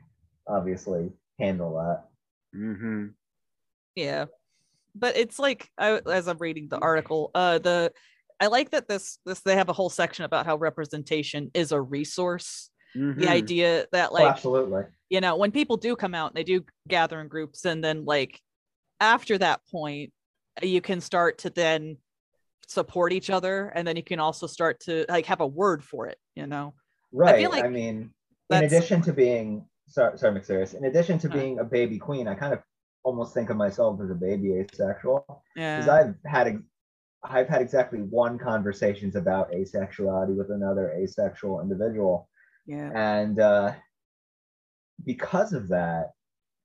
obviously 0.48 1.12
handle 1.40 1.76
that 1.76 2.06
Mhm. 2.56 3.14
Yeah, 3.96 4.26
but 4.96 5.16
it's 5.18 5.38
like 5.40 5.70
I, 5.78 6.02
as 6.12 6.28
I'm 6.28 6.38
reading 6.38 6.68
the 6.68 6.80
article, 6.80 7.30
uh, 7.36 7.60
the 7.60 7.92
I 8.40 8.48
like 8.48 8.72
that 8.72 8.88
this 8.88 9.20
this 9.26 9.42
they 9.42 9.56
have 9.56 9.70
a 9.70 9.74
whole 9.74 9.90
section 9.90 10.26
about 10.26 10.46
how 10.46 10.56
representation 10.56 11.52
is 11.54 11.72
a 11.72 11.80
resource. 11.82 12.70
The 12.96 13.00
Mhm. 13.00 13.28
idea 13.28 13.88
that 13.92 14.10
Oh, 14.12 14.14
like 14.16 14.32
absolutely 14.32 14.86
you 15.10 15.22
know 15.22 15.36
when 15.36 15.52
people 15.52 15.78
do 15.78 15.96
come 15.96 16.16
out 16.16 16.32
and 16.32 16.36
they 16.36 16.44
do 16.44 16.64
gather 16.88 17.22
in 17.22 17.28
groups 17.28 17.66
and 17.66 17.84
then 17.84 18.06
like 18.06 18.40
after 19.00 19.38
that 19.38 19.62
point 19.72 20.12
you 20.62 20.82
can 20.82 21.02
start 21.02 21.40
to 21.40 21.50
then 21.50 21.98
support 22.68 23.12
each 23.12 23.30
other 23.30 23.68
and 23.76 23.88
then 23.88 23.96
you 23.96 24.04
can 24.04 24.20
also 24.20 24.48
start 24.48 24.80
to 24.80 25.06
like 25.10 25.26
have 25.26 25.42
a 25.42 25.48
word 25.48 25.84
for 25.84 26.08
it 26.08 26.18
you 26.36 26.48
know 26.48 26.74
Right. 27.14 27.36
I, 27.36 27.38
feel 27.38 27.52
like 27.52 27.64
I 27.64 27.70
mean, 27.70 28.12
in 28.50 28.64
addition 28.64 29.02
to 29.04 29.14
being 29.14 29.66
sorry, 29.88 30.18
sorry, 30.18 30.34
Mixterious, 30.34 30.74
in 30.74 30.86
addition 30.86 31.20
to 31.20 31.30
Huh. 31.30 31.38
being 31.38 31.60
a 31.60 31.64
baby 31.64 32.00
queen, 32.00 32.28
I 32.28 32.34
kind 32.34 32.54
of 32.54 32.60
almost 33.04 33.34
think 33.34 33.50
of 33.52 33.58
myself 33.58 34.02
as 34.02 34.10
a 34.10 34.16
baby 34.16 34.54
asexual 34.54 35.44
because 35.54 35.88
yeah 35.88 35.94
I've 35.94 36.16
had 36.26 36.64
I've 37.24 37.48
had 37.48 37.62
exactly 37.62 38.00
one 38.00 38.38
conversations 38.38 39.16
about 39.16 39.52
asexuality 39.52 40.36
with 40.36 40.50
another 40.50 40.92
asexual 40.92 41.62
individual, 41.62 42.28
yeah 42.66 42.90
and 42.96 43.40
uh, 43.40 43.74
because 45.06 45.54
of 45.54 45.68
that, 45.68 46.14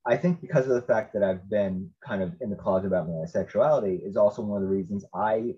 I 0.07 0.17
think 0.17 0.41
because 0.41 0.67
of 0.67 0.75
the 0.75 0.83
fact 0.83 1.13
that 1.15 1.23
I've 1.23 1.49
been 1.51 1.91
kind 2.05 2.23
of 2.23 2.35
in 2.41 2.51
the 2.51 2.57
closet 2.57 2.87
about 2.89 3.09
my 3.09 3.27
sexuality 3.27 4.01
is 4.05 4.17
also 4.17 4.43
one 4.43 4.63
of 4.63 4.69
the 4.69 4.75
reasons 4.75 5.05
I 5.15 5.55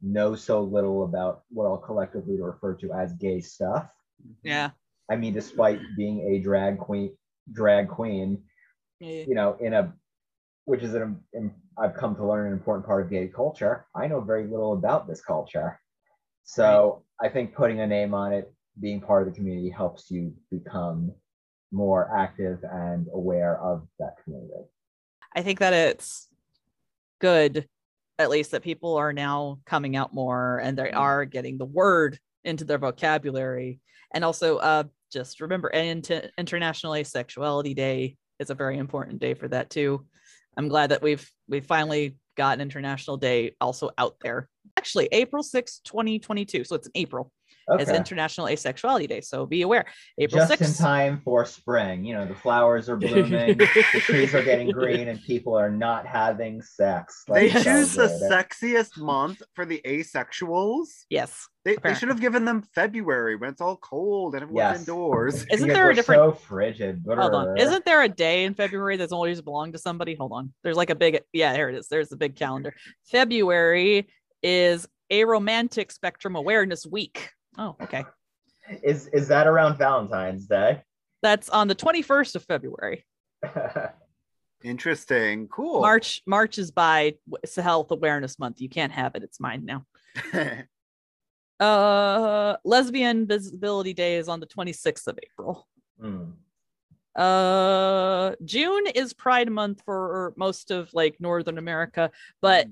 know 0.00 0.34
so 0.34 0.62
little 0.62 1.04
about 1.04 1.44
what 1.50 1.66
I'll 1.66 1.78
collectively 1.78 2.40
refer 2.40 2.74
to 2.76 2.92
as 2.92 3.12
gay 3.14 3.40
stuff. 3.40 3.90
yeah 4.42 4.70
I 5.10 5.16
mean, 5.16 5.34
despite 5.34 5.80
being 5.96 6.20
a 6.20 6.40
drag 6.40 6.78
queen, 6.78 7.16
drag 7.52 7.88
queen, 7.88 8.44
yeah 9.00 9.24
you 9.26 9.34
know, 9.34 9.56
in 9.60 9.74
a 9.74 9.94
which 10.64 10.82
is 10.82 10.94
an 10.94 11.22
im- 11.34 11.54
I've 11.78 11.94
come 11.94 12.14
to 12.16 12.26
learn 12.26 12.46
an 12.48 12.52
important 12.52 12.86
part 12.86 13.04
of 13.04 13.10
gay 13.10 13.28
culture. 13.28 13.86
I 13.94 14.06
know 14.08 14.20
very 14.20 14.46
little 14.46 14.74
about 14.74 15.08
this 15.08 15.22
culture, 15.22 15.80
so 16.44 17.04
I 17.20 17.28
think 17.28 17.54
putting 17.54 17.80
a 17.80 17.86
name 17.86 18.14
on 18.14 18.32
it, 18.32 18.52
being 18.80 19.00
part 19.00 19.26
of 19.26 19.32
the 19.32 19.36
community, 19.36 19.70
helps 19.70 20.10
you 20.10 20.34
become 20.50 21.12
more 21.72 22.14
active 22.14 22.58
and 22.62 23.06
aware 23.12 23.58
of 23.60 23.86
that 23.98 24.16
community. 24.22 24.64
I 25.34 25.42
think 25.42 25.58
that 25.60 25.72
it's 25.72 26.28
good, 27.20 27.66
at 28.18 28.30
least 28.30 28.50
that 28.50 28.62
people 28.62 28.96
are 28.96 29.12
now 29.12 29.58
coming 29.64 29.96
out 29.96 30.12
more 30.12 30.58
and 30.58 30.76
they 30.76 30.90
are 30.90 31.24
getting 31.24 31.58
the 31.58 31.64
word 31.64 32.18
into 32.44 32.64
their 32.64 32.78
vocabulary. 32.78 33.80
And 34.12 34.24
also, 34.24 34.58
uh, 34.58 34.84
just 35.10 35.40
remember, 35.40 35.68
Inter- 35.68 36.30
International 36.38 36.92
Asexuality 36.92 37.74
Day 37.74 38.16
is 38.38 38.50
a 38.50 38.54
very 38.54 38.78
important 38.78 39.20
day 39.20 39.34
for 39.34 39.48
that 39.48 39.70
too. 39.70 40.06
I'm 40.56 40.68
glad 40.68 40.90
that 40.90 41.02
we've 41.02 41.26
we 41.48 41.60
finally 41.60 42.16
got 42.36 42.54
an 42.54 42.60
International 42.60 43.16
Day 43.16 43.54
also 43.60 43.90
out 43.96 44.16
there. 44.22 44.48
Actually, 44.78 45.08
April 45.12 45.42
sixth, 45.42 45.82
2022. 45.84 46.64
So 46.64 46.76
it's 46.76 46.86
in 46.86 46.92
April. 46.94 47.32
It's 47.70 47.88
Okay. 47.88 47.96
International 47.96 48.46
Asexuality 48.46 49.08
Day. 49.08 49.20
So 49.20 49.46
be 49.46 49.62
aware. 49.62 49.84
April 50.18 50.40
Just 50.46 50.60
in 50.60 50.66
6th. 50.68 50.78
time 50.78 51.20
for 51.24 51.44
spring. 51.44 52.04
You 52.04 52.14
know, 52.14 52.26
the 52.26 52.34
flowers 52.34 52.88
are 52.88 52.96
blooming, 53.08 53.58
the 53.58 54.00
trees 54.04 54.34
are 54.34 54.42
getting 54.42 54.70
green, 54.70 55.08
and 55.08 55.20
people 55.22 55.54
are 55.56 55.70
not 55.70 56.06
having 56.06 56.60
sex. 56.62 57.24
They 57.32 57.50
choose 57.50 57.94
the 57.94 58.08
sexiest 58.30 58.98
month 58.98 59.42
for 59.54 59.64
the 59.64 59.80
asexuals. 59.84 61.04
Yes. 61.10 61.48
They, 61.64 61.76
they 61.84 61.94
should 61.94 62.08
have 62.08 62.20
given 62.20 62.44
them 62.44 62.62
February 62.74 63.36
when 63.36 63.48
it's 63.50 63.60
all 63.60 63.76
cold 63.76 64.34
and 64.34 64.42
everyone's 64.42 64.80
Yes. 64.80 64.80
indoors. 64.80 65.34
Isn't 65.34 65.48
Because 65.50 65.66
there 65.68 65.84
a 65.84 65.86
we're 65.90 65.94
different 65.94 66.20
So 66.22 66.32
frigid. 66.32 67.04
Hold 67.06 67.34
on. 67.34 67.56
Isn't 67.56 67.84
there 67.84 68.02
a 68.02 68.08
day 68.08 68.42
in 68.44 68.54
February 68.54 68.96
that's 68.96 69.12
always 69.12 69.40
belonged 69.40 69.74
to 69.74 69.78
somebody? 69.78 70.16
Hold 70.16 70.32
on. 70.32 70.52
There's 70.64 70.76
like 70.76 70.90
a 70.90 70.96
big, 70.96 71.20
yeah, 71.32 71.52
there 71.52 71.68
it 71.68 71.76
is. 71.76 71.86
There's 71.86 72.08
the 72.08 72.16
big 72.16 72.34
calendar. 72.34 72.74
February 73.12 74.08
is 74.42 74.88
a 75.10 75.24
romantic 75.24 75.92
spectrum 75.92 76.34
awareness 76.34 76.84
week. 76.84 77.30
Oh, 77.58 77.76
okay. 77.82 78.04
is 78.82 79.08
is 79.08 79.28
that 79.28 79.46
around 79.46 79.76
Valentine's 79.76 80.46
Day? 80.46 80.82
That's 81.22 81.48
on 81.48 81.68
the 81.68 81.74
21st 81.74 82.36
of 82.36 82.44
February. 82.44 83.04
Interesting. 84.64 85.48
Cool. 85.48 85.80
March, 85.80 86.22
March 86.26 86.58
is 86.58 86.70
bi 86.70 87.14
it's 87.42 87.58
a 87.58 87.62
health 87.62 87.90
awareness 87.90 88.38
month. 88.38 88.60
You 88.60 88.68
can't 88.68 88.92
have 88.92 89.14
it. 89.14 89.22
It's 89.22 89.40
mine 89.40 89.64
now. 89.64 89.84
Uh, 91.60 92.56
lesbian 92.64 93.24
visibility 93.24 93.94
day 93.94 94.16
is 94.16 94.28
on 94.28 94.40
the 94.40 94.46
26th 94.46 95.06
of 95.06 95.16
April. 95.22 95.68
Hmm. 96.00 96.32
Uh, 97.14 98.32
June 98.44 98.84
is 98.96 99.12
Pride 99.12 99.48
Month 99.48 99.82
for 99.84 100.34
most 100.36 100.72
of 100.72 100.92
like 100.92 101.20
Northern 101.20 101.58
America, 101.58 102.10
but 102.40 102.66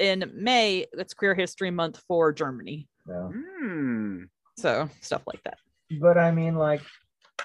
in 0.00 0.32
May 0.34 0.86
it's 0.92 1.14
Queer 1.14 1.36
History 1.36 1.70
Month 1.70 2.02
for 2.08 2.32
Germany. 2.32 2.88
No. 3.06 3.32
Hmm. 3.34 4.22
So 4.58 4.88
stuff 5.00 5.22
like 5.26 5.42
that. 5.44 5.58
But 6.00 6.18
I 6.18 6.30
mean, 6.30 6.54
like, 6.56 6.82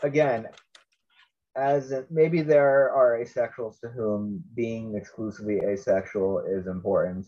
again, 0.04 0.48
as 1.56 1.92
in, 1.92 2.06
maybe 2.10 2.42
there 2.42 2.92
are 2.92 3.20
asexuals 3.20 3.80
to 3.82 3.90
whom 3.90 4.44
being 4.56 4.96
exclusively 4.96 5.60
asexual 5.60 6.44
is 6.48 6.68
important, 6.68 7.26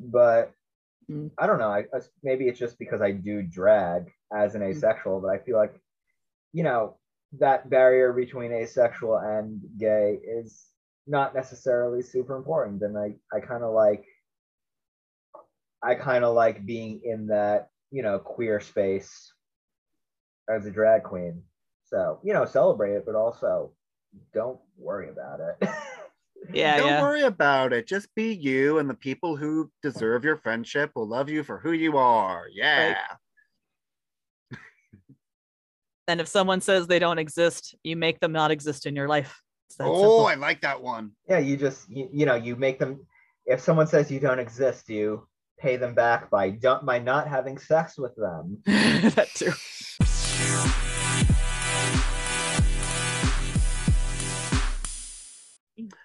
but 0.00 0.52
Mm. 1.10 1.32
I 1.36 1.48
don't 1.48 1.58
know. 1.58 1.68
I, 1.68 1.80
I- 1.92 2.00
maybe 2.22 2.46
it's 2.46 2.60
just 2.60 2.78
because 2.78 3.02
I 3.02 3.10
do 3.10 3.42
drag 3.42 4.08
as 4.32 4.54
an 4.54 4.62
asexual, 4.62 5.20
but 5.20 5.30
I 5.30 5.38
feel 5.38 5.56
like, 5.56 5.74
you 6.52 6.62
know, 6.62 6.96
that 7.40 7.68
barrier 7.68 8.12
between 8.12 8.52
asexual 8.52 9.16
and 9.18 9.60
gay 9.78 10.20
is 10.24 10.64
not 11.08 11.34
necessarily 11.34 12.02
super 12.02 12.36
important, 12.36 12.82
and 12.82 12.96
I 12.96 13.16
I 13.36 13.40
kind 13.40 13.64
of 13.64 13.72
like. 13.74 14.04
I 15.82 15.94
kind 15.94 16.24
of 16.24 16.34
like 16.34 16.64
being 16.64 17.00
in 17.04 17.26
that, 17.28 17.68
you 17.90 18.02
know, 18.02 18.18
queer 18.18 18.60
space 18.60 19.32
as 20.48 20.66
a 20.66 20.70
drag 20.70 21.02
queen. 21.02 21.42
So, 21.86 22.20
you 22.22 22.32
know, 22.32 22.44
celebrate 22.44 22.94
it, 22.94 23.06
but 23.06 23.14
also 23.14 23.72
don't 24.32 24.60
worry 24.76 25.08
about 25.08 25.40
it. 25.40 25.68
Yeah, 26.52 26.76
Don't 26.76 26.86
yeah. 26.88 27.00
worry 27.00 27.22
about 27.22 27.72
it. 27.72 27.86
Just 27.86 28.12
be 28.14 28.34
you, 28.34 28.78
and 28.78 28.90
the 28.90 28.94
people 28.94 29.36
who 29.36 29.70
deserve 29.82 30.24
your 30.24 30.36
friendship 30.36 30.90
will 30.94 31.06
love 31.06 31.30
you 31.30 31.44
for 31.44 31.58
who 31.58 31.72
you 31.72 31.96
are. 31.96 32.46
Yeah. 32.52 32.96
And 36.08 36.20
if 36.20 36.26
someone 36.26 36.60
says 36.60 36.88
they 36.88 36.98
don't 36.98 37.20
exist, 37.20 37.76
you 37.84 37.96
make 37.96 38.18
them 38.18 38.32
not 38.32 38.50
exist 38.50 38.86
in 38.86 38.96
your 38.96 39.06
life. 39.06 39.40
It's 39.68 39.76
that 39.76 39.86
Oh, 39.86 39.94
simple. 39.94 40.26
I 40.26 40.34
like 40.34 40.60
that 40.62 40.82
one. 40.82 41.12
Yeah, 41.28 41.38
you 41.38 41.56
just 41.56 41.88
you, 41.88 42.08
you 42.12 42.26
know 42.26 42.34
you 42.34 42.56
make 42.56 42.80
them. 42.80 43.06
If 43.46 43.60
someone 43.60 43.86
says 43.86 44.10
you 44.10 44.18
don't 44.18 44.40
exist, 44.40 44.88
you 44.88 45.28
pay 45.62 45.76
them 45.76 45.94
back 45.94 46.28
by 46.28 46.50
don't 46.50 46.84
by 46.84 46.98
not 46.98 47.28
having 47.28 47.56
sex 47.56 47.96
with 47.96 48.16
them. 48.16 48.58
that 48.66 49.28
too. 49.32 49.52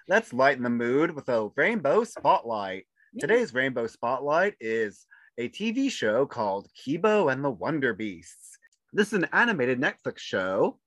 Let's 0.08 0.32
lighten 0.32 0.62
the 0.62 0.70
mood 0.70 1.10
with 1.10 1.28
a 1.28 1.50
rainbow 1.56 2.04
spotlight. 2.04 2.86
Today's 3.18 3.52
rainbow 3.52 3.88
spotlight 3.88 4.54
is 4.60 5.04
a 5.38 5.48
TV 5.48 5.90
show 5.90 6.24
called 6.24 6.68
Kipo 6.78 7.32
and 7.32 7.44
the 7.44 7.50
Wonder 7.50 7.94
Beasts. 7.94 8.58
This 8.92 9.08
is 9.08 9.14
an 9.14 9.26
animated 9.32 9.80
Netflix 9.80 10.18
show. 10.18 10.78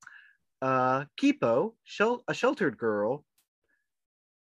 Uh, 0.62 1.06
Kipo, 1.22 1.74
shel- 1.84 2.24
a 2.28 2.34
sheltered 2.34 2.78
girl. 2.78 3.26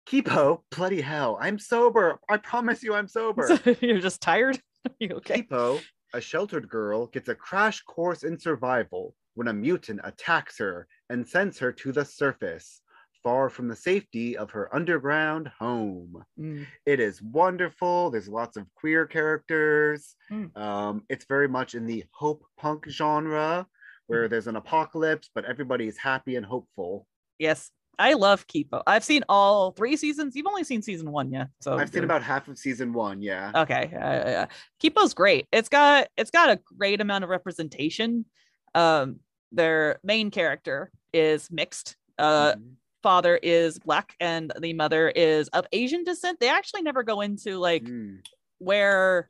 Kipo, 0.07 0.61
bloody 0.71 1.01
hell, 1.01 1.37
I'm 1.39 1.59
sober. 1.59 2.19
I 2.29 2.37
promise 2.37 2.83
you, 2.83 2.93
I'm 2.93 3.07
sober. 3.07 3.59
You're 3.81 3.99
just 3.99 4.21
tired? 4.21 4.59
you 4.99 5.09
okay? 5.17 5.43
Kipo, 5.43 5.81
a 6.13 6.21
sheltered 6.21 6.69
girl, 6.69 7.07
gets 7.07 7.29
a 7.29 7.35
crash 7.35 7.81
course 7.81 8.23
in 8.23 8.39
survival 8.39 9.15
when 9.35 9.47
a 9.47 9.53
mutant 9.53 10.01
attacks 10.03 10.57
her 10.57 10.87
and 11.09 11.27
sends 11.27 11.57
her 11.59 11.71
to 11.71 11.91
the 11.91 12.03
surface, 12.03 12.81
far 13.23 13.49
from 13.49 13.67
the 13.67 13.75
safety 13.75 14.35
of 14.35 14.51
her 14.51 14.73
underground 14.75 15.49
home. 15.59 16.23
Mm. 16.39 16.65
It 16.85 16.99
is 16.99 17.21
wonderful. 17.21 18.09
There's 18.11 18.27
lots 18.27 18.57
of 18.57 18.65
queer 18.75 19.05
characters. 19.05 20.15
Mm. 20.31 20.57
Um, 20.57 21.03
it's 21.09 21.25
very 21.25 21.47
much 21.47 21.75
in 21.75 21.85
the 21.85 22.03
hope 22.11 22.43
punk 22.57 22.89
genre 22.89 23.67
where 24.07 24.27
there's 24.27 24.47
an 24.47 24.57
apocalypse, 24.57 25.29
but 25.33 25.45
everybody 25.45 25.87
is 25.87 25.97
happy 25.97 26.35
and 26.35 26.45
hopeful. 26.45 27.07
Yes. 27.39 27.71
I 27.99 28.13
love 28.13 28.47
Kipo. 28.47 28.81
I've 28.87 29.03
seen 29.03 29.23
all 29.29 29.71
three 29.71 29.95
seasons. 29.95 30.35
You've 30.35 30.47
only 30.47 30.63
seen 30.63 30.81
season 30.81 31.11
one, 31.11 31.31
yeah. 31.31 31.45
So 31.59 31.77
I've 31.77 31.91
seen 31.91 32.03
about 32.03 32.23
half 32.23 32.47
of 32.47 32.57
season 32.57 32.93
one. 32.93 33.21
Yeah. 33.21 33.51
okay 33.55 33.91
uh, 33.95 34.29
yeah. 34.29 34.45
kipo's 34.81 35.13
great 35.13 35.47
it's 35.51 35.69
got 35.69 36.07
it's 36.17 36.31
got 36.31 36.49
a 36.49 36.59
great 36.77 36.99
amount 37.01 37.23
of 37.23 37.29
representation 37.29 38.25
um 38.73 39.19
their 39.51 39.99
main 40.03 40.31
character 40.31 40.91
is 41.13 41.49
mixed 41.51 41.95
uh 42.17 42.53
Mhm. 42.53 42.71
father 43.03 43.35
is 43.41 43.77
black 43.79 44.15
and 44.19 44.51
the 44.59 44.73
mother 44.73 45.09
is 45.09 45.47
of 45.49 45.67
asian 45.73 46.03
descent 46.03 46.39
they 46.39 46.49
actually 46.49 46.81
never 46.81 47.03
go 47.03 47.21
into 47.21 47.57
like 47.57 47.83
Mm. 47.83 48.19
where 48.59 49.27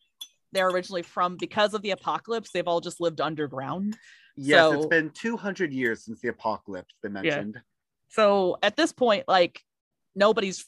they're 0.53 0.69
originally 0.69 1.01
from 1.01 1.37
because 1.37 1.73
of 1.73 1.81
the 1.81 1.91
apocalypse 1.91 2.51
they've 2.51 2.67
all 2.67 2.81
just 2.81 3.01
lived 3.01 3.19
underground 3.19 3.97
Yes, 4.37 4.73
it's 4.73 4.85
been 4.85 5.09
two 5.09 5.35
hundred 5.35 5.73
years 5.73 6.05
since 6.05 6.21
the 6.21 6.29
apocalypse, 6.29 6.95
they 7.03 7.09
mentioned. 7.09 7.61
So 8.11 8.57
at 8.61 8.75
this 8.75 8.91
point 8.91 9.25
like 9.27 9.63
nobody's 10.15 10.65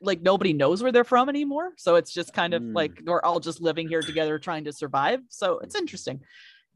like 0.00 0.20
nobody 0.20 0.52
knows 0.52 0.82
where 0.82 0.92
they're 0.92 1.04
from 1.04 1.28
anymore. 1.28 1.72
So 1.78 1.96
it's 1.96 2.12
just 2.12 2.32
kind 2.34 2.52
of 2.54 2.62
Mm. 2.62 2.74
like 2.74 3.00
we're 3.04 3.22
all 3.22 3.40
just 3.40 3.60
living 3.60 3.88
here 3.88 4.02
together 4.02 4.38
trying 4.38 4.64
to 4.64 4.72
survive. 4.72 5.20
So 5.28 5.58
it's 5.60 5.74
interesting. 5.74 6.20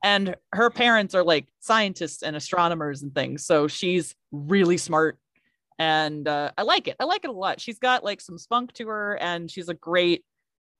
And 0.02 0.34
her 0.52 0.70
parents 0.70 1.14
are 1.14 1.22
like 1.24 1.46
scientists 1.60 2.22
and 2.22 2.34
astronomers 2.36 3.02
and 3.02 3.14
things. 3.14 3.44
So 3.44 3.68
she's 3.68 4.14
really 4.32 4.78
smart. 4.78 5.18
And 5.78 6.26
uh, 6.26 6.52
i 6.56 6.62
like 6.62 6.88
it. 6.88 6.96
I 6.98 7.04
like 7.04 7.24
it 7.24 7.30
a 7.30 7.32
lot. 7.34 7.60
She's 7.60 7.78
got 7.78 8.02
like 8.02 8.20
some 8.22 8.38
spunk 8.38 8.72
to 8.74 8.88
her. 8.88 9.16
And 9.20 9.50
she's 9.50 9.68
a 9.68 9.74
great 9.74 10.24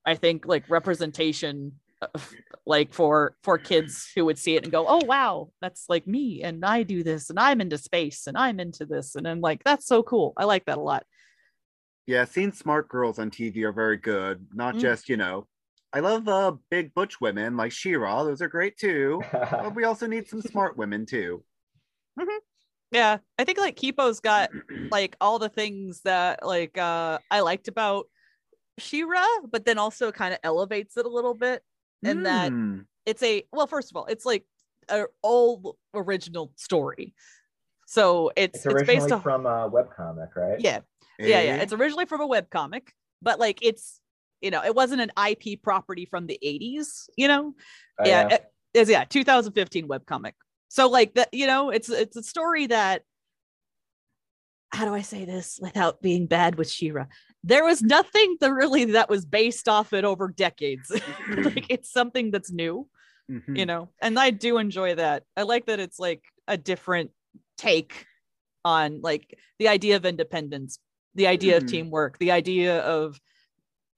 i 0.05 0.15
think 0.15 0.45
like 0.45 0.63
representation 0.69 1.73
like 2.65 2.93
for 2.93 3.35
for 3.43 3.57
kids 3.57 4.11
who 4.15 4.25
would 4.25 4.37
see 4.37 4.55
it 4.55 4.63
and 4.63 4.71
go 4.71 4.85
oh 4.87 5.03
wow 5.05 5.49
that's 5.61 5.85
like 5.89 6.05
me 6.05 6.43
and 6.43 6.63
i 6.63 6.83
do 6.83 7.03
this 7.03 7.29
and 7.29 7.39
i'm 7.39 7.61
into 7.61 7.77
space 7.77 8.27
and 8.27 8.37
i'm 8.37 8.59
into 8.59 8.85
this 8.85 9.15
and 9.15 9.27
i'm 9.27 9.41
like 9.41 9.63
that's 9.63 9.85
so 9.87 10.03
cool 10.03 10.33
i 10.37 10.43
like 10.43 10.65
that 10.65 10.77
a 10.77 10.81
lot 10.81 11.03
Yeah, 12.05 12.23
seeing 12.25 12.53
smart 12.53 12.87
girls 12.87 13.19
on 13.19 13.29
TV 13.29 13.63
are 13.63 13.73
very 13.73 13.97
good. 13.97 14.47
Not 14.53 14.75
Mm. 14.75 14.79
just, 14.79 15.09
you 15.09 15.17
know, 15.17 15.47
I 15.91 15.99
love 15.99 16.27
uh, 16.27 16.53
big 16.69 16.93
butch 16.93 17.19
women 17.19 17.57
like 17.57 17.73
She-Ra. 17.73 18.23
Those 18.23 18.41
are 18.41 18.47
great 18.47 18.77
too. 18.77 19.21
But 19.33 19.75
we 19.75 19.83
also 19.83 20.07
need 20.07 20.27
some 20.27 20.41
smart 20.41 20.77
women 20.77 21.05
too. 21.05 21.43
yeah 22.91 23.17
i 23.37 23.43
think 23.43 23.57
like 23.57 23.75
kipo's 23.75 24.19
got 24.21 24.49
like 24.91 25.15
all 25.19 25.39
the 25.39 25.49
things 25.49 26.01
that 26.01 26.45
like 26.45 26.77
uh 26.77 27.19
i 27.29 27.41
liked 27.41 27.67
about 27.67 28.07
She-Ra 28.77 29.25
but 29.51 29.65
then 29.65 29.77
also 29.77 30.11
kind 30.11 30.33
of 30.33 30.39
elevates 30.43 30.95
it 30.97 31.05
a 31.05 31.09
little 31.09 31.33
bit 31.33 31.61
and 32.03 32.25
that 32.25 32.51
Mm. 32.51 32.85
it's 33.05 33.23
a 33.23 33.43
well 33.51 33.67
first 33.67 33.91
of 33.91 33.97
all 33.97 34.05
it's 34.05 34.25
like 34.25 34.45
an 34.89 35.05
all 35.21 35.77
original 35.93 36.51
story. 36.55 37.13
So 37.87 38.31
it's 38.35 38.57
it's 38.57 38.65
it's, 38.65 38.73
originally 38.73 38.99
based 38.99 39.11
on 39.11 39.21
from 39.21 39.45
a 39.45 39.69
webcomic, 39.69 40.35
right? 40.35 40.59
yeah. 40.59 40.79
Yeah 41.19 41.41
yeah. 41.41 41.55
It's 41.57 41.73
originally 41.73 42.05
from 42.05 42.21
a 42.21 42.27
web 42.27 42.49
comic 42.49 42.93
but 43.21 43.39
like 43.39 43.59
it's 43.61 43.99
you 44.41 44.51
know 44.51 44.63
it 44.63 44.75
wasn't 44.75 45.01
an 45.01 45.11
ip 45.29 45.61
property 45.61 46.05
from 46.05 46.27
the 46.27 46.39
80s 46.43 47.09
you 47.17 47.27
know? 47.27 47.53
Oh, 47.99 48.07
yeah, 48.07 48.27
it 48.27 48.45
is 48.73 48.89
yeah 48.89 49.05
2015 49.05 49.87
webcomic 49.87 50.33
so 50.67 50.87
like 50.89 51.15
that 51.15 51.29
you 51.33 51.47
know 51.47 51.69
it's 51.69 51.89
it's 51.89 52.15
a 52.15 52.23
story 52.23 52.67
that 52.67 53.01
how 54.71 54.85
do 54.85 54.93
i 54.93 55.01
say 55.01 55.25
this 55.25 55.59
without 55.61 56.01
being 56.01 56.27
bad 56.27 56.55
with 56.55 56.69
She-Ra 56.69 57.05
there 57.43 57.63
was 57.63 57.81
nothing 57.81 58.37
that 58.41 58.51
really 58.51 58.85
that 58.85 59.09
was 59.09 59.25
based 59.25 59.67
off 59.69 59.93
it 59.93 60.03
over 60.05 60.27
decades. 60.29 60.91
Like 61.37 61.65
it's 61.69 61.91
something 61.91 62.31
that's 62.31 62.51
new 62.51 62.87
Mhm. 63.29 63.57
you 63.57 63.65
know 63.65 63.89
and 64.01 64.17
i 64.17 64.29
do 64.29 64.57
enjoy 64.57 64.95
that. 64.95 65.23
I 65.35 65.41
like 65.43 65.65
that 65.65 65.81
it's 65.81 65.99
like 65.99 66.23
a 66.47 66.55
different 66.55 67.11
take 67.57 68.05
on 68.63 69.01
like 69.01 69.37
the 69.59 69.67
idea 69.67 69.97
of 69.97 70.05
independence 70.05 70.79
the 71.15 71.27
idea 71.27 71.57
of 71.57 71.63
Mhm. 71.63 71.67
teamwork 71.69 72.17
the 72.19 72.31
idea 72.31 72.79
of 72.79 73.19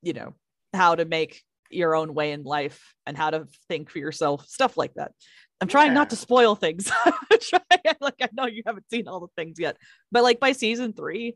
you 0.02 0.14
know 0.14 0.34
how 0.74 0.96
to 0.96 1.06
make 1.06 1.44
your 1.70 1.94
own 1.96 2.16
way 2.16 2.32
in 2.32 2.42
life 2.44 2.96
and 3.06 3.16
how 3.16 3.30
to 3.30 3.46
think 3.68 3.92
for 3.92 4.00
yourself 4.00 4.48
stuff 4.48 4.78
like 4.78 4.94
that. 4.96 5.12
I'm 5.62 5.68
trying 5.68 5.94
not 5.94 6.10
to 6.12 6.16
spoil 6.16 6.56
things. 6.56 6.90
I'm 7.06 7.14
trying- 7.40 7.96
like 8.02 8.16
i 8.22 8.30
know 8.34 8.48
you 8.48 8.64
haven't 8.66 8.90
seen 8.90 9.08
all 9.08 9.20
the 9.20 9.28
things 9.38 9.60
yet 9.60 9.78
but 10.12 10.24
like 10.24 10.40
by 10.40 10.54
season 10.54 10.94
three 10.94 11.36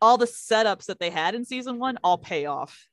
all 0.00 0.16
the 0.16 0.26
setups 0.26 0.86
that 0.86 0.98
they 0.98 1.10
had 1.10 1.34
in 1.34 1.44
season 1.44 1.78
one 1.78 1.98
all 2.02 2.18
pay 2.18 2.46
off 2.46 2.86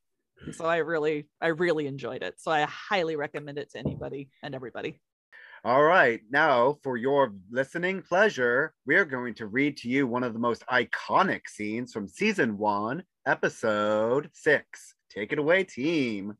so 0.51 0.65
i 0.65 0.77
really 0.77 1.27
i 1.41 1.47
really 1.47 1.87
enjoyed 1.87 2.21
it 2.21 2.35
so 2.37 2.51
i 2.51 2.61
highly 2.61 3.15
recommend 3.15 3.57
it 3.57 3.71
to 3.71 3.79
anybody 3.79 4.29
and 4.43 4.53
everybody 4.53 4.99
All 5.65 5.83
right, 5.83 6.21
now 6.29 6.77
for 6.83 6.97
your 6.97 7.33
listening 7.49 8.03
pleasure, 8.03 8.73
we 8.85 8.95
are 8.95 9.05
going 9.05 9.33
to 9.35 9.47
read 9.47 9.75
to 9.77 9.89
you 9.89 10.05
one 10.05 10.23
of 10.23 10.33
the 10.33 10.39
most 10.39 10.63
iconic 10.67 11.49
scenes 11.49 11.91
from 11.91 12.07
season 12.07 12.57
one, 12.59 13.03
episode 13.25 14.29
six. 14.33 14.93
Take 15.09 15.33
it 15.33 15.39
away, 15.39 15.63
team. 15.63 16.37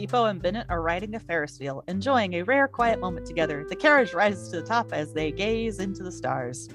Kipo 0.00 0.30
and 0.30 0.40
Bennett 0.40 0.66
are 0.70 0.80
riding 0.80 1.14
a 1.14 1.20
Ferris 1.20 1.60
wheel, 1.60 1.84
enjoying 1.86 2.32
a 2.32 2.42
rare 2.42 2.66
quiet 2.66 3.00
moment 3.00 3.26
together. 3.26 3.66
The 3.68 3.76
carriage 3.76 4.14
rises 4.14 4.48
to 4.48 4.62
the 4.62 4.66
top 4.66 4.94
as 4.94 5.12
they 5.12 5.30
gaze 5.30 5.78
into 5.78 6.02
the 6.02 6.10
stars. 6.10 6.70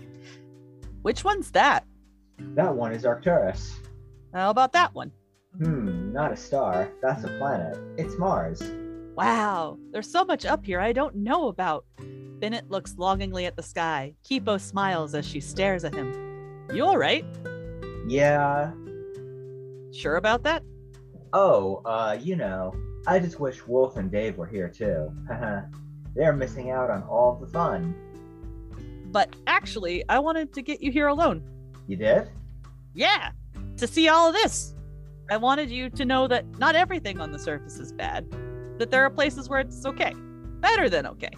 Which 1.02 1.24
one's 1.24 1.50
that? 1.52 1.88
That 2.38 2.76
one 2.76 2.92
is 2.92 3.04
Arcturus. 3.04 3.80
How 4.32 4.52
about 4.52 4.74
that 4.74 4.94
one? 4.94 5.12
Hmm, 5.58 6.14
not 6.14 6.34
a 6.34 6.38
star. 6.38 6.92
That's 7.02 7.24
a 7.24 7.30
planet. 7.40 7.80
It's 7.98 8.16
Mars. 8.20 8.62
Wow, 9.16 9.80
there's 9.92 10.12
so 10.12 10.24
much 10.24 10.46
up 10.46 10.64
here 10.64 10.80
I 10.80 10.94
don't 10.94 11.16
know 11.16 11.48
about. 11.48 11.84
Bennett 12.40 12.70
looks 12.70 12.96
longingly 12.96 13.48
at 13.48 13.56
the 13.56 13.64
sky. 13.64 14.14
Kipo 14.24 14.62
smiles 14.62 15.16
as 15.16 15.26
she 15.26 15.40
stares 15.40 15.84
at 15.84 15.96
him. 15.96 16.68
You 16.72 16.86
all 16.86 17.00
right? 17.00 17.26
Yeah. 18.08 18.72
Sure 19.94 20.18
about 20.18 20.44
that? 20.44 20.62
Oh, 21.34 21.82
uh, 21.86 22.18
you 22.22 22.36
know, 22.36 22.76
I 23.08 23.20
just 23.20 23.40
wish 23.40 23.66
Wolf 23.68 23.98
and 23.98 24.12
Dave 24.12 24.38
were 24.38 24.48
here 24.48 24.70
too. 24.70 25.12
They're 26.16 26.34
missing 26.34 26.72
out 26.72 26.90
on 26.90 27.04
all 27.04 27.36
the 27.36 27.48
fun. 27.48 27.94
But 29.12 29.36
actually, 29.48 30.04
I 30.10 30.20
wanted 30.20 30.54
to 30.54 30.62
get 30.62 30.82
you 30.82 30.92
here 30.92 31.08
alone. 31.08 31.44
You 31.88 31.98
did? 31.98 32.30
Yeah, 32.94 33.32
to 33.78 33.88
see 33.88 34.08
all 34.08 34.30
of 34.30 34.34
this. 34.34 34.74
I 35.30 35.38
wanted 35.38 35.70
you 35.70 35.90
to 35.92 36.06
know 36.06 36.28
that 36.28 36.46
not 36.58 36.76
everything 36.76 37.20
on 37.20 37.32
the 37.32 37.40
surface 37.40 37.80
is 37.80 37.92
bad, 37.92 38.30
that 38.80 38.92
there 38.92 39.04
are 39.04 39.10
places 39.10 39.50
where 39.50 39.60
it's 39.60 39.86
okay, 39.86 40.14
better 40.60 40.90
than 40.90 41.06
okay, 41.08 41.32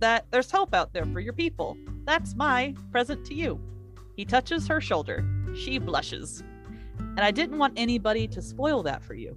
that 0.00 0.26
there's 0.30 0.50
hope 0.50 0.74
out 0.74 0.92
there 0.92 1.06
for 1.06 1.20
your 1.20 1.32
people. 1.32 1.76
That's 2.04 2.34
my 2.34 2.74
present 2.90 3.24
to 3.26 3.34
you. 3.34 3.60
He 4.16 4.24
touches 4.24 4.66
her 4.68 4.80
shoulder. 4.80 5.24
She 5.54 5.78
blushes. 5.78 6.42
And 6.98 7.20
I 7.20 7.30
didn't 7.30 7.58
want 7.58 7.74
anybody 7.76 8.26
to 8.28 8.42
spoil 8.42 8.82
that 8.84 9.02
for 9.02 9.14
you. 9.14 9.36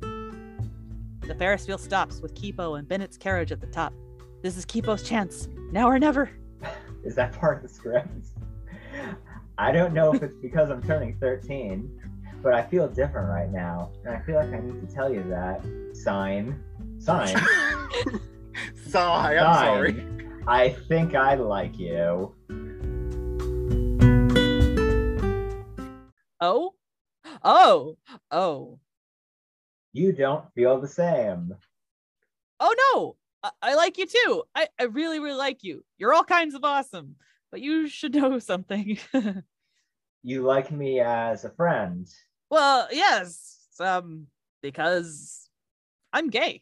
The 1.28 1.36
Ferris 1.36 1.67
wheel 1.67 1.78
stops 1.78 2.19
with 2.19 2.34
Kipo 2.34 2.80
and 2.80 2.88
Bennett's 2.88 3.17
carriage 3.17 3.51
at 3.51 3.61
the 3.61 3.67
top. 3.67 3.93
This 4.41 4.57
is 4.57 4.65
Kipo's 4.65 5.03
chance, 5.03 5.47
now 5.72 5.88
or 5.88 5.99
never. 5.99 6.32
Is 7.03 7.15
that 7.15 7.34
part 7.34 7.57
of 7.57 7.63
the 7.63 7.69
script? 7.69 8.28
I 9.57 9.72
don't 9.72 9.93
know 9.93 10.13
if 10.13 10.24
it's 10.24 10.36
because 10.36 10.72
I'm 10.72 10.82
turning 10.82 11.15
13, 11.19 11.89
but 12.41 12.53
I 12.53 12.63
feel 12.63 12.88
different 12.88 13.30
right 13.30 13.51
now. 13.51 13.91
And 14.03 14.15
I 14.15 14.19
feel 14.22 14.36
like 14.36 14.51
I 14.51 14.59
need 14.59 14.88
to 14.88 14.93
tell 14.93 15.13
you 15.13 15.24
that. 15.30 15.61
Sign, 15.93 16.63
Sign. 16.97 17.28
Sigh, 18.88 19.38
I'm 19.38 19.53
Sign. 19.53 19.65
sorry. 19.65 20.07
I 20.47 20.69
think 20.88 21.13
I 21.13 21.36
like 21.36 21.78
you. 21.78 22.34
Oh, 26.39 26.74
oh, 27.43 27.97
oh, 28.32 28.80
You 29.93 30.11
don't 30.13 30.45
feel 30.53 30.79
the 30.79 30.87
same. 30.87 31.53
oh 32.59 32.75
no! 32.93 33.15
I, 33.43 33.71
I 33.71 33.75
like 33.75 33.97
you 33.97 34.05
too. 34.05 34.43
I, 34.55 34.67
I 34.79 34.83
really, 34.83 35.19
really 35.19 35.37
like 35.37 35.63
you. 35.63 35.83
You're 35.97 36.13
all 36.13 36.23
kinds 36.23 36.55
of 36.55 36.63
awesome. 36.63 37.15
But 37.51 37.61
you 37.61 37.87
should 37.87 38.15
know 38.21 38.39
something. 38.39 38.97
You 40.23 40.43
like 40.43 40.71
me 40.71 40.99
as 40.99 41.45
a 41.45 41.49
friend. 41.49 42.07
well, 42.51 42.87
yes, 42.91 43.57
um, 43.79 44.27
because 44.61 45.49
I'm 46.13 46.29
gay. 46.29 46.61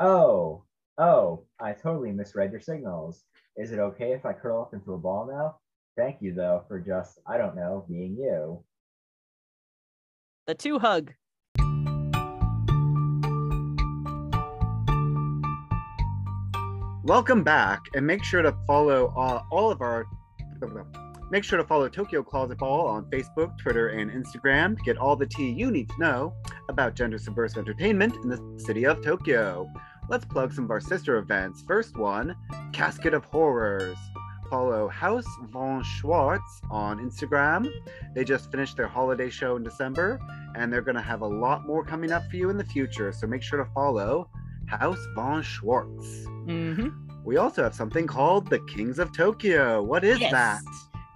Oh, 0.00 0.64
oh, 0.96 1.44
I 1.60 1.72
totally 1.74 2.10
misread 2.12 2.52
your 2.52 2.62
signals. 2.62 3.22
Is 3.58 3.70
it 3.72 3.78
okay 3.80 4.12
if 4.12 4.24
I 4.24 4.32
curl 4.32 4.62
up 4.62 4.72
into 4.72 4.94
a 4.94 4.98
ball 4.98 5.26
now? 5.30 5.56
Thank 5.94 6.22
you, 6.22 6.32
though, 6.32 6.64
for 6.66 6.80
just, 6.80 7.18
I 7.28 7.36
don't 7.36 7.54
know, 7.54 7.84
being 7.86 8.16
you. 8.16 8.64
The 10.46 10.54
two 10.54 10.78
hug. 10.78 11.12
Welcome 17.04 17.44
back, 17.44 17.82
and 17.94 18.06
make 18.06 18.24
sure 18.24 18.40
to 18.40 18.56
follow 18.66 19.12
uh, 19.14 19.42
all 19.52 19.70
of 19.70 19.82
our. 19.82 20.06
Make 21.30 21.44
sure 21.44 21.58
to 21.58 21.64
follow 21.64 21.86
Tokyo 21.86 22.22
Closet 22.22 22.56
Ball 22.56 22.86
on 22.86 23.04
Facebook, 23.10 23.58
Twitter, 23.58 23.88
and 23.88 24.10
Instagram 24.10 24.74
to 24.74 24.82
get 24.84 24.96
all 24.96 25.14
the 25.14 25.26
tea 25.26 25.50
you 25.50 25.70
need 25.70 25.90
to 25.90 26.00
know 26.00 26.32
about 26.70 26.94
gender 26.94 27.18
subversive 27.18 27.58
entertainment 27.58 28.14
in 28.22 28.30
the 28.30 28.40
city 28.56 28.86
of 28.86 29.02
Tokyo. 29.02 29.70
Let's 30.08 30.24
plug 30.24 30.54
some 30.54 30.64
of 30.64 30.70
our 30.70 30.80
sister 30.80 31.18
events. 31.18 31.62
First 31.68 31.98
one, 31.98 32.34
Casket 32.72 33.12
of 33.12 33.26
Horrors. 33.26 33.98
Follow 34.48 34.88
House 34.88 35.26
Von 35.50 35.82
Schwartz 35.82 36.62
on 36.70 37.00
Instagram. 37.00 37.70
They 38.14 38.24
just 38.24 38.50
finished 38.50 38.78
their 38.78 38.88
holiday 38.88 39.28
show 39.28 39.56
in 39.56 39.62
December, 39.62 40.18
and 40.56 40.72
they're 40.72 40.80
going 40.80 40.96
to 40.96 41.02
have 41.02 41.20
a 41.20 41.26
lot 41.26 41.66
more 41.66 41.84
coming 41.84 42.12
up 42.12 42.30
for 42.30 42.36
you 42.36 42.48
in 42.48 42.56
the 42.56 42.64
future. 42.64 43.12
So 43.12 43.26
make 43.26 43.42
sure 43.42 43.62
to 43.62 43.70
follow 43.72 44.30
House 44.66 45.04
Von 45.14 45.42
Schwartz. 45.42 46.06
Mm-hmm. 46.46 46.88
We 47.24 47.36
also 47.36 47.62
have 47.62 47.74
something 47.74 48.06
called 48.06 48.50
the 48.50 48.58
Kings 48.60 48.98
of 48.98 49.12
Tokyo. 49.16 49.82
What 49.82 50.04
is 50.04 50.20
Yes. 50.20 50.32
that? 50.32 50.60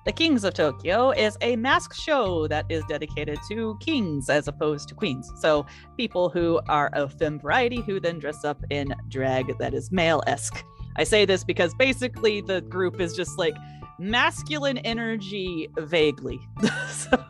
The 0.06 0.12
Kings 0.12 0.42
of 0.44 0.54
Tokyo 0.54 1.10
is 1.10 1.36
a 1.42 1.56
mask 1.56 1.92
show 1.94 2.48
that 2.48 2.64
is 2.70 2.82
dedicated 2.88 3.38
to 3.50 3.76
kings 3.78 4.30
as 4.30 4.48
opposed 4.48 4.88
to 4.88 4.94
queens. 4.94 5.30
So 5.36 5.66
people 5.98 6.30
who 6.30 6.60
are 6.66 6.88
of 6.94 7.12
femme 7.18 7.38
variety 7.38 7.82
who 7.82 8.00
then 8.00 8.18
dress 8.18 8.42
up 8.42 8.58
in 8.70 8.94
drag 9.08 9.58
that 9.58 9.74
is 9.74 9.92
male 9.92 10.22
esque. 10.26 10.64
I 10.96 11.04
say 11.04 11.26
this 11.26 11.44
because 11.44 11.74
basically 11.74 12.40
the 12.40 12.62
group 12.62 13.00
is 13.02 13.14
just 13.14 13.38
like 13.38 13.54
masculine 13.98 14.78
energy 14.78 15.68
vaguely. 15.78 16.40
so, 16.88 17.24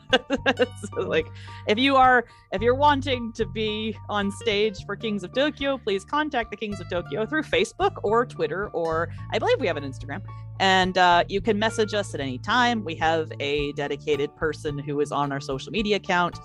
so, 0.95 1.01
like 1.01 1.27
if 1.67 1.79
you 1.79 1.97
are 1.97 2.25
if 2.53 2.63
you're 2.63 2.75
wanting 2.75 3.33
to 3.35 3.47
be 3.47 3.97
on 4.09 4.31
stage 4.31 4.85
for 4.85 4.97
Kings 4.97 5.25
of 5.25 5.33
Tokyo, 5.33 5.79
please 5.79 6.05
contact 6.05 6.51
the 6.51 6.57
Kings 6.57 6.81
of 6.81 6.89
Tokyo 6.89 7.27
through 7.27 7.43
Facebook 7.43 7.97
or 8.03 8.27
Twitter 8.27 8.69
or 8.69 9.11
I 9.33 9.39
believe 9.39 9.61
we 9.61 9.67
have 9.67 9.77
an 9.77 9.85
Instagram. 9.85 10.23
And 10.61 10.99
uh, 10.99 11.25
you 11.29 11.41
can 11.41 11.59
message 11.59 11.95
us 11.95 12.15
at 12.15 12.21
any 12.21 12.39
time. 12.39 12.85
We 12.85 12.97
have 12.97 13.31
a 13.39 13.73
dedicated 13.73 14.35
person 14.37 14.79
who 14.79 15.01
is 15.01 15.13
on 15.13 15.31
our 15.31 15.41
social 15.41 15.71
media 15.71 15.97
account. 15.97 16.39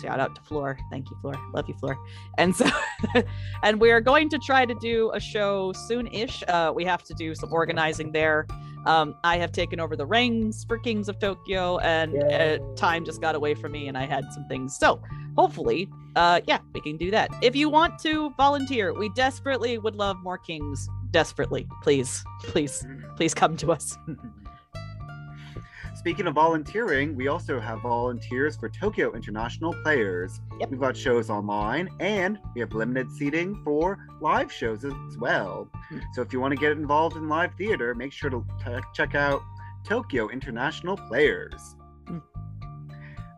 Shout 0.00 0.20
out 0.20 0.34
to 0.34 0.40
Floor. 0.42 0.78
Thank 0.90 1.10
you, 1.10 1.16
Floor. 1.20 1.34
Love 1.52 1.68
you, 1.68 1.74
Floor. 1.74 1.96
And 2.36 2.54
so, 2.54 2.66
and 3.62 3.80
we're 3.80 4.00
going 4.00 4.28
to 4.30 4.38
try 4.38 4.64
to 4.64 4.74
do 4.74 5.10
a 5.14 5.20
show 5.20 5.72
soon-ish. 5.72 6.42
Uh, 6.48 6.72
we 6.74 6.84
have 6.84 7.02
to 7.04 7.14
do 7.14 7.34
some 7.34 7.52
organizing 7.52 8.12
there. 8.12 8.46
Um, 8.86 9.16
I 9.24 9.36
have 9.38 9.52
taken 9.52 9.80
over 9.80 9.96
the 9.96 10.06
reins 10.06 10.64
for 10.64 10.78
Kings 10.78 11.08
of 11.08 11.18
Tokyo, 11.18 11.78
and 11.78 12.22
uh, 12.22 12.58
time 12.74 13.04
just 13.04 13.20
got 13.20 13.34
away 13.34 13.54
from 13.54 13.72
me, 13.72 13.88
and 13.88 13.98
I 13.98 14.06
had 14.06 14.32
some 14.32 14.46
things. 14.46 14.76
So 14.78 15.02
hopefully, 15.36 15.88
uh, 16.16 16.40
yeah, 16.46 16.58
we 16.72 16.80
can 16.80 16.96
do 16.96 17.10
that. 17.10 17.30
If 17.42 17.54
you 17.54 17.68
want 17.68 17.98
to 18.00 18.30
volunteer, 18.36 18.94
we 18.94 19.08
desperately 19.10 19.78
would 19.78 19.94
love 19.94 20.16
more 20.22 20.38
kings. 20.38 20.88
Desperately, 21.10 21.66
please, 21.82 22.24
please, 22.44 22.86
please 23.16 23.34
come 23.34 23.56
to 23.58 23.72
us. 23.72 23.96
Speaking 26.08 26.26
of 26.26 26.36
volunteering, 26.36 27.14
we 27.14 27.28
also 27.28 27.60
have 27.60 27.82
volunteers 27.82 28.56
for 28.56 28.70
Tokyo 28.70 29.12
International 29.12 29.74
Players. 29.82 30.40
Yep. 30.58 30.70
We've 30.70 30.80
got 30.80 30.96
shows 30.96 31.28
online 31.28 31.90
and 32.00 32.38
we 32.54 32.62
have 32.62 32.72
limited 32.72 33.12
seating 33.12 33.60
for 33.62 33.98
live 34.22 34.50
shows 34.50 34.86
as 34.86 35.18
well. 35.18 35.68
Hmm. 35.90 35.98
So 36.14 36.22
if 36.22 36.32
you 36.32 36.40
want 36.40 36.52
to 36.52 36.56
get 36.58 36.72
involved 36.72 37.16
in 37.16 37.28
live 37.28 37.52
theater, 37.58 37.94
make 37.94 38.14
sure 38.14 38.30
to 38.30 38.42
t- 38.64 38.72
check 38.94 39.14
out 39.14 39.42
Tokyo 39.84 40.30
International 40.30 40.96
Players. 40.96 41.76
Hmm. 42.06 42.20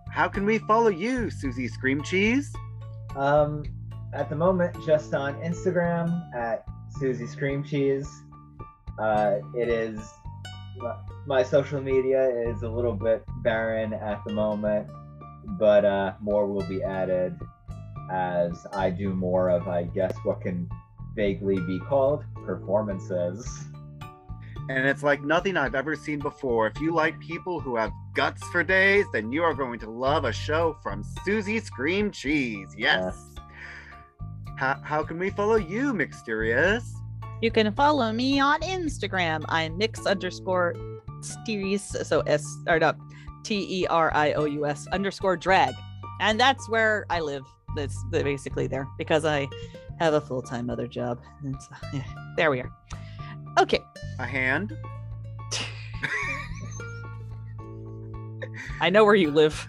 How 0.09 0.29
can 0.29 0.47
we 0.47 0.59
follow 0.59 0.91
you, 0.91 1.29
Susie 1.29 1.67
Scream 1.67 2.05
Cheese? 2.05 2.55
Um, 3.17 3.65
at 4.15 4.31
the 4.31 4.37
moment, 4.37 4.77
just 4.87 5.13
on 5.13 5.35
Instagram 5.41 6.33
at 6.37 6.65
Susie 7.01 7.27
Scream 7.27 7.65
Cheese. 7.65 8.09
Uh, 8.97 9.39
it 9.57 9.69
is 9.69 9.99
my 11.27 11.43
social 11.43 11.81
media 11.81 12.29
is 12.49 12.63
a 12.63 12.69
little 12.69 12.95
bit 12.95 13.25
barren 13.43 13.93
at 13.93 14.23
the 14.27 14.33
moment, 14.33 14.89
but 15.59 15.85
uh, 15.85 16.15
more 16.21 16.47
will 16.47 16.67
be 16.67 16.83
added 16.83 17.39
as 18.11 18.67
I 18.73 18.91
do 18.91 19.15
more 19.15 19.51
of, 19.51 19.69
I 19.69 19.85
guess, 19.85 20.15
what 20.25 20.41
can 20.41 20.69
vaguely 21.15 21.61
be 21.61 21.79
called 21.81 22.25
performances. 22.45 23.65
And 24.69 24.87
it's 24.87 25.03
like 25.03 25.23
nothing 25.23 25.57
I've 25.57 25.75
ever 25.75 25.97
seen 25.97 26.21
before. 26.21 26.67
If 26.69 26.81
you 26.81 26.95
like 26.95 27.19
people 27.19 27.59
who 27.61 27.77
have 27.77 27.91
guts 28.15 28.43
for 28.49 28.63
days, 28.63 29.05
then 29.13 29.33
you 29.33 29.43
are 29.43 29.55
going 29.55 29.81
to 29.81 29.91
love 29.91 30.25
a 30.25 30.33
show 30.33 30.77
from 30.83 31.05
Susie 31.25 31.59
Scream 31.61 32.11
Cheese. 32.11 32.75
Yes. 32.77 33.17
How, 34.57 34.81
how 34.85 35.03
can 35.03 35.19
we 35.19 35.31
follow 35.31 35.57
you, 35.57 35.93
Mixterious? 35.93 37.00
You 37.41 37.51
can 37.51 37.73
follow 37.73 38.13
me 38.13 38.39
on 38.39 38.61
Instagram. 38.61 39.45
I'm 39.49 39.79
mix 39.79 40.05
underscore 40.05 40.75
Terious, 41.47 42.05
so 42.05 42.21
S 42.21 42.45
or 42.67 42.79
no, 42.79 42.93
T 43.45 43.83
E 43.83 43.87
R 43.87 44.11
I 44.15 44.33
O 44.35 44.45
U 44.45 44.67
S 44.67 44.87
underscore 44.89 45.37
drag, 45.37 45.75
and 46.21 46.39
that's 46.39 46.69
where 46.69 47.07
I 47.09 47.21
live. 47.21 47.45
That's 47.77 47.97
basically 48.11 48.67
there 48.67 48.87
because 48.99 49.25
I 49.25 49.49
have 49.99 50.15
a 50.15 50.21
full 50.21 50.43
time 50.43 50.69
other 50.69 50.87
job. 50.87 51.21
And 51.43 51.57
so, 51.63 51.69
yeah, 51.95 52.05
there 52.37 52.51
we 52.51 52.61
are. 52.61 52.71
Okay, 53.59 53.81
A 54.19 54.27
hand? 54.27 54.77
I 58.81 58.91
know 58.91 59.05
where 59.05 59.15
you 59.15 59.31
live. 59.31 59.67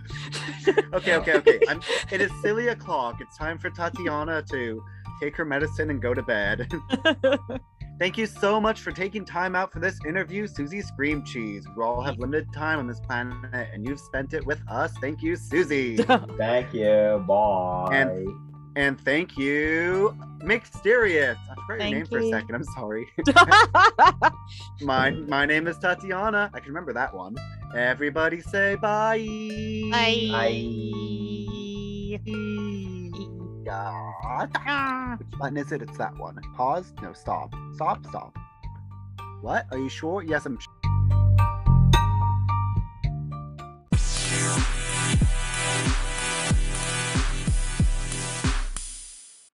Okay, 0.94 1.16
okay, 1.16 1.34
okay. 1.34 1.60
I'm, 1.68 1.82
it 2.12 2.22
is 2.22 2.32
silly 2.42 2.68
o'clock. 2.68 3.20
It's 3.20 3.38
time 3.38 3.58
for 3.58 3.70
Tatiana 3.70 4.42
to 4.44 4.84
take 5.22 5.36
her 5.36 5.46
medicine 5.46 5.90
and 5.90 6.02
go 6.02 6.14
to 6.14 6.24
bed. 6.24 6.72
Thank 8.00 8.18
you 8.18 8.26
so 8.26 8.60
much 8.60 8.82
for 8.82 8.92
taking 8.92 9.24
time 9.24 9.56
out 9.56 9.72
for 9.72 9.80
this 9.80 10.00
interview, 10.08 10.48
Susie 10.48 10.82
Scream 10.82 11.24
Cheese. 11.24 11.68
We 11.78 11.84
all 11.84 12.02
have 12.02 12.18
limited 12.18 12.52
time 12.52 12.80
on 12.80 12.88
this 12.88 13.00
planet, 13.00 13.70
and 13.74 13.86
you've 13.88 14.00
spent 14.00 14.34
it 14.34 14.44
with 14.44 14.60
us. 14.68 14.92
Thank 15.00 15.22
you, 15.22 15.36
Susie. 15.36 15.98
Thank 16.38 16.74
you. 16.74 17.24
Bye. 17.28 17.90
And- 17.94 18.28
and 18.78 18.98
thank 19.02 19.38
you, 19.38 20.18
Mixterious. 20.42 21.38
I 21.50 21.56
forgot 21.56 21.68
your 21.68 21.78
Thank 21.78 21.94
name 21.94 22.06
for 22.06 22.20
a 22.20 22.30
second. 22.30 22.56
I'm 22.56 22.64
sorry. 22.64 23.06
my 24.82 25.12
my 25.12 25.46
name 25.46 25.68
is 25.68 25.78
Tatiana. 25.78 26.50
I 26.54 26.60
can 26.62 26.70
remember 26.70 26.94
that 26.94 27.14
one. 27.14 27.36
Everybody 27.76 28.40
say 28.40 28.76
bye. 28.76 29.20
Bye. 32.16 33.01
Which 35.18 35.40
button 35.40 35.58
is 35.58 35.72
it? 35.72 35.82
It's 35.82 35.98
that 35.98 36.18
one. 36.18 36.40
Pause? 36.56 36.94
No, 37.02 37.14
stop. 37.14 37.54
Stop, 37.76 38.06
stop. 38.08 38.38
What? 39.42 39.68
Are 39.72 39.78
you 39.78 39.90
sure? 39.90 40.24
Yes, 40.24 40.46
I'm 40.46 40.58